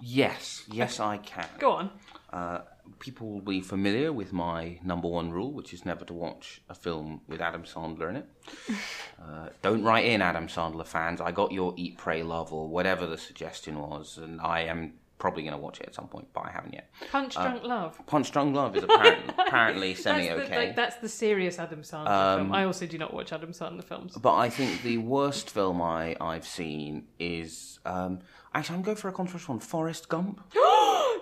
Yes, 0.00 0.62
yes, 0.70 1.00
I 1.00 1.16
can. 1.16 1.48
Go 1.58 1.72
on. 1.72 1.90
Uh, 2.30 2.60
people 2.98 3.28
will 3.32 3.40
be 3.40 3.60
familiar 3.62 4.12
with 4.12 4.32
my 4.32 4.78
number 4.84 5.08
one 5.08 5.30
rule, 5.30 5.52
which 5.52 5.72
is 5.72 5.84
never 5.86 6.04
to 6.04 6.12
watch 6.12 6.60
a 6.68 6.74
film 6.74 7.22
with 7.26 7.40
Adam 7.40 7.64
Sandler 7.64 8.10
in 8.10 8.16
it. 8.16 8.26
Uh, 9.18 9.48
don't 9.62 9.82
write 9.82 10.04
in, 10.04 10.20
Adam 10.22 10.46
Sandler 10.46 10.86
fans. 10.86 11.20
I 11.22 11.32
got 11.32 11.50
your 11.50 11.72
Eat, 11.76 11.96
Pray, 11.96 12.22
Love, 12.22 12.52
or 12.52 12.68
whatever 12.68 13.06
the 13.06 13.16
suggestion 13.16 13.78
was, 13.80 14.18
and 14.18 14.40
I 14.40 14.60
am 14.60 14.92
probably 15.18 15.42
going 15.42 15.52
to 15.54 15.58
watch 15.58 15.80
it 15.80 15.86
at 15.86 15.94
some 15.94 16.08
point, 16.08 16.28
but 16.32 16.44
I 16.46 16.50
haven't 16.50 16.74
yet. 16.74 16.90
Punch 17.10 17.34
Drunk 17.34 17.62
Love. 17.64 17.98
Punch 18.06 18.30
Drunk 18.32 18.54
Love 18.54 18.76
is 18.76 18.82
apparently, 18.88 19.34
apparently 19.38 19.94
semi 19.94 20.28
That's 20.28 20.40
okay. 20.42 20.56
like, 20.66 20.76
that's 20.76 20.96
the 20.96 21.08
serious 21.08 21.58
Adam 21.58 21.82
Sandler 21.82 22.08
Um, 22.08 22.38
film. 22.40 22.52
I 22.52 22.64
also 22.64 22.86
do 22.86 22.98
not 22.98 23.14
watch 23.14 23.32
Adam 23.32 23.50
Sandler 23.52 23.84
films. 23.84 24.16
But 24.16 24.34
I 24.36 24.50
think 24.50 24.82
the 24.82 24.98
worst 24.98 25.50
film 25.50 25.80
I, 25.80 26.16
I've 26.20 26.46
seen 26.46 27.04
is. 27.18 27.78
Um, 27.84 28.18
actually, 28.54 28.76
I'm 28.76 28.82
going 28.82 28.96
for 28.96 29.08
a 29.08 29.12
controversial 29.12 29.54
one 29.54 29.60
Forrest 29.60 30.08
Gump. 30.08 30.40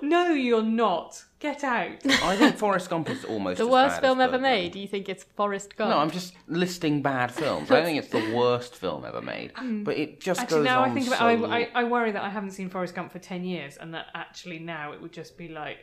No, 0.09 0.29
you're 0.33 0.63
not. 0.63 1.25
Get 1.41 1.63
out. 1.65 1.91
I 2.23 2.37
think 2.37 2.57
Forrest 2.57 2.89
Gump 2.89 3.11
is 3.11 3.25
almost 3.25 3.59
The 3.59 3.65
as 3.65 3.71
worst 3.71 3.97
bad 3.97 4.01
film 4.03 4.21
as 4.21 4.25
ever 4.25 4.33
Birdman. 4.39 4.51
made? 4.51 4.73
Do 4.73 4.79
you 4.81 4.89
think 4.89 5.09
it's 5.09 5.25
Forrest 5.25 5.77
Gump? 5.77 5.91
No, 5.91 5.99
I'm 5.99 6.11
just 6.11 6.35
listing 6.47 7.03
bad 7.03 7.31
films. 7.33 7.71
I 7.71 7.77
don't 7.77 7.85
think 7.85 7.99
it's 7.99 8.09
the 8.09 8.35
worst 8.35 8.77
film 8.77 9.05
ever 9.05 9.21
made, 9.21 9.53
um, 9.57 9.85
but 9.85 9.97
it 9.99 10.21
just 10.21 10.41
Actually, 10.41 10.59
goes 10.59 10.65
now 10.65 10.83
on 10.83 10.91
I 10.91 10.95
think 10.95 11.07
about 11.09 11.19
so. 11.19 11.29
it, 11.29 11.43
I, 11.49 11.59
I, 11.59 11.69
I 11.75 11.85
worry 11.85 12.13
that 12.13 12.23
I 12.23 12.31
haven't 12.31 12.53
seen 12.53 12.71
Forrest 12.71 12.95
Gump 12.95 13.13
for 13.13 13.19
10 13.19 13.45
years 13.45 13.77
and 13.77 13.93
that 13.95 14.07
actually 14.15 14.59
now 14.59 14.93
it 14.93 15.03
would 15.03 15.13
just 15.13 15.37
be 15.37 15.49
like, 15.49 15.79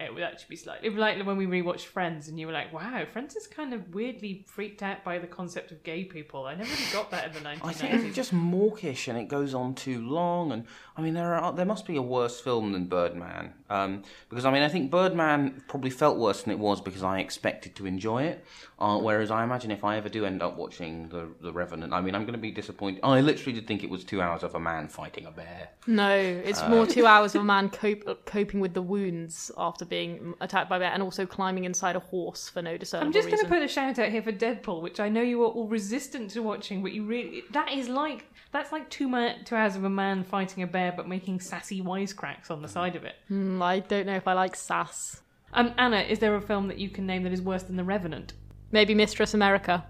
it 0.00 0.12
would 0.12 0.24
actually 0.24 0.46
be 0.50 0.56
slightly, 0.56 0.88
it'd 0.88 0.96
be 0.96 1.00
like 1.00 1.24
when 1.24 1.36
we 1.36 1.46
rewatched 1.46 1.84
Friends 1.84 2.26
and 2.26 2.38
you 2.40 2.48
were 2.48 2.52
like, 2.52 2.72
wow, 2.72 3.04
Friends 3.12 3.36
is 3.36 3.46
kind 3.46 3.72
of 3.72 3.94
weirdly 3.94 4.44
freaked 4.48 4.82
out 4.82 5.04
by 5.04 5.18
the 5.20 5.28
concept 5.28 5.70
of 5.70 5.84
gay 5.84 6.02
people. 6.02 6.44
I 6.46 6.56
never 6.56 6.68
really 6.68 6.92
got 6.92 7.12
that 7.12 7.28
in 7.28 7.32
the 7.32 7.48
1990s. 7.48 7.64
I 7.64 7.72
think 7.72 8.04
it's 8.06 8.16
just 8.16 8.32
mawkish 8.32 9.06
and 9.06 9.16
it 9.16 9.28
goes 9.28 9.54
on 9.54 9.76
too 9.76 10.00
long. 10.06 10.50
And 10.50 10.64
I 10.96 11.02
mean, 11.02 11.14
there 11.14 11.34
are 11.34 11.52
there 11.52 11.66
must 11.66 11.86
be 11.86 11.96
a 11.96 12.02
worse 12.02 12.38
film 12.40 12.72
than 12.72 12.86
Birdman. 12.86 13.52
Um, 13.68 14.02
because 14.28 14.44
I 14.44 14.52
mean, 14.52 14.62
I 14.62 14.68
think 14.68 14.90
Birdman 14.92 15.64
probably 15.66 15.90
felt 15.90 16.18
worse 16.18 16.42
than 16.42 16.52
it 16.52 16.58
was 16.58 16.80
because 16.80 17.02
I 17.02 17.18
expected 17.18 17.74
to 17.76 17.86
enjoy 17.86 18.22
it. 18.24 18.44
Uh, 18.78 18.98
whereas 18.98 19.30
I 19.30 19.42
imagine 19.44 19.70
if 19.70 19.82
I 19.84 19.96
ever 19.96 20.08
do 20.08 20.24
end 20.24 20.42
up 20.42 20.56
watching 20.56 21.08
the 21.08 21.28
the 21.40 21.52
Revenant, 21.52 21.92
I 21.92 22.00
mean, 22.00 22.14
I'm 22.14 22.22
going 22.22 22.34
to 22.34 22.38
be 22.38 22.52
disappointed. 22.52 23.00
I 23.02 23.20
literally 23.20 23.52
did 23.54 23.66
think 23.66 23.82
it 23.82 23.90
was 23.90 24.04
two 24.04 24.20
hours 24.22 24.44
of 24.44 24.54
a 24.54 24.60
man 24.60 24.86
fighting 24.88 25.26
a 25.26 25.32
bear. 25.32 25.70
No, 25.88 26.10
it's 26.14 26.60
Uh, 26.60 26.68
more 26.68 26.86
two 26.86 27.06
hours 27.12 27.34
of 27.34 27.40
a 27.40 27.44
man 27.44 27.70
cope, 27.70 28.24
coping 28.26 28.60
with 28.60 28.74
the 28.74 28.82
wounds 28.82 29.50
after 29.58 29.84
being 29.84 30.34
attacked 30.40 30.68
by 30.70 30.76
a 30.76 30.80
bear 30.80 30.92
and 30.92 31.02
also 31.02 31.26
climbing 31.26 31.64
inside 31.64 31.96
a 31.96 32.00
horse 32.00 32.48
for 32.48 32.62
no 32.62 32.76
discernible 32.76 33.08
reason. 33.08 33.20
I'm 33.20 33.30
just 33.30 33.34
going 33.34 33.50
to 33.50 33.52
put 33.60 33.64
a 33.64 33.68
shout 33.72 33.98
out 33.98 34.10
here 34.10 34.22
for 34.22 34.32
Deadpool, 34.32 34.80
which 34.82 35.00
I 35.00 35.08
know 35.08 35.22
you 35.22 35.42
are 35.42 35.48
all 35.48 35.66
resistant 35.66 36.30
to 36.30 36.42
watching, 36.42 36.82
but 36.82 36.92
you 36.92 37.04
really 37.04 37.42
that 37.52 37.72
is 37.72 37.88
like 37.88 38.26
that's 38.52 38.70
like 38.70 38.88
two 38.90 39.08
ma- 39.08 39.32
two 39.44 39.56
hours 39.56 39.74
of 39.74 39.82
a 39.84 39.90
man 39.90 40.22
fighting 40.22 40.62
a 40.62 40.66
bear, 40.66 40.83
but 40.92 41.08
making 41.08 41.40
sassy 41.40 41.80
wisecracks 41.80 42.50
on 42.50 42.62
the 42.62 42.68
side 42.68 42.96
of 42.96 43.04
it. 43.04 43.16
Mm, 43.30 43.62
I 43.62 43.80
don't 43.80 44.06
know 44.06 44.16
if 44.16 44.26
I 44.26 44.32
like 44.32 44.56
sass. 44.56 45.22
Um, 45.52 45.72
Anna, 45.78 46.00
is 46.00 46.18
there 46.18 46.34
a 46.34 46.40
film 46.40 46.68
that 46.68 46.78
you 46.78 46.88
can 46.90 47.06
name 47.06 47.22
that 47.22 47.32
is 47.32 47.40
worse 47.40 47.62
than 47.62 47.76
The 47.76 47.84
Revenant? 47.84 48.32
Maybe 48.72 48.94
Mistress 48.94 49.34
America. 49.34 49.86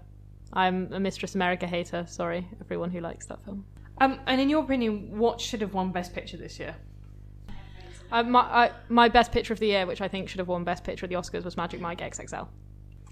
I'm 0.53 0.93
a 0.93 0.99
Mistress 0.99 1.35
America 1.35 1.65
hater. 1.65 2.05
Sorry, 2.07 2.47
everyone 2.61 2.91
who 2.91 2.99
likes 3.01 3.25
that 3.25 3.43
film. 3.43 3.65
Um, 3.99 4.19
and 4.27 4.39
in 4.39 4.49
your 4.49 4.63
opinion, 4.63 5.17
what 5.17 5.41
should 5.41 5.61
have 5.61 5.73
won 5.73 5.91
Best 5.91 6.13
Picture 6.13 6.37
this 6.37 6.59
year? 6.59 6.75
Uh, 8.11 8.23
my 8.23 8.39
I, 8.39 8.71
my 8.89 9.09
best 9.09 9.31
picture 9.31 9.53
of 9.53 9.59
the 9.59 9.67
year, 9.67 9.85
which 9.85 10.01
I 10.01 10.07
think 10.07 10.29
should 10.29 10.39
have 10.39 10.47
won 10.47 10.63
best 10.63 10.83
picture 10.83 11.05
at 11.05 11.09
the 11.09 11.15
Oscars, 11.15 11.43
was 11.43 11.57
Magic 11.57 11.81
Mike 11.81 11.99
XXL. 11.99 12.47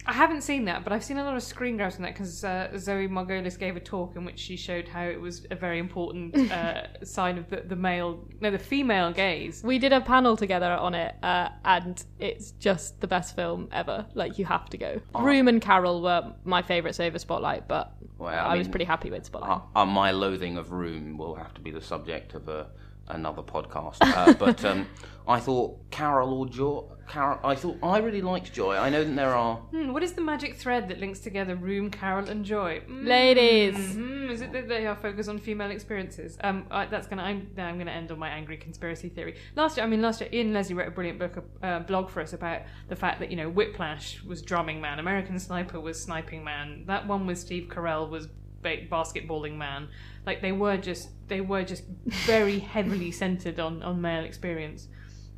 I 0.06 0.14
haven't 0.14 0.42
seen 0.42 0.66
that, 0.66 0.84
but 0.84 0.92
I've 0.92 1.04
seen 1.04 1.18
a 1.18 1.24
lot 1.24 1.36
of 1.36 1.44
screen 1.44 1.78
grabs 1.78 1.96
from 1.96 2.04
that 2.04 2.14
because 2.14 2.44
uh, 2.44 2.70
Zoe 2.78 3.08
Margolis 3.08 3.58
gave 3.58 3.76
a 3.76 3.80
talk 3.80 4.16
in 4.16 4.26
which 4.26 4.40
she 4.40 4.58
showed 4.58 4.88
how 4.88 5.04
it 5.04 5.20
was 5.20 5.46
a 5.50 5.56
very 5.56 5.80
important 5.80 6.36
uh, 6.52 7.04
sign 7.04 7.38
of 7.38 7.50
the, 7.50 7.62
the 7.62 7.76
male, 7.76 8.26
no, 8.42 8.52
the 8.52 8.60
female 8.60 9.14
gaze. 9.14 9.64
We 9.64 9.80
did 9.80 9.94
a 9.94 10.02
panel 10.02 10.36
together 10.36 10.72
on 10.72 10.94
it, 10.94 11.16
uh, 11.24 11.50
and 11.64 12.04
it's 12.20 12.52
just 12.52 13.00
the 13.00 13.08
best 13.08 13.36
film 13.36 13.70
ever. 13.72 14.06
Like 14.14 14.38
you 14.38 14.46
have 14.46 14.70
to 14.70 14.78
go. 14.78 15.02
Room 15.16 15.48
and 15.48 15.62
Carol 15.62 16.02
were 16.02 16.34
my 16.44 16.62
favourites 16.62 17.00
over 17.00 17.18
Spotlight, 17.18 17.68
but 17.68 17.94
Well, 18.18 18.34
I 18.34 18.56
I, 18.56 18.58
was 18.58 18.68
pretty 18.68 18.86
happy 18.86 19.10
with 19.10 19.26
Spotlight. 19.26 19.62
Uh, 19.76 19.80
uh, 19.80 19.86
my 19.86 20.12
loathing 20.12 20.58
of 20.58 20.72
Room 20.72 21.18
will 21.18 21.36
have 21.36 21.54
to 21.54 21.62
be 21.62 21.72
the 21.72 21.82
subject 21.82 22.34
of 22.34 22.50
a, 22.50 22.68
another 23.08 23.42
podcast. 23.42 23.98
Uh, 24.02 24.34
but 24.34 24.64
um, 24.66 24.88
I 25.28 25.40
thought 25.40 25.90
Carol 25.92 26.34
or 26.34 26.48
Joy. 26.48 26.84
Carol, 27.08 27.40
I 27.44 27.56
thought 27.56 27.78
I 27.84 27.98
really 27.98 28.22
liked 28.22 28.54
Joy. 28.54 28.76
I 28.78 28.90
know 28.90 29.04
that 29.04 29.16
there 29.16 29.36
are. 29.36 29.58
Hmm, 29.58 29.92
what 29.92 30.04
is 30.04 30.14
the 30.14 30.22
magic 30.22 30.56
thread 30.56 30.88
that 30.88 31.00
links 31.00 31.20
together 31.20 31.56
Room, 31.56 31.90
Carol, 31.92 32.30
and 32.30 32.46
Joy? 32.46 32.82
Mm, 32.90 33.06
Ladies, 33.06 33.94
hmm, 33.94 34.30
is 34.30 34.42
it 34.42 34.54
that 34.54 34.70
they 34.70 34.88
are 34.88 34.96
focused 34.96 35.28
on 35.30 35.38
female 35.38 35.70
experiences? 35.70 36.38
Um, 36.44 36.66
I, 36.72 36.86
that's 36.86 37.08
gonna. 37.08 37.24
I'm, 37.24 37.52
now 37.58 37.68
I'm 37.68 37.78
gonna 37.78 37.92
end 37.92 38.12
on 38.12 38.20
my 38.20 38.30
angry 38.30 38.58
conspiracy 38.58 39.10
theory. 39.10 39.36
Last 39.56 39.78
year, 39.78 39.86
I 39.86 39.90
mean, 39.90 40.02
last 40.02 40.22
year, 40.22 40.30
Ian 40.32 40.54
Leslie 40.54 40.76
wrote 40.76 40.88
a 40.88 40.92
brilliant 40.92 41.20
book, 41.20 41.44
uh, 41.62 41.80
blog 41.80 42.10
for 42.10 42.22
us 42.22 42.32
about 42.34 42.62
the 42.88 42.96
fact 42.96 43.20
that 43.20 43.30
you 43.30 43.36
know 43.38 43.50
Whiplash 43.50 44.24
was 44.24 44.42
drumming 44.42 44.80
man, 44.80 45.00
American 45.00 45.38
Sniper 45.40 45.80
was 45.80 46.02
sniping 46.02 46.44
man, 46.44 46.86
that 46.88 47.06
one 47.06 47.28
with 47.28 47.38
Steve 47.38 47.68
Carell 47.70 48.10
was 48.10 48.28
ba- 48.62 48.88
basketballing 48.90 49.58
man. 49.58 49.90
Like 50.26 50.42
they 50.42 50.54
were 50.54 50.78
just, 50.78 51.10
they 51.28 51.42
were 51.42 51.64
just 51.64 51.84
very 52.26 52.60
heavily 52.74 53.12
centered 53.12 53.60
on 53.60 53.84
on 53.84 54.02
male 54.02 54.24
experience, 54.24 54.88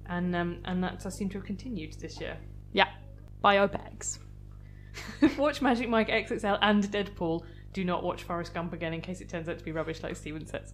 and 0.09 0.35
um, 0.35 0.57
and 0.65 0.83
that 0.83 0.99
does 0.99 1.15
seem 1.15 1.29
to 1.29 1.37
have 1.37 1.45
continued 1.45 1.93
this 1.99 2.19
year. 2.19 2.37
yeah, 2.73 2.89
biopics. 3.43 4.19
watch 5.37 5.61
Magic 5.61 5.89
Mike 5.89 6.07
XXL 6.09 6.57
and 6.61 6.83
Deadpool. 6.85 7.43
Do 7.73 7.83
not 7.83 8.03
watch 8.03 8.23
Forrest 8.23 8.53
Gump 8.53 8.71
again 8.73 8.93
in 8.93 9.01
case 9.01 9.19
it 9.19 9.27
turns 9.27 9.49
out 9.49 9.57
to 9.57 9.63
be 9.63 9.71
rubbish, 9.73 10.01
like 10.01 10.15
Stephen 10.15 10.45
says. 10.45 10.73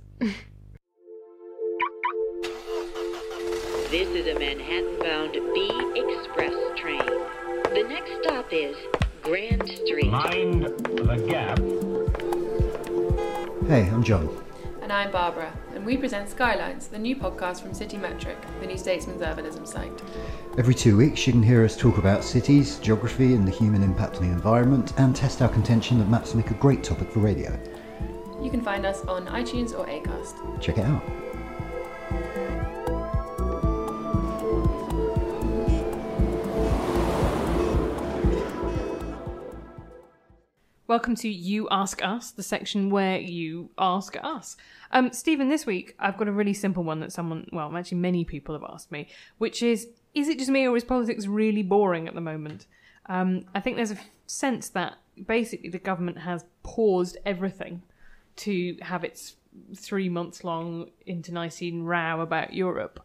This 3.90 4.08
is 4.08 4.28
a 4.28 4.40
Manhattan-bound 4.40 5.34
B 5.54 5.70
Express 5.96 6.54
train. 6.78 7.06
The 7.74 7.84
next 7.90 8.12
stop 8.24 8.48
is 8.54 8.78
Grand 9.22 9.68
Street. 9.68 10.10
Mind 10.12 10.64
the 10.64 11.18
gap. 11.28 11.58
Hey, 13.68 13.90
I'm 13.90 14.04
John. 14.04 14.30
And 14.92 14.98
I'm 14.98 15.12
Barbara, 15.14 15.54
and 15.74 15.86
we 15.86 15.96
present 15.96 16.28
Skylines, 16.28 16.88
the 16.90 17.00
new 17.00 17.16
podcast 17.16 17.62
from 17.62 17.74
City 17.74 17.96
Metric, 17.96 18.38
the 18.60 18.68
New 18.68 18.78
Statesman's 18.78 19.22
urbanism 19.22 19.66
site. 19.66 19.90
Every 20.58 20.74
two 20.74 20.98
weeks, 20.98 21.26
you 21.26 21.32
can 21.32 21.42
hear 21.42 21.64
us 21.64 21.78
talk 21.78 21.98
about 21.98 22.26
cities, 22.26 22.78
geography, 22.80 23.34
and 23.34 23.48
the 23.48 23.54
human 23.54 23.84
impact 23.84 24.18
on 24.18 24.24
the 24.24 24.34
environment, 24.34 24.92
and 24.98 25.16
test 25.16 25.42
our 25.42 25.48
contention 25.48 25.98
that 26.00 26.10
maps 26.10 26.36
make 26.36 26.52
a 26.52 26.56
great 26.56 26.84
topic 26.84 27.10
for 27.10 27.20
radio. 27.20 27.58
You 28.42 28.52
can 28.52 28.62
find 28.62 28.86
us 28.86 29.06
on 29.06 29.28
iTunes 29.28 29.72
or 29.72 29.86
Acast. 29.86 30.60
Check 30.60 30.78
it 30.78 30.84
out. 30.84 31.02
Welcome 40.92 41.16
to 41.16 41.30
You 41.30 41.70
Ask 41.72 42.04
Us, 42.04 42.32
the 42.32 42.44
section 42.44 42.90
where 42.90 43.18
you 43.18 43.70
ask 43.78 44.18
us. 44.22 44.58
Um, 44.92 45.14
Stephen, 45.14 45.48
this 45.48 45.66
week 45.66 45.96
I've 45.98 46.18
got 46.18 46.28
a 46.28 46.34
really 46.34 46.54
simple 46.54 46.84
one 46.84 47.00
that 47.00 47.14
someone, 47.14 47.48
well, 47.54 47.74
actually 47.78 48.00
many 48.00 48.26
people 48.26 48.54
have 48.54 48.70
asked 48.70 48.92
me, 48.92 49.08
which 49.38 49.64
is: 49.64 49.88
Is 50.14 50.28
it 50.28 50.38
just 50.38 50.52
me, 50.52 50.68
or 50.68 50.76
is 50.76 50.84
politics 50.84 51.28
really 51.28 51.64
boring 51.64 52.10
at 52.10 52.14
the 52.14 52.20
moment? 52.20 52.66
Um, 53.06 53.46
I 53.56 53.62
think 53.62 53.78
there's 53.78 53.92
a 53.92 54.00
sense 54.28 54.68
that 54.68 54.98
basically 55.26 55.70
the 55.70 55.80
government 55.80 56.18
has 56.18 56.44
paused 56.62 57.16
everything 57.26 57.84
to 58.44 58.76
have 58.82 59.06
its 59.06 59.36
three 59.74 60.10
months 60.10 60.44
long 60.44 60.90
internecine 61.06 61.84
row 61.84 62.20
about 62.20 62.54
Europe. 62.54 63.00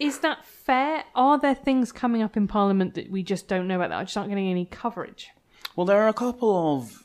Is 0.00 0.18
that 0.18 0.44
fair? 0.44 1.04
Are 1.14 1.38
there 1.38 1.54
things 1.54 1.92
coming 1.92 2.22
up 2.22 2.36
in 2.36 2.48
Parliament 2.48 2.94
that 2.94 3.08
we 3.08 3.22
just 3.22 3.46
don't 3.46 3.68
know 3.68 3.76
about 3.76 3.90
that 3.90 3.94
are 3.98 4.04
just 4.04 4.16
aren't 4.16 4.30
getting 4.30 4.50
any 4.50 4.64
coverage? 4.64 5.30
Well, 5.76 5.86
there 5.86 6.02
are 6.02 6.08
a 6.08 6.14
couple 6.14 6.76
of. 6.76 7.02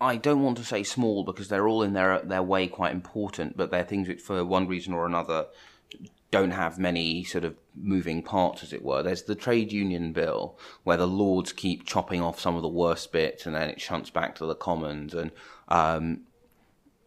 I 0.00 0.16
don't 0.16 0.42
want 0.42 0.56
to 0.58 0.64
say 0.64 0.82
small 0.82 1.22
because 1.22 1.48
they're 1.48 1.68
all 1.68 1.82
in 1.82 1.92
their 1.92 2.20
their 2.20 2.42
way 2.42 2.66
quite 2.66 2.92
important, 2.92 3.56
but 3.56 3.70
they're 3.70 3.84
things 3.84 4.08
which, 4.08 4.20
for 4.20 4.44
one 4.44 4.66
reason 4.66 4.92
or 4.92 5.06
another, 5.06 5.46
don't 6.32 6.50
have 6.50 6.78
many 6.78 7.22
sort 7.22 7.44
of 7.44 7.54
moving 7.74 8.22
parts, 8.22 8.62
as 8.64 8.72
it 8.72 8.82
were. 8.82 9.02
There's 9.02 9.22
the 9.22 9.34
trade 9.36 9.70
union 9.70 10.12
bill 10.12 10.58
where 10.82 10.96
the 10.96 11.06
Lords 11.06 11.52
keep 11.52 11.86
chopping 11.86 12.20
off 12.20 12.40
some 12.40 12.56
of 12.56 12.62
the 12.62 12.68
worst 12.68 13.12
bits, 13.12 13.46
and 13.46 13.54
then 13.54 13.68
it 13.68 13.80
shunts 13.80 14.10
back 14.10 14.34
to 14.36 14.46
the 14.46 14.56
Commons, 14.56 15.14
and 15.14 15.30
um, 15.68 16.22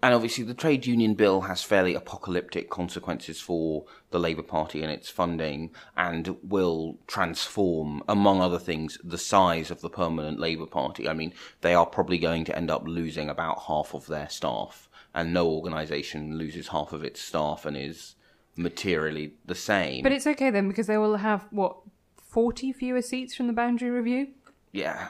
and 0.03 0.13
obviously 0.13 0.43
the 0.43 0.53
trade 0.53 0.85
union 0.85 1.13
bill 1.15 1.41
has 1.41 1.63
fairly 1.63 1.95
apocalyptic 1.95 2.69
consequences 2.69 3.41
for 3.41 3.85
the 4.11 4.19
Labour 4.19 4.43
Party 4.43 4.83
and 4.83 4.91
its 4.91 5.09
funding, 5.09 5.71
and 5.97 6.37
will 6.43 6.97
transform, 7.07 8.03
among 8.07 8.41
other 8.41 8.59
things, 8.59 8.97
the 9.03 9.17
size 9.17 9.71
of 9.71 9.81
the 9.81 9.89
permanent 9.89 10.39
Labour 10.39 10.65
Party. 10.67 11.09
I 11.09 11.13
mean, 11.13 11.33
they 11.61 11.73
are 11.73 11.85
probably 11.85 12.17
going 12.17 12.45
to 12.45 12.55
end 12.55 12.69
up 12.69 12.87
losing 12.87 13.29
about 13.29 13.63
half 13.63 13.93
of 13.93 14.05
their 14.07 14.29
staff, 14.29 14.89
and 15.13 15.33
no 15.33 15.47
organisation 15.47 16.37
loses 16.37 16.67
half 16.67 16.93
of 16.93 17.03
its 17.03 17.21
staff 17.21 17.65
and 17.65 17.75
is 17.77 18.15
materially 18.55 19.33
the 19.45 19.55
same. 19.55 20.03
But 20.03 20.11
it's 20.11 20.27
okay 20.27 20.49
then 20.49 20.67
because 20.67 20.87
they 20.87 20.97
will 20.97 21.17
have 21.17 21.45
what 21.51 21.77
forty 22.21 22.71
fewer 22.73 23.01
seats 23.01 23.35
from 23.35 23.47
the 23.47 23.53
boundary 23.53 23.89
review. 23.89 24.27
yeah. 24.71 25.07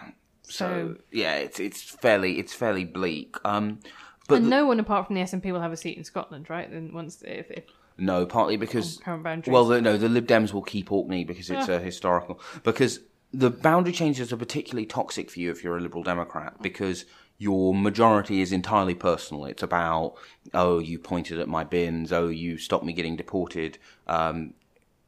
So, 0.47 0.51
So- 0.95 0.97
yeah, 1.11 1.36
it's 1.38 1.59
it's 1.59 1.81
fairly 1.81 2.38
it's 2.38 2.53
fairly 2.53 2.86
bleak. 2.86 3.36
Um, 3.43 3.79
but 4.28 4.36
and 4.36 4.45
the- 4.45 4.49
no 4.49 4.65
one 4.65 4.80
apart 4.80 5.07
from 5.07 5.15
the 5.15 5.21
SNP 5.21 5.51
will 5.51 5.61
have 5.61 5.71
a 5.71 5.78
seat 5.78 5.97
in 5.97 6.03
Scotland, 6.03 6.49
right? 6.49 6.69
Then 6.69 6.91
once 6.93 7.21
if, 7.23 7.49
if 7.51 7.63
No, 7.97 8.26
partly 8.26 8.57
because 8.57 8.97
current 8.97 9.23
boundaries. 9.23 9.53
well, 9.53 9.65
the, 9.65 9.82
no, 9.82 9.97
the 9.97 10.09
Lib 10.09 10.28
Dems 10.28 10.53
will 10.53 10.61
keep 10.63 10.91
Orkney 10.91 11.23
because 11.26 11.49
it's 11.49 11.69
Ah. 11.69 11.73
a 11.73 11.80
historical. 11.80 12.39
Because 12.63 12.99
the 13.34 13.49
boundary 13.49 13.93
changes 13.93 14.32
are 14.32 14.38
particularly 14.38 14.86
toxic 14.86 15.30
for 15.30 15.39
you 15.39 15.51
if 15.51 15.63
you're 15.63 15.78
a 15.78 15.82
Liberal 15.82 16.03
Democrat 16.03 16.61
because 16.61 17.05
your 17.38 17.76
majority 17.76 18.39
is 18.41 18.51
entirely 18.53 18.95
personal. 18.95 19.43
It's 19.45 19.61
about 19.63 20.15
oh, 20.53 20.80
you 20.80 20.97
pointed 20.99 21.39
at 21.39 21.47
my 21.49 21.63
bins, 21.65 22.13
oh, 22.13 22.28
you 22.30 22.57
stopped 22.57 22.86
me 22.86 22.93
getting 22.93 23.15
deported. 23.17 23.78
Um, 24.07 24.53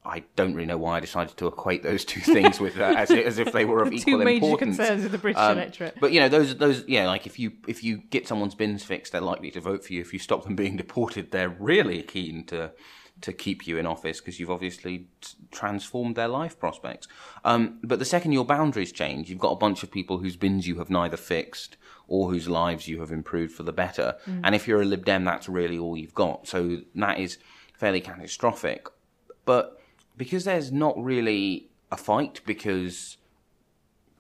I 0.07 0.23
don't 0.35 0.53
really 0.53 0.65
know 0.67 0.77
why 0.77 0.97
I 0.97 0.99
decided 1.01 1.35
to 1.37 1.47
equate 1.47 1.83
those 1.83 2.05
two 2.05 2.21
things 2.21 2.59
with 2.59 2.79
uh, 2.79 2.93
as, 2.97 3.11
as 3.11 3.37
if 3.39 3.51
they 3.51 3.65
were 3.65 3.81
of 3.83 3.89
The 3.91 3.97
equal 3.97 4.19
two 4.19 4.23
major 4.23 4.45
importance. 4.45 4.77
concerns 4.77 5.03
of 5.05 5.11
the 5.11 5.17
British 5.17 5.41
Um, 5.41 5.57
electorate. 5.57 5.97
But 5.99 6.13
you 6.13 6.19
know, 6.19 6.29
those 6.29 6.55
those 6.57 6.83
yeah, 6.87 7.07
like 7.07 7.27
if 7.27 7.37
you 7.37 7.51
if 7.67 7.83
you 7.83 7.97
get 8.09 8.27
someone's 8.27 8.55
bins 8.55 8.83
fixed, 8.83 9.11
they're 9.11 9.21
likely 9.21 9.51
to 9.51 9.61
vote 9.61 9.83
for 9.85 9.93
you. 9.93 10.01
If 10.01 10.13
you 10.13 10.19
stop 10.19 10.43
them 10.45 10.55
being 10.55 10.77
deported, 10.77 11.31
they're 11.31 11.49
really 11.49 12.01
keen 12.03 12.45
to 12.45 12.71
to 13.19 13.33
keep 13.33 13.65
you 13.65 13.77
in 13.79 13.87
office 13.87 14.19
because 14.19 14.39
you've 14.39 14.51
obviously 14.51 15.07
transformed 15.51 16.15
their 16.15 16.27
life 16.27 16.59
prospects. 16.59 17.07
Um, 17.43 17.79
but 17.83 17.97
the 17.99 18.05
second 18.05 18.31
your 18.31 18.45
boundaries 18.45 18.91
change, 18.91 19.29
you've 19.29 19.39
got 19.39 19.51
a 19.51 19.55
bunch 19.55 19.81
of 19.81 19.89
people 19.89 20.19
whose 20.19 20.35
bins 20.35 20.67
you 20.67 20.77
have 20.77 20.89
neither 20.91 21.17
fixed 21.17 21.77
or 22.07 22.29
whose 22.29 22.47
lives 22.47 22.87
you 22.87 22.99
have 22.99 23.11
improved 23.11 23.53
for 23.53 23.63
the 23.63 23.73
better. 23.73 24.15
Mm. 24.27 24.41
And 24.43 24.55
if 24.55 24.67
you're 24.67 24.81
a 24.81 24.85
Lib 24.85 25.03
Dem, 25.05 25.25
that's 25.25 25.49
really 25.49 25.79
all 25.79 25.97
you've 25.97 26.13
got. 26.13 26.47
So 26.47 26.81
that 26.93 27.19
is 27.19 27.39
fairly 27.73 28.01
catastrophic. 28.01 28.87
But 29.45 29.76
because 30.17 30.43
there's 30.43 30.71
not 30.71 31.01
really 31.01 31.69
a 31.91 31.97
fight, 31.97 32.41
because 32.45 33.17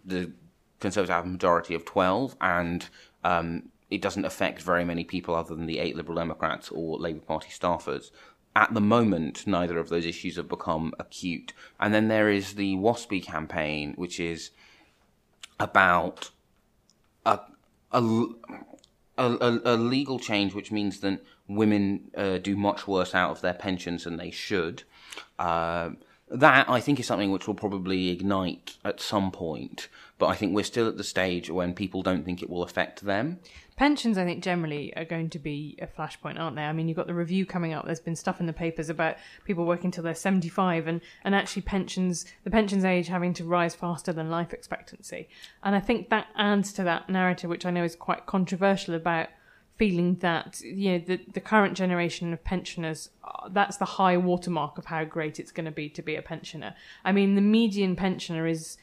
the 0.05 0.31
Conservatives 0.79 1.09
have 1.09 1.25
a 1.25 1.29
majority 1.29 1.73
of 1.73 1.85
12, 1.85 2.35
and 2.39 2.87
um, 3.23 3.69
it 3.89 4.01
doesn't 4.01 4.25
affect 4.25 4.61
very 4.61 4.85
many 4.85 5.03
people 5.03 5.33
other 5.33 5.55
than 5.55 5.65
the 5.65 5.79
eight 5.79 5.95
Liberal 5.95 6.17
Democrats 6.17 6.69
or 6.69 6.97
Labour 6.99 7.21
Party 7.21 7.49
staffers. 7.49 8.11
At 8.55 8.73
the 8.73 8.81
moment, 8.81 9.47
neither 9.47 9.77
of 9.77 9.89
those 9.89 10.05
issues 10.05 10.35
have 10.35 10.47
become 10.47 10.93
acute. 10.99 11.53
And 11.79 11.93
then 11.93 12.07
there 12.07 12.29
is 12.29 12.53
the 12.53 12.75
WASPI 12.75 13.23
campaign, 13.23 13.93
which 13.95 14.19
is 14.19 14.51
about 15.59 16.31
a, 17.25 17.39
a, 17.91 18.03
a, 19.17 19.59
a, 19.65 19.75
legal 19.77 20.19
change 20.19 20.53
which 20.53 20.71
means 20.71 20.99
that 20.99 21.23
women 21.47 22.11
uh, 22.15 22.37
do 22.37 22.55
much 22.55 22.87
worse 22.87 23.15
out 23.15 23.31
of 23.31 23.41
their 23.41 23.53
pensions 23.53 24.03
than 24.03 24.17
they 24.17 24.31
should. 24.31 24.83
Um 25.39 25.97
that 26.29 26.69
I 26.69 26.81
think 26.81 26.99
is 26.99 27.07
something 27.07 27.31
which 27.31 27.47
will 27.47 27.55
probably 27.55 28.09
ignite 28.09 28.75
at 28.83 28.99
some 28.99 29.31
point, 29.31 29.87
but 30.17 30.27
I 30.27 30.35
think 30.35 30.53
we're 30.53 30.63
still 30.63 30.87
at 30.87 30.97
the 30.97 31.03
stage 31.03 31.49
when 31.49 31.73
people 31.73 32.03
don't 32.03 32.25
think 32.25 32.41
it 32.41 32.49
will 32.49 32.63
affect 32.63 33.05
them. 33.05 33.39
pensions, 33.77 34.17
I 34.17 34.25
think 34.25 34.43
generally 34.43 34.93
are 34.97 35.05
going 35.05 35.29
to 35.29 35.39
be 35.39 35.77
a 35.81 35.87
flashpoint, 35.87 36.39
aren't 36.39 36.55
they? 36.55 36.63
I 36.63 36.73
mean, 36.73 36.87
you've 36.87 36.97
got 36.97 37.07
the 37.07 37.13
review 37.13 37.45
coming 37.45 37.73
up. 37.73 37.85
There's 37.85 37.99
been 37.99 38.15
stuff 38.15 38.39
in 38.39 38.45
the 38.45 38.53
papers 38.53 38.89
about 38.89 39.17
people 39.45 39.65
working 39.65 39.91
till 39.91 40.03
they're 40.03 40.15
75, 40.15 40.87
and 40.87 40.99
and 41.23 41.33
actually 41.33 41.61
pensions, 41.61 42.25
the 42.43 42.51
pensions 42.51 42.83
age 42.83 43.07
having 43.07 43.33
to 43.35 43.45
rise 43.45 43.75
faster 43.75 44.11
than 44.11 44.29
life 44.29 44.53
expectancy. 44.53 45.29
And 45.63 45.75
I 45.75 45.79
think 45.79 46.09
that 46.09 46.27
adds 46.35 46.73
to 46.73 46.83
that 46.83 47.09
narrative, 47.09 47.49
which 47.49 47.65
I 47.65 47.71
know 47.71 47.83
is 47.83 47.95
quite 47.95 48.25
controversial 48.25 48.95
about 48.95 49.29
feeling 49.77 50.15
that 50.15 50.59
you 50.61 50.91
know 50.93 50.99
the 50.99 51.19
the 51.33 51.39
current 51.39 51.77
generation 51.77 52.33
of 52.33 52.43
pensioners 52.43 53.09
uh, 53.23 53.47
that's 53.49 53.77
the 53.77 53.85
high 53.85 54.17
watermark 54.17 54.77
of 54.77 54.85
how 54.85 55.03
great 55.03 55.39
it's 55.39 55.51
going 55.51 55.65
to 55.65 55.71
be 55.71 55.87
to 55.89 56.01
be 56.01 56.15
a 56.15 56.21
pensioner. 56.21 56.73
I 57.05 57.11
mean, 57.11 57.35
the 57.35 57.41
median 57.41 57.95
pensioner 57.95 58.47
is 58.47 58.77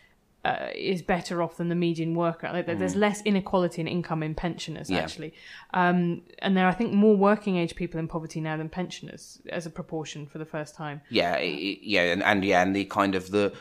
uh, 0.45 0.69
is 0.75 1.01
better 1.01 1.43
off 1.43 1.57
than 1.57 1.71
the 1.71 1.75
median 1.75 2.15
worker. 2.15 2.51
Like, 2.53 2.67
there- 2.67 2.75
There's 2.77 2.95
Mm. 2.95 2.99
less 3.07 3.23
inequality 3.23 3.81
in 3.81 3.89
income 3.89 4.23
in 4.23 4.35
pensioners 4.35 4.91
Yeah. 4.91 4.99
actually, 4.99 5.33
um, 5.73 6.21
and 6.41 6.55
there 6.55 6.67
are 6.67 6.71
I 6.71 6.75
think 6.75 6.93
more 6.93 7.17
working 7.17 7.57
age 7.57 7.75
people 7.75 7.99
in 7.99 8.09
poverty 8.09 8.41
now 8.43 8.57
than 8.59 8.69
pensioners 8.69 9.41
as 9.49 9.65
a 9.67 9.71
proportion 9.71 10.27
for 10.27 10.37
the 10.37 10.45
first 10.45 10.75
time. 10.75 11.01
Yeah, 11.09 11.39
yeah, 11.39 12.13
and, 12.13 12.23
and 12.23 12.45
yeah, 12.45 12.61
and 12.63 12.77
the 12.77 12.85
kind 12.85 13.15
of 13.15 13.31
the 13.31 13.53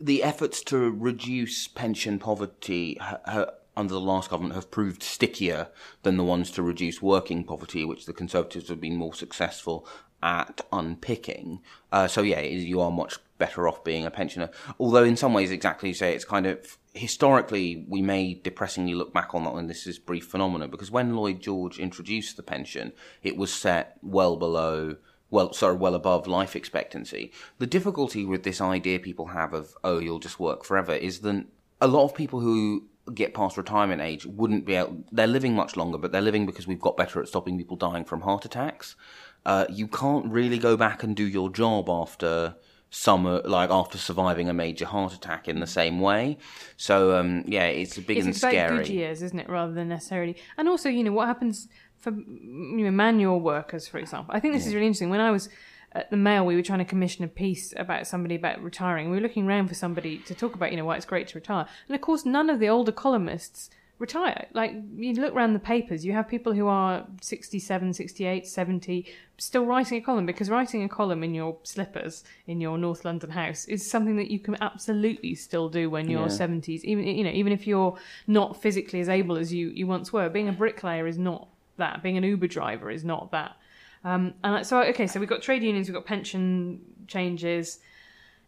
the 0.00 0.22
efforts 0.22 0.62
to 0.64 0.76
reduce 0.90 1.68
pension 1.68 2.18
poverty 2.18 2.98
ha, 3.00 3.18
ha, 3.24 3.46
under 3.76 3.94
the 3.94 4.00
last 4.00 4.30
government 4.30 4.54
have 4.54 4.70
proved 4.70 5.02
stickier 5.02 5.68
than 6.02 6.16
the 6.16 6.24
ones 6.24 6.50
to 6.52 6.62
reduce 6.62 7.02
working 7.02 7.44
poverty, 7.44 7.84
which 7.84 8.06
the 8.06 8.12
Conservatives 8.12 8.68
have 8.68 8.80
been 8.80 8.96
more 8.96 9.14
successful 9.14 9.86
at 10.22 10.62
unpicking. 10.72 11.60
Uh, 11.92 12.06
so 12.06 12.22
yeah, 12.22 12.40
you 12.40 12.80
are 12.80 12.90
much 12.90 13.18
better 13.38 13.68
off 13.68 13.84
being 13.84 14.06
a 14.06 14.10
pensioner. 14.10 14.50
Although 14.78 15.04
in 15.04 15.16
some 15.16 15.34
ways, 15.34 15.50
exactly 15.50 15.90
you 15.90 15.94
say, 15.94 16.14
it's 16.14 16.24
kind 16.24 16.46
of 16.46 16.78
historically 16.94 17.84
we 17.88 18.00
may 18.00 18.34
depressingly 18.34 18.94
look 18.94 19.12
back 19.12 19.34
on 19.34 19.44
that 19.44 19.52
when 19.52 19.66
this 19.66 19.86
is 19.86 19.98
brief 19.98 20.26
phenomenon 20.26 20.70
because 20.70 20.90
when 20.92 21.16
Lloyd 21.16 21.40
George 21.40 21.78
introduced 21.78 22.36
the 22.36 22.42
pension, 22.42 22.92
it 23.22 23.36
was 23.36 23.52
set 23.52 23.98
well 24.02 24.36
below 24.36 24.96
well, 25.30 25.52
sorry, 25.52 25.74
well 25.74 25.96
above 25.96 26.28
life 26.28 26.54
expectancy. 26.54 27.32
The 27.58 27.66
difficulty 27.66 28.24
with 28.24 28.44
this 28.44 28.60
idea 28.60 29.00
people 29.00 29.26
have 29.26 29.52
of, 29.52 29.74
oh, 29.82 29.98
you'll 29.98 30.20
just 30.20 30.38
work 30.38 30.64
forever 30.64 30.92
is 30.92 31.20
that 31.20 31.46
a 31.80 31.88
lot 31.88 32.04
of 32.04 32.14
people 32.14 32.38
who 32.38 32.86
get 33.12 33.34
past 33.34 33.56
retirement 33.56 34.00
age 34.00 34.24
wouldn't 34.24 34.64
be 34.64 34.74
able, 34.74 35.04
they're 35.12 35.26
living 35.26 35.54
much 35.54 35.76
longer, 35.76 35.98
but 35.98 36.12
they're 36.12 36.22
living 36.22 36.46
because 36.46 36.66
we've 36.66 36.80
got 36.80 36.96
better 36.96 37.20
at 37.20 37.28
stopping 37.28 37.58
people 37.58 37.76
dying 37.76 38.04
from 38.04 38.22
heart 38.22 38.44
attacks. 38.44 38.96
Uh, 39.44 39.66
you 39.68 39.86
can't 39.86 40.26
really 40.26 40.58
go 40.58 40.76
back 40.76 41.02
and 41.02 41.14
do 41.14 41.24
your 41.26 41.50
job 41.50 41.90
after 41.90 42.56
summer, 42.88 43.42
like 43.44 43.70
after 43.70 43.98
surviving 43.98 44.48
a 44.48 44.54
major 44.54 44.86
heart 44.86 45.12
attack 45.12 45.48
in 45.48 45.60
the 45.60 45.66
same 45.66 46.00
way. 46.00 46.38
So, 46.76 47.18
um, 47.18 47.44
yeah, 47.46 47.66
it's 47.66 47.98
big 47.98 48.18
it's 48.18 48.26
and 48.26 48.36
about 48.36 48.50
scary. 48.52 48.76
good 48.78 48.88
years, 48.88 49.22
isn't 49.22 49.38
it, 49.38 49.48
rather 49.50 49.72
than 49.72 49.88
necessarily. 49.88 50.36
And 50.56 50.68
also, 50.68 50.88
you 50.88 51.04
know, 51.04 51.12
what 51.12 51.26
happens 51.26 51.68
for 51.98 52.10
you 52.10 52.84
know 52.84 52.90
manual 52.90 53.40
workers, 53.40 53.88
for 53.88 53.98
example. 53.98 54.34
I 54.34 54.40
think 54.40 54.54
this 54.54 54.66
is 54.66 54.74
really 54.74 54.86
interesting. 54.86 55.10
When 55.10 55.20
I 55.20 55.30
was 55.30 55.48
at 55.94 56.10
the 56.10 56.16
Mail, 56.16 56.44
we 56.44 56.56
were 56.56 56.62
trying 56.62 56.80
to 56.80 56.84
commission 56.84 57.24
a 57.24 57.28
piece 57.28 57.72
about 57.76 58.06
somebody 58.06 58.34
about 58.34 58.62
retiring. 58.62 59.10
We 59.10 59.16
were 59.16 59.22
looking 59.22 59.46
around 59.46 59.68
for 59.68 59.74
somebody 59.74 60.18
to 60.18 60.34
talk 60.34 60.54
about, 60.54 60.72
you 60.72 60.76
know, 60.76 60.84
why 60.84 60.96
it's 60.96 61.06
great 61.06 61.28
to 61.28 61.38
retire. 61.38 61.66
And 61.88 61.94
of 61.94 62.00
course, 62.00 62.24
none 62.24 62.50
of 62.50 62.58
the 62.58 62.68
older 62.68 62.92
columnists 62.92 63.70
retire. 63.98 64.48
Like 64.52 64.72
you 64.96 65.14
look 65.14 65.34
around 65.34 65.52
the 65.52 65.60
papers, 65.60 66.04
you 66.04 66.12
have 66.12 66.28
people 66.28 66.52
who 66.52 66.66
are 66.66 67.06
67, 67.20 67.92
68, 67.94 68.46
70 68.46 69.06
still 69.38 69.64
writing 69.66 69.98
a 69.98 70.00
column 70.00 70.26
because 70.26 70.48
writing 70.50 70.84
a 70.84 70.88
column 70.88 71.24
in 71.24 71.34
your 71.34 71.56
slippers 71.62 72.24
in 72.46 72.60
your 72.60 72.78
North 72.78 73.04
London 73.04 73.30
house 73.30 73.64
is 73.66 73.88
something 73.88 74.16
that 74.16 74.30
you 74.30 74.38
can 74.38 74.56
absolutely 74.60 75.34
still 75.34 75.68
do 75.68 75.90
when 75.90 76.08
you're 76.08 76.22
Yeah. 76.22 76.26
70s. 76.28 76.82
Even 76.84 77.04
you 77.04 77.24
know, 77.24 77.30
even 77.30 77.52
if 77.52 77.66
you're 77.66 77.96
not 78.26 78.60
physically 78.60 79.00
as 79.00 79.08
able 79.08 79.36
as 79.36 79.52
you 79.52 79.68
you 79.70 79.86
once 79.86 80.12
were, 80.12 80.28
being 80.28 80.48
a 80.48 80.52
bricklayer 80.52 81.06
is 81.06 81.18
not 81.18 81.48
that. 81.76 82.02
Being 82.02 82.16
an 82.16 82.24
Uber 82.24 82.46
driver 82.48 82.90
is 82.90 83.04
not 83.04 83.30
that. 83.32 83.56
Um, 84.04 84.34
and 84.44 84.66
so 84.66 84.82
okay, 84.82 85.06
so 85.06 85.18
we've 85.18 85.28
got 85.28 85.42
trade 85.42 85.62
unions, 85.62 85.88
we've 85.88 85.94
got 85.94 86.04
pension 86.04 86.80
changes. 87.06 87.80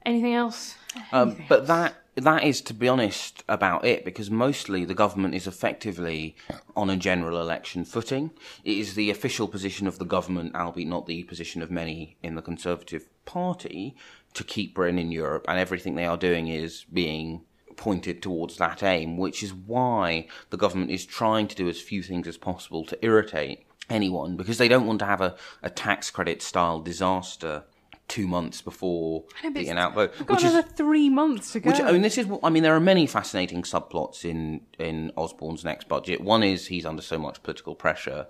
Anything 0.04 0.34
else? 0.34 0.76
Um, 1.12 1.36
but 1.48 1.66
that 1.66 1.94
that 2.16 2.44
is, 2.44 2.60
to 2.62 2.74
be 2.74 2.88
honest, 2.88 3.44
about 3.48 3.84
it 3.84 4.04
because 4.04 4.30
mostly 4.30 4.84
the 4.84 4.94
government 4.94 5.34
is 5.34 5.46
effectively 5.46 6.36
on 6.74 6.88
a 6.88 6.96
general 6.96 7.40
election 7.40 7.84
footing. 7.84 8.30
It 8.64 8.78
is 8.78 8.94
the 8.94 9.10
official 9.10 9.48
position 9.48 9.86
of 9.86 9.98
the 9.98 10.04
government, 10.04 10.54
albeit 10.54 10.88
not 10.88 11.06
the 11.06 11.24
position 11.24 11.60
of 11.60 11.70
many 11.70 12.16
in 12.22 12.34
the 12.34 12.42
Conservative 12.42 13.08
Party, 13.24 13.96
to 14.34 14.44
keep 14.44 14.74
Britain 14.74 14.98
in 14.98 15.12
Europe, 15.12 15.44
and 15.48 15.58
everything 15.58 15.94
they 15.94 16.06
are 16.06 16.16
doing 16.16 16.48
is 16.48 16.84
being 16.92 17.42
pointed 17.76 18.22
towards 18.22 18.56
that 18.56 18.82
aim, 18.82 19.18
which 19.18 19.42
is 19.42 19.52
why 19.52 20.26
the 20.48 20.56
government 20.56 20.90
is 20.90 21.04
trying 21.04 21.46
to 21.48 21.56
do 21.56 21.68
as 21.68 21.80
few 21.80 22.02
things 22.02 22.26
as 22.26 22.38
possible 22.38 22.84
to 22.86 23.04
irritate 23.04 23.65
anyone 23.88 24.36
because 24.36 24.58
they 24.58 24.68
don't 24.68 24.86
want 24.86 24.98
to 25.00 25.06
have 25.06 25.20
a, 25.20 25.36
a 25.62 25.70
tax 25.70 26.10
credit 26.10 26.42
style 26.42 26.80
disaster 26.80 27.64
two 28.08 28.26
months 28.28 28.62
before 28.62 29.24
know, 29.42 29.50
the 29.50 29.60
it's- 29.60 29.70
in 29.72 29.78
out 29.78 29.94
vote, 29.94 30.12
We've 30.18 30.26
got 30.26 30.36
which 30.36 30.44
is 30.44 30.52
another 30.52 30.68
three 30.68 31.08
months 31.10 31.52
to 31.52 31.60
go. 31.60 31.70
which 31.70 31.80
I 31.80 31.90
mean, 31.92 32.02
this 32.02 32.18
is 32.18 32.26
I 32.42 32.50
mean, 32.50 32.62
there 32.62 32.74
are 32.76 32.80
many 32.80 33.06
fascinating 33.06 33.62
subplots 33.62 34.24
in 34.24 34.60
in 34.78 35.10
Osborne's 35.16 35.64
next 35.64 35.88
budget. 35.88 36.20
One 36.20 36.42
is 36.42 36.66
he's 36.68 36.86
under 36.86 37.02
so 37.02 37.18
much 37.18 37.42
political 37.42 37.74
pressure. 37.74 38.26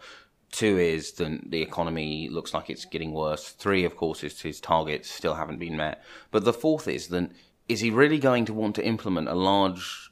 Two 0.53 0.79
is 0.79 1.13
that 1.13 1.51
the 1.51 1.61
economy 1.61 2.29
looks 2.31 2.55
like 2.55 2.71
it's 2.71 2.85
getting 2.87 3.13
worse. 3.13 3.49
Three, 3.51 3.85
of 3.85 3.97
course, 3.97 4.23
is 4.25 4.41
his 4.41 4.61
targets 4.61 5.11
still 5.11 5.35
haven't 5.35 5.59
been 5.59 5.77
met. 5.77 6.03
But 6.31 6.45
the 6.45 6.53
fourth 6.55 6.89
is 6.89 7.09
that 7.09 7.31
is 7.69 7.81
he 7.81 7.91
really 7.91 8.19
going 8.19 8.45
to 8.47 8.55
want 8.55 8.77
to 8.77 8.87
implement 8.87 9.29
a 9.29 9.35
large 9.35 10.06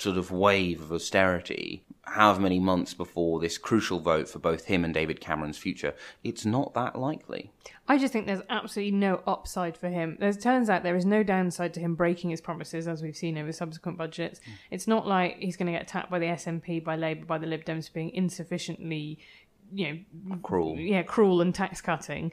sort 0.00 0.16
of 0.16 0.30
wave 0.30 0.80
of 0.80 0.92
austerity 0.92 1.84
however 2.04 2.40
many 2.40 2.58
months 2.58 2.92
before 2.92 3.38
this 3.38 3.56
crucial 3.56 4.00
vote 4.00 4.28
for 4.28 4.38
both 4.38 4.64
him 4.64 4.84
and 4.84 4.92
David 4.92 5.20
Cameron's 5.20 5.58
future? 5.58 5.94
It's 6.24 6.44
not 6.44 6.74
that 6.74 6.98
likely. 6.98 7.52
I 7.86 7.98
just 7.98 8.12
think 8.12 8.26
there's 8.26 8.42
absolutely 8.48 8.92
no 8.92 9.22
upside 9.26 9.76
for 9.76 9.88
him. 9.88 10.16
There 10.18 10.32
turns 10.32 10.68
out 10.68 10.82
there 10.82 10.96
is 10.96 11.04
no 11.04 11.22
downside 11.22 11.74
to 11.74 11.80
him 11.80 11.94
breaking 11.94 12.30
his 12.30 12.40
promises, 12.40 12.88
as 12.88 13.02
we've 13.02 13.16
seen 13.16 13.38
over 13.38 13.52
subsequent 13.52 13.98
budgets. 13.98 14.40
Mm. 14.40 14.52
It's 14.70 14.88
not 14.88 15.06
like 15.06 15.36
he's 15.38 15.56
going 15.56 15.66
to 15.66 15.72
get 15.72 15.82
attacked 15.82 16.10
by 16.10 16.18
the 16.18 16.26
SNP, 16.26 16.82
by 16.82 16.96
Labour, 16.96 17.26
by 17.26 17.38
the 17.38 17.46
Lib 17.46 17.64
Dems 17.64 17.88
for 17.88 17.94
being 17.94 18.10
insufficiently, 18.10 19.18
you 19.72 20.04
know, 20.28 20.36
Cruel. 20.42 20.78
yeah, 20.78 21.02
cruel 21.02 21.40
and 21.40 21.54
tax 21.54 21.80
cutting. 21.80 22.32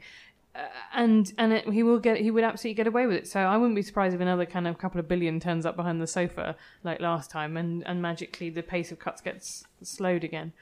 And 0.92 1.32
and 1.38 1.52
it, 1.52 1.68
he 1.68 1.82
will 1.82 1.98
get 1.98 2.18
he 2.18 2.30
would 2.30 2.44
absolutely 2.44 2.74
get 2.74 2.86
away 2.86 3.06
with 3.06 3.16
it. 3.16 3.28
So 3.28 3.40
I 3.40 3.56
wouldn't 3.56 3.76
be 3.76 3.82
surprised 3.82 4.14
if 4.14 4.20
another 4.20 4.46
kind 4.46 4.66
of 4.66 4.78
couple 4.78 4.98
of 4.98 5.06
billion 5.06 5.38
turns 5.38 5.64
up 5.64 5.76
behind 5.76 6.00
the 6.00 6.06
sofa 6.06 6.56
like 6.82 7.00
last 7.00 7.30
time, 7.30 7.56
and, 7.56 7.86
and 7.86 8.02
magically 8.02 8.50
the 8.50 8.62
pace 8.62 8.90
of 8.90 8.98
cuts 8.98 9.20
gets 9.20 9.64
slowed 9.82 10.24
again. 10.24 10.52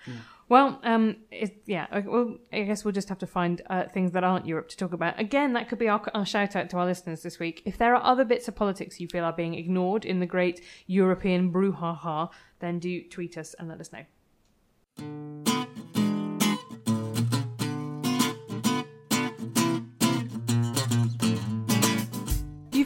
Well, 0.49 0.81
um, 0.85 1.17
it, 1.31 1.63
yeah, 1.67 1.87
well, 2.07 2.37
I 2.53 2.63
guess 2.63 2.85
we'll 2.85 2.93
just 2.93 3.09
have 3.09 3.19
to 3.19 3.27
find 3.27 3.63
uh, 3.69 3.85
things 3.93 4.13
that 4.13 4.23
aren't 4.23 4.47
Europe 4.47 4.69
to 4.69 4.77
talk 4.77 4.93
about. 4.93 5.19
Again, 5.19 5.55
that 5.55 5.69
could 5.69 5.79
be 5.79 5.89
our, 5.89 6.01
our 6.15 6.25
shout 6.25 6.55
out 6.55 6.71
to 6.71 6.77
our 6.77 6.87
listeners 6.87 7.23
this 7.23 7.41
week. 7.41 7.63
If 7.65 7.79
there 7.79 7.97
are 7.97 8.03
other 8.03 8.25
bits 8.25 8.47
of 8.47 8.55
politics 8.55 9.01
you 9.01 9.09
feel 9.09 9.25
are 9.25 9.33
being 9.33 9.55
ignored 9.55 10.05
in 10.05 10.21
the 10.21 10.27
great 10.27 10.61
European 10.87 11.53
brouhaha, 11.53 12.31
then 12.61 12.79
do 12.79 13.03
tweet 13.09 13.37
us 13.37 13.55
and 13.59 13.69
let 13.69 13.81
us 13.81 13.91
know. 13.93 15.56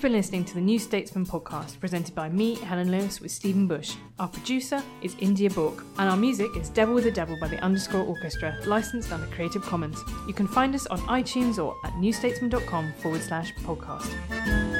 You've 0.01 0.11
been 0.11 0.13
listening 0.13 0.47
to 0.47 0.55
the 0.55 0.63
New 0.63 0.79
Statesman 0.79 1.27
podcast 1.27 1.79
presented 1.79 2.15
by 2.15 2.31
me, 2.31 2.55
Helen 2.55 2.91
Lewis, 2.91 3.21
with 3.21 3.31
Stephen 3.31 3.67
Bush. 3.67 3.97
Our 4.19 4.29
producer 4.29 4.83
is 5.03 5.15
India 5.19 5.51
Bourke, 5.51 5.85
and 5.99 6.09
our 6.09 6.17
music 6.17 6.57
is 6.57 6.71
Devil 6.71 6.95
with 6.95 7.05
the 7.05 7.11
Devil 7.11 7.37
by 7.39 7.49
the 7.49 7.59
Underscore 7.63 8.05
Orchestra, 8.05 8.57
licensed 8.65 9.13
under 9.13 9.27
Creative 9.27 9.61
Commons. 9.61 10.03
You 10.27 10.33
can 10.33 10.49
find 10.49 10.75
us 10.75 10.87
on 10.87 11.01
iTunes 11.01 11.63
or 11.63 11.77
at 11.85 11.93
newstatesman.com 11.97 12.95
forward 12.95 13.21
slash 13.21 13.53
podcast. 13.57 14.80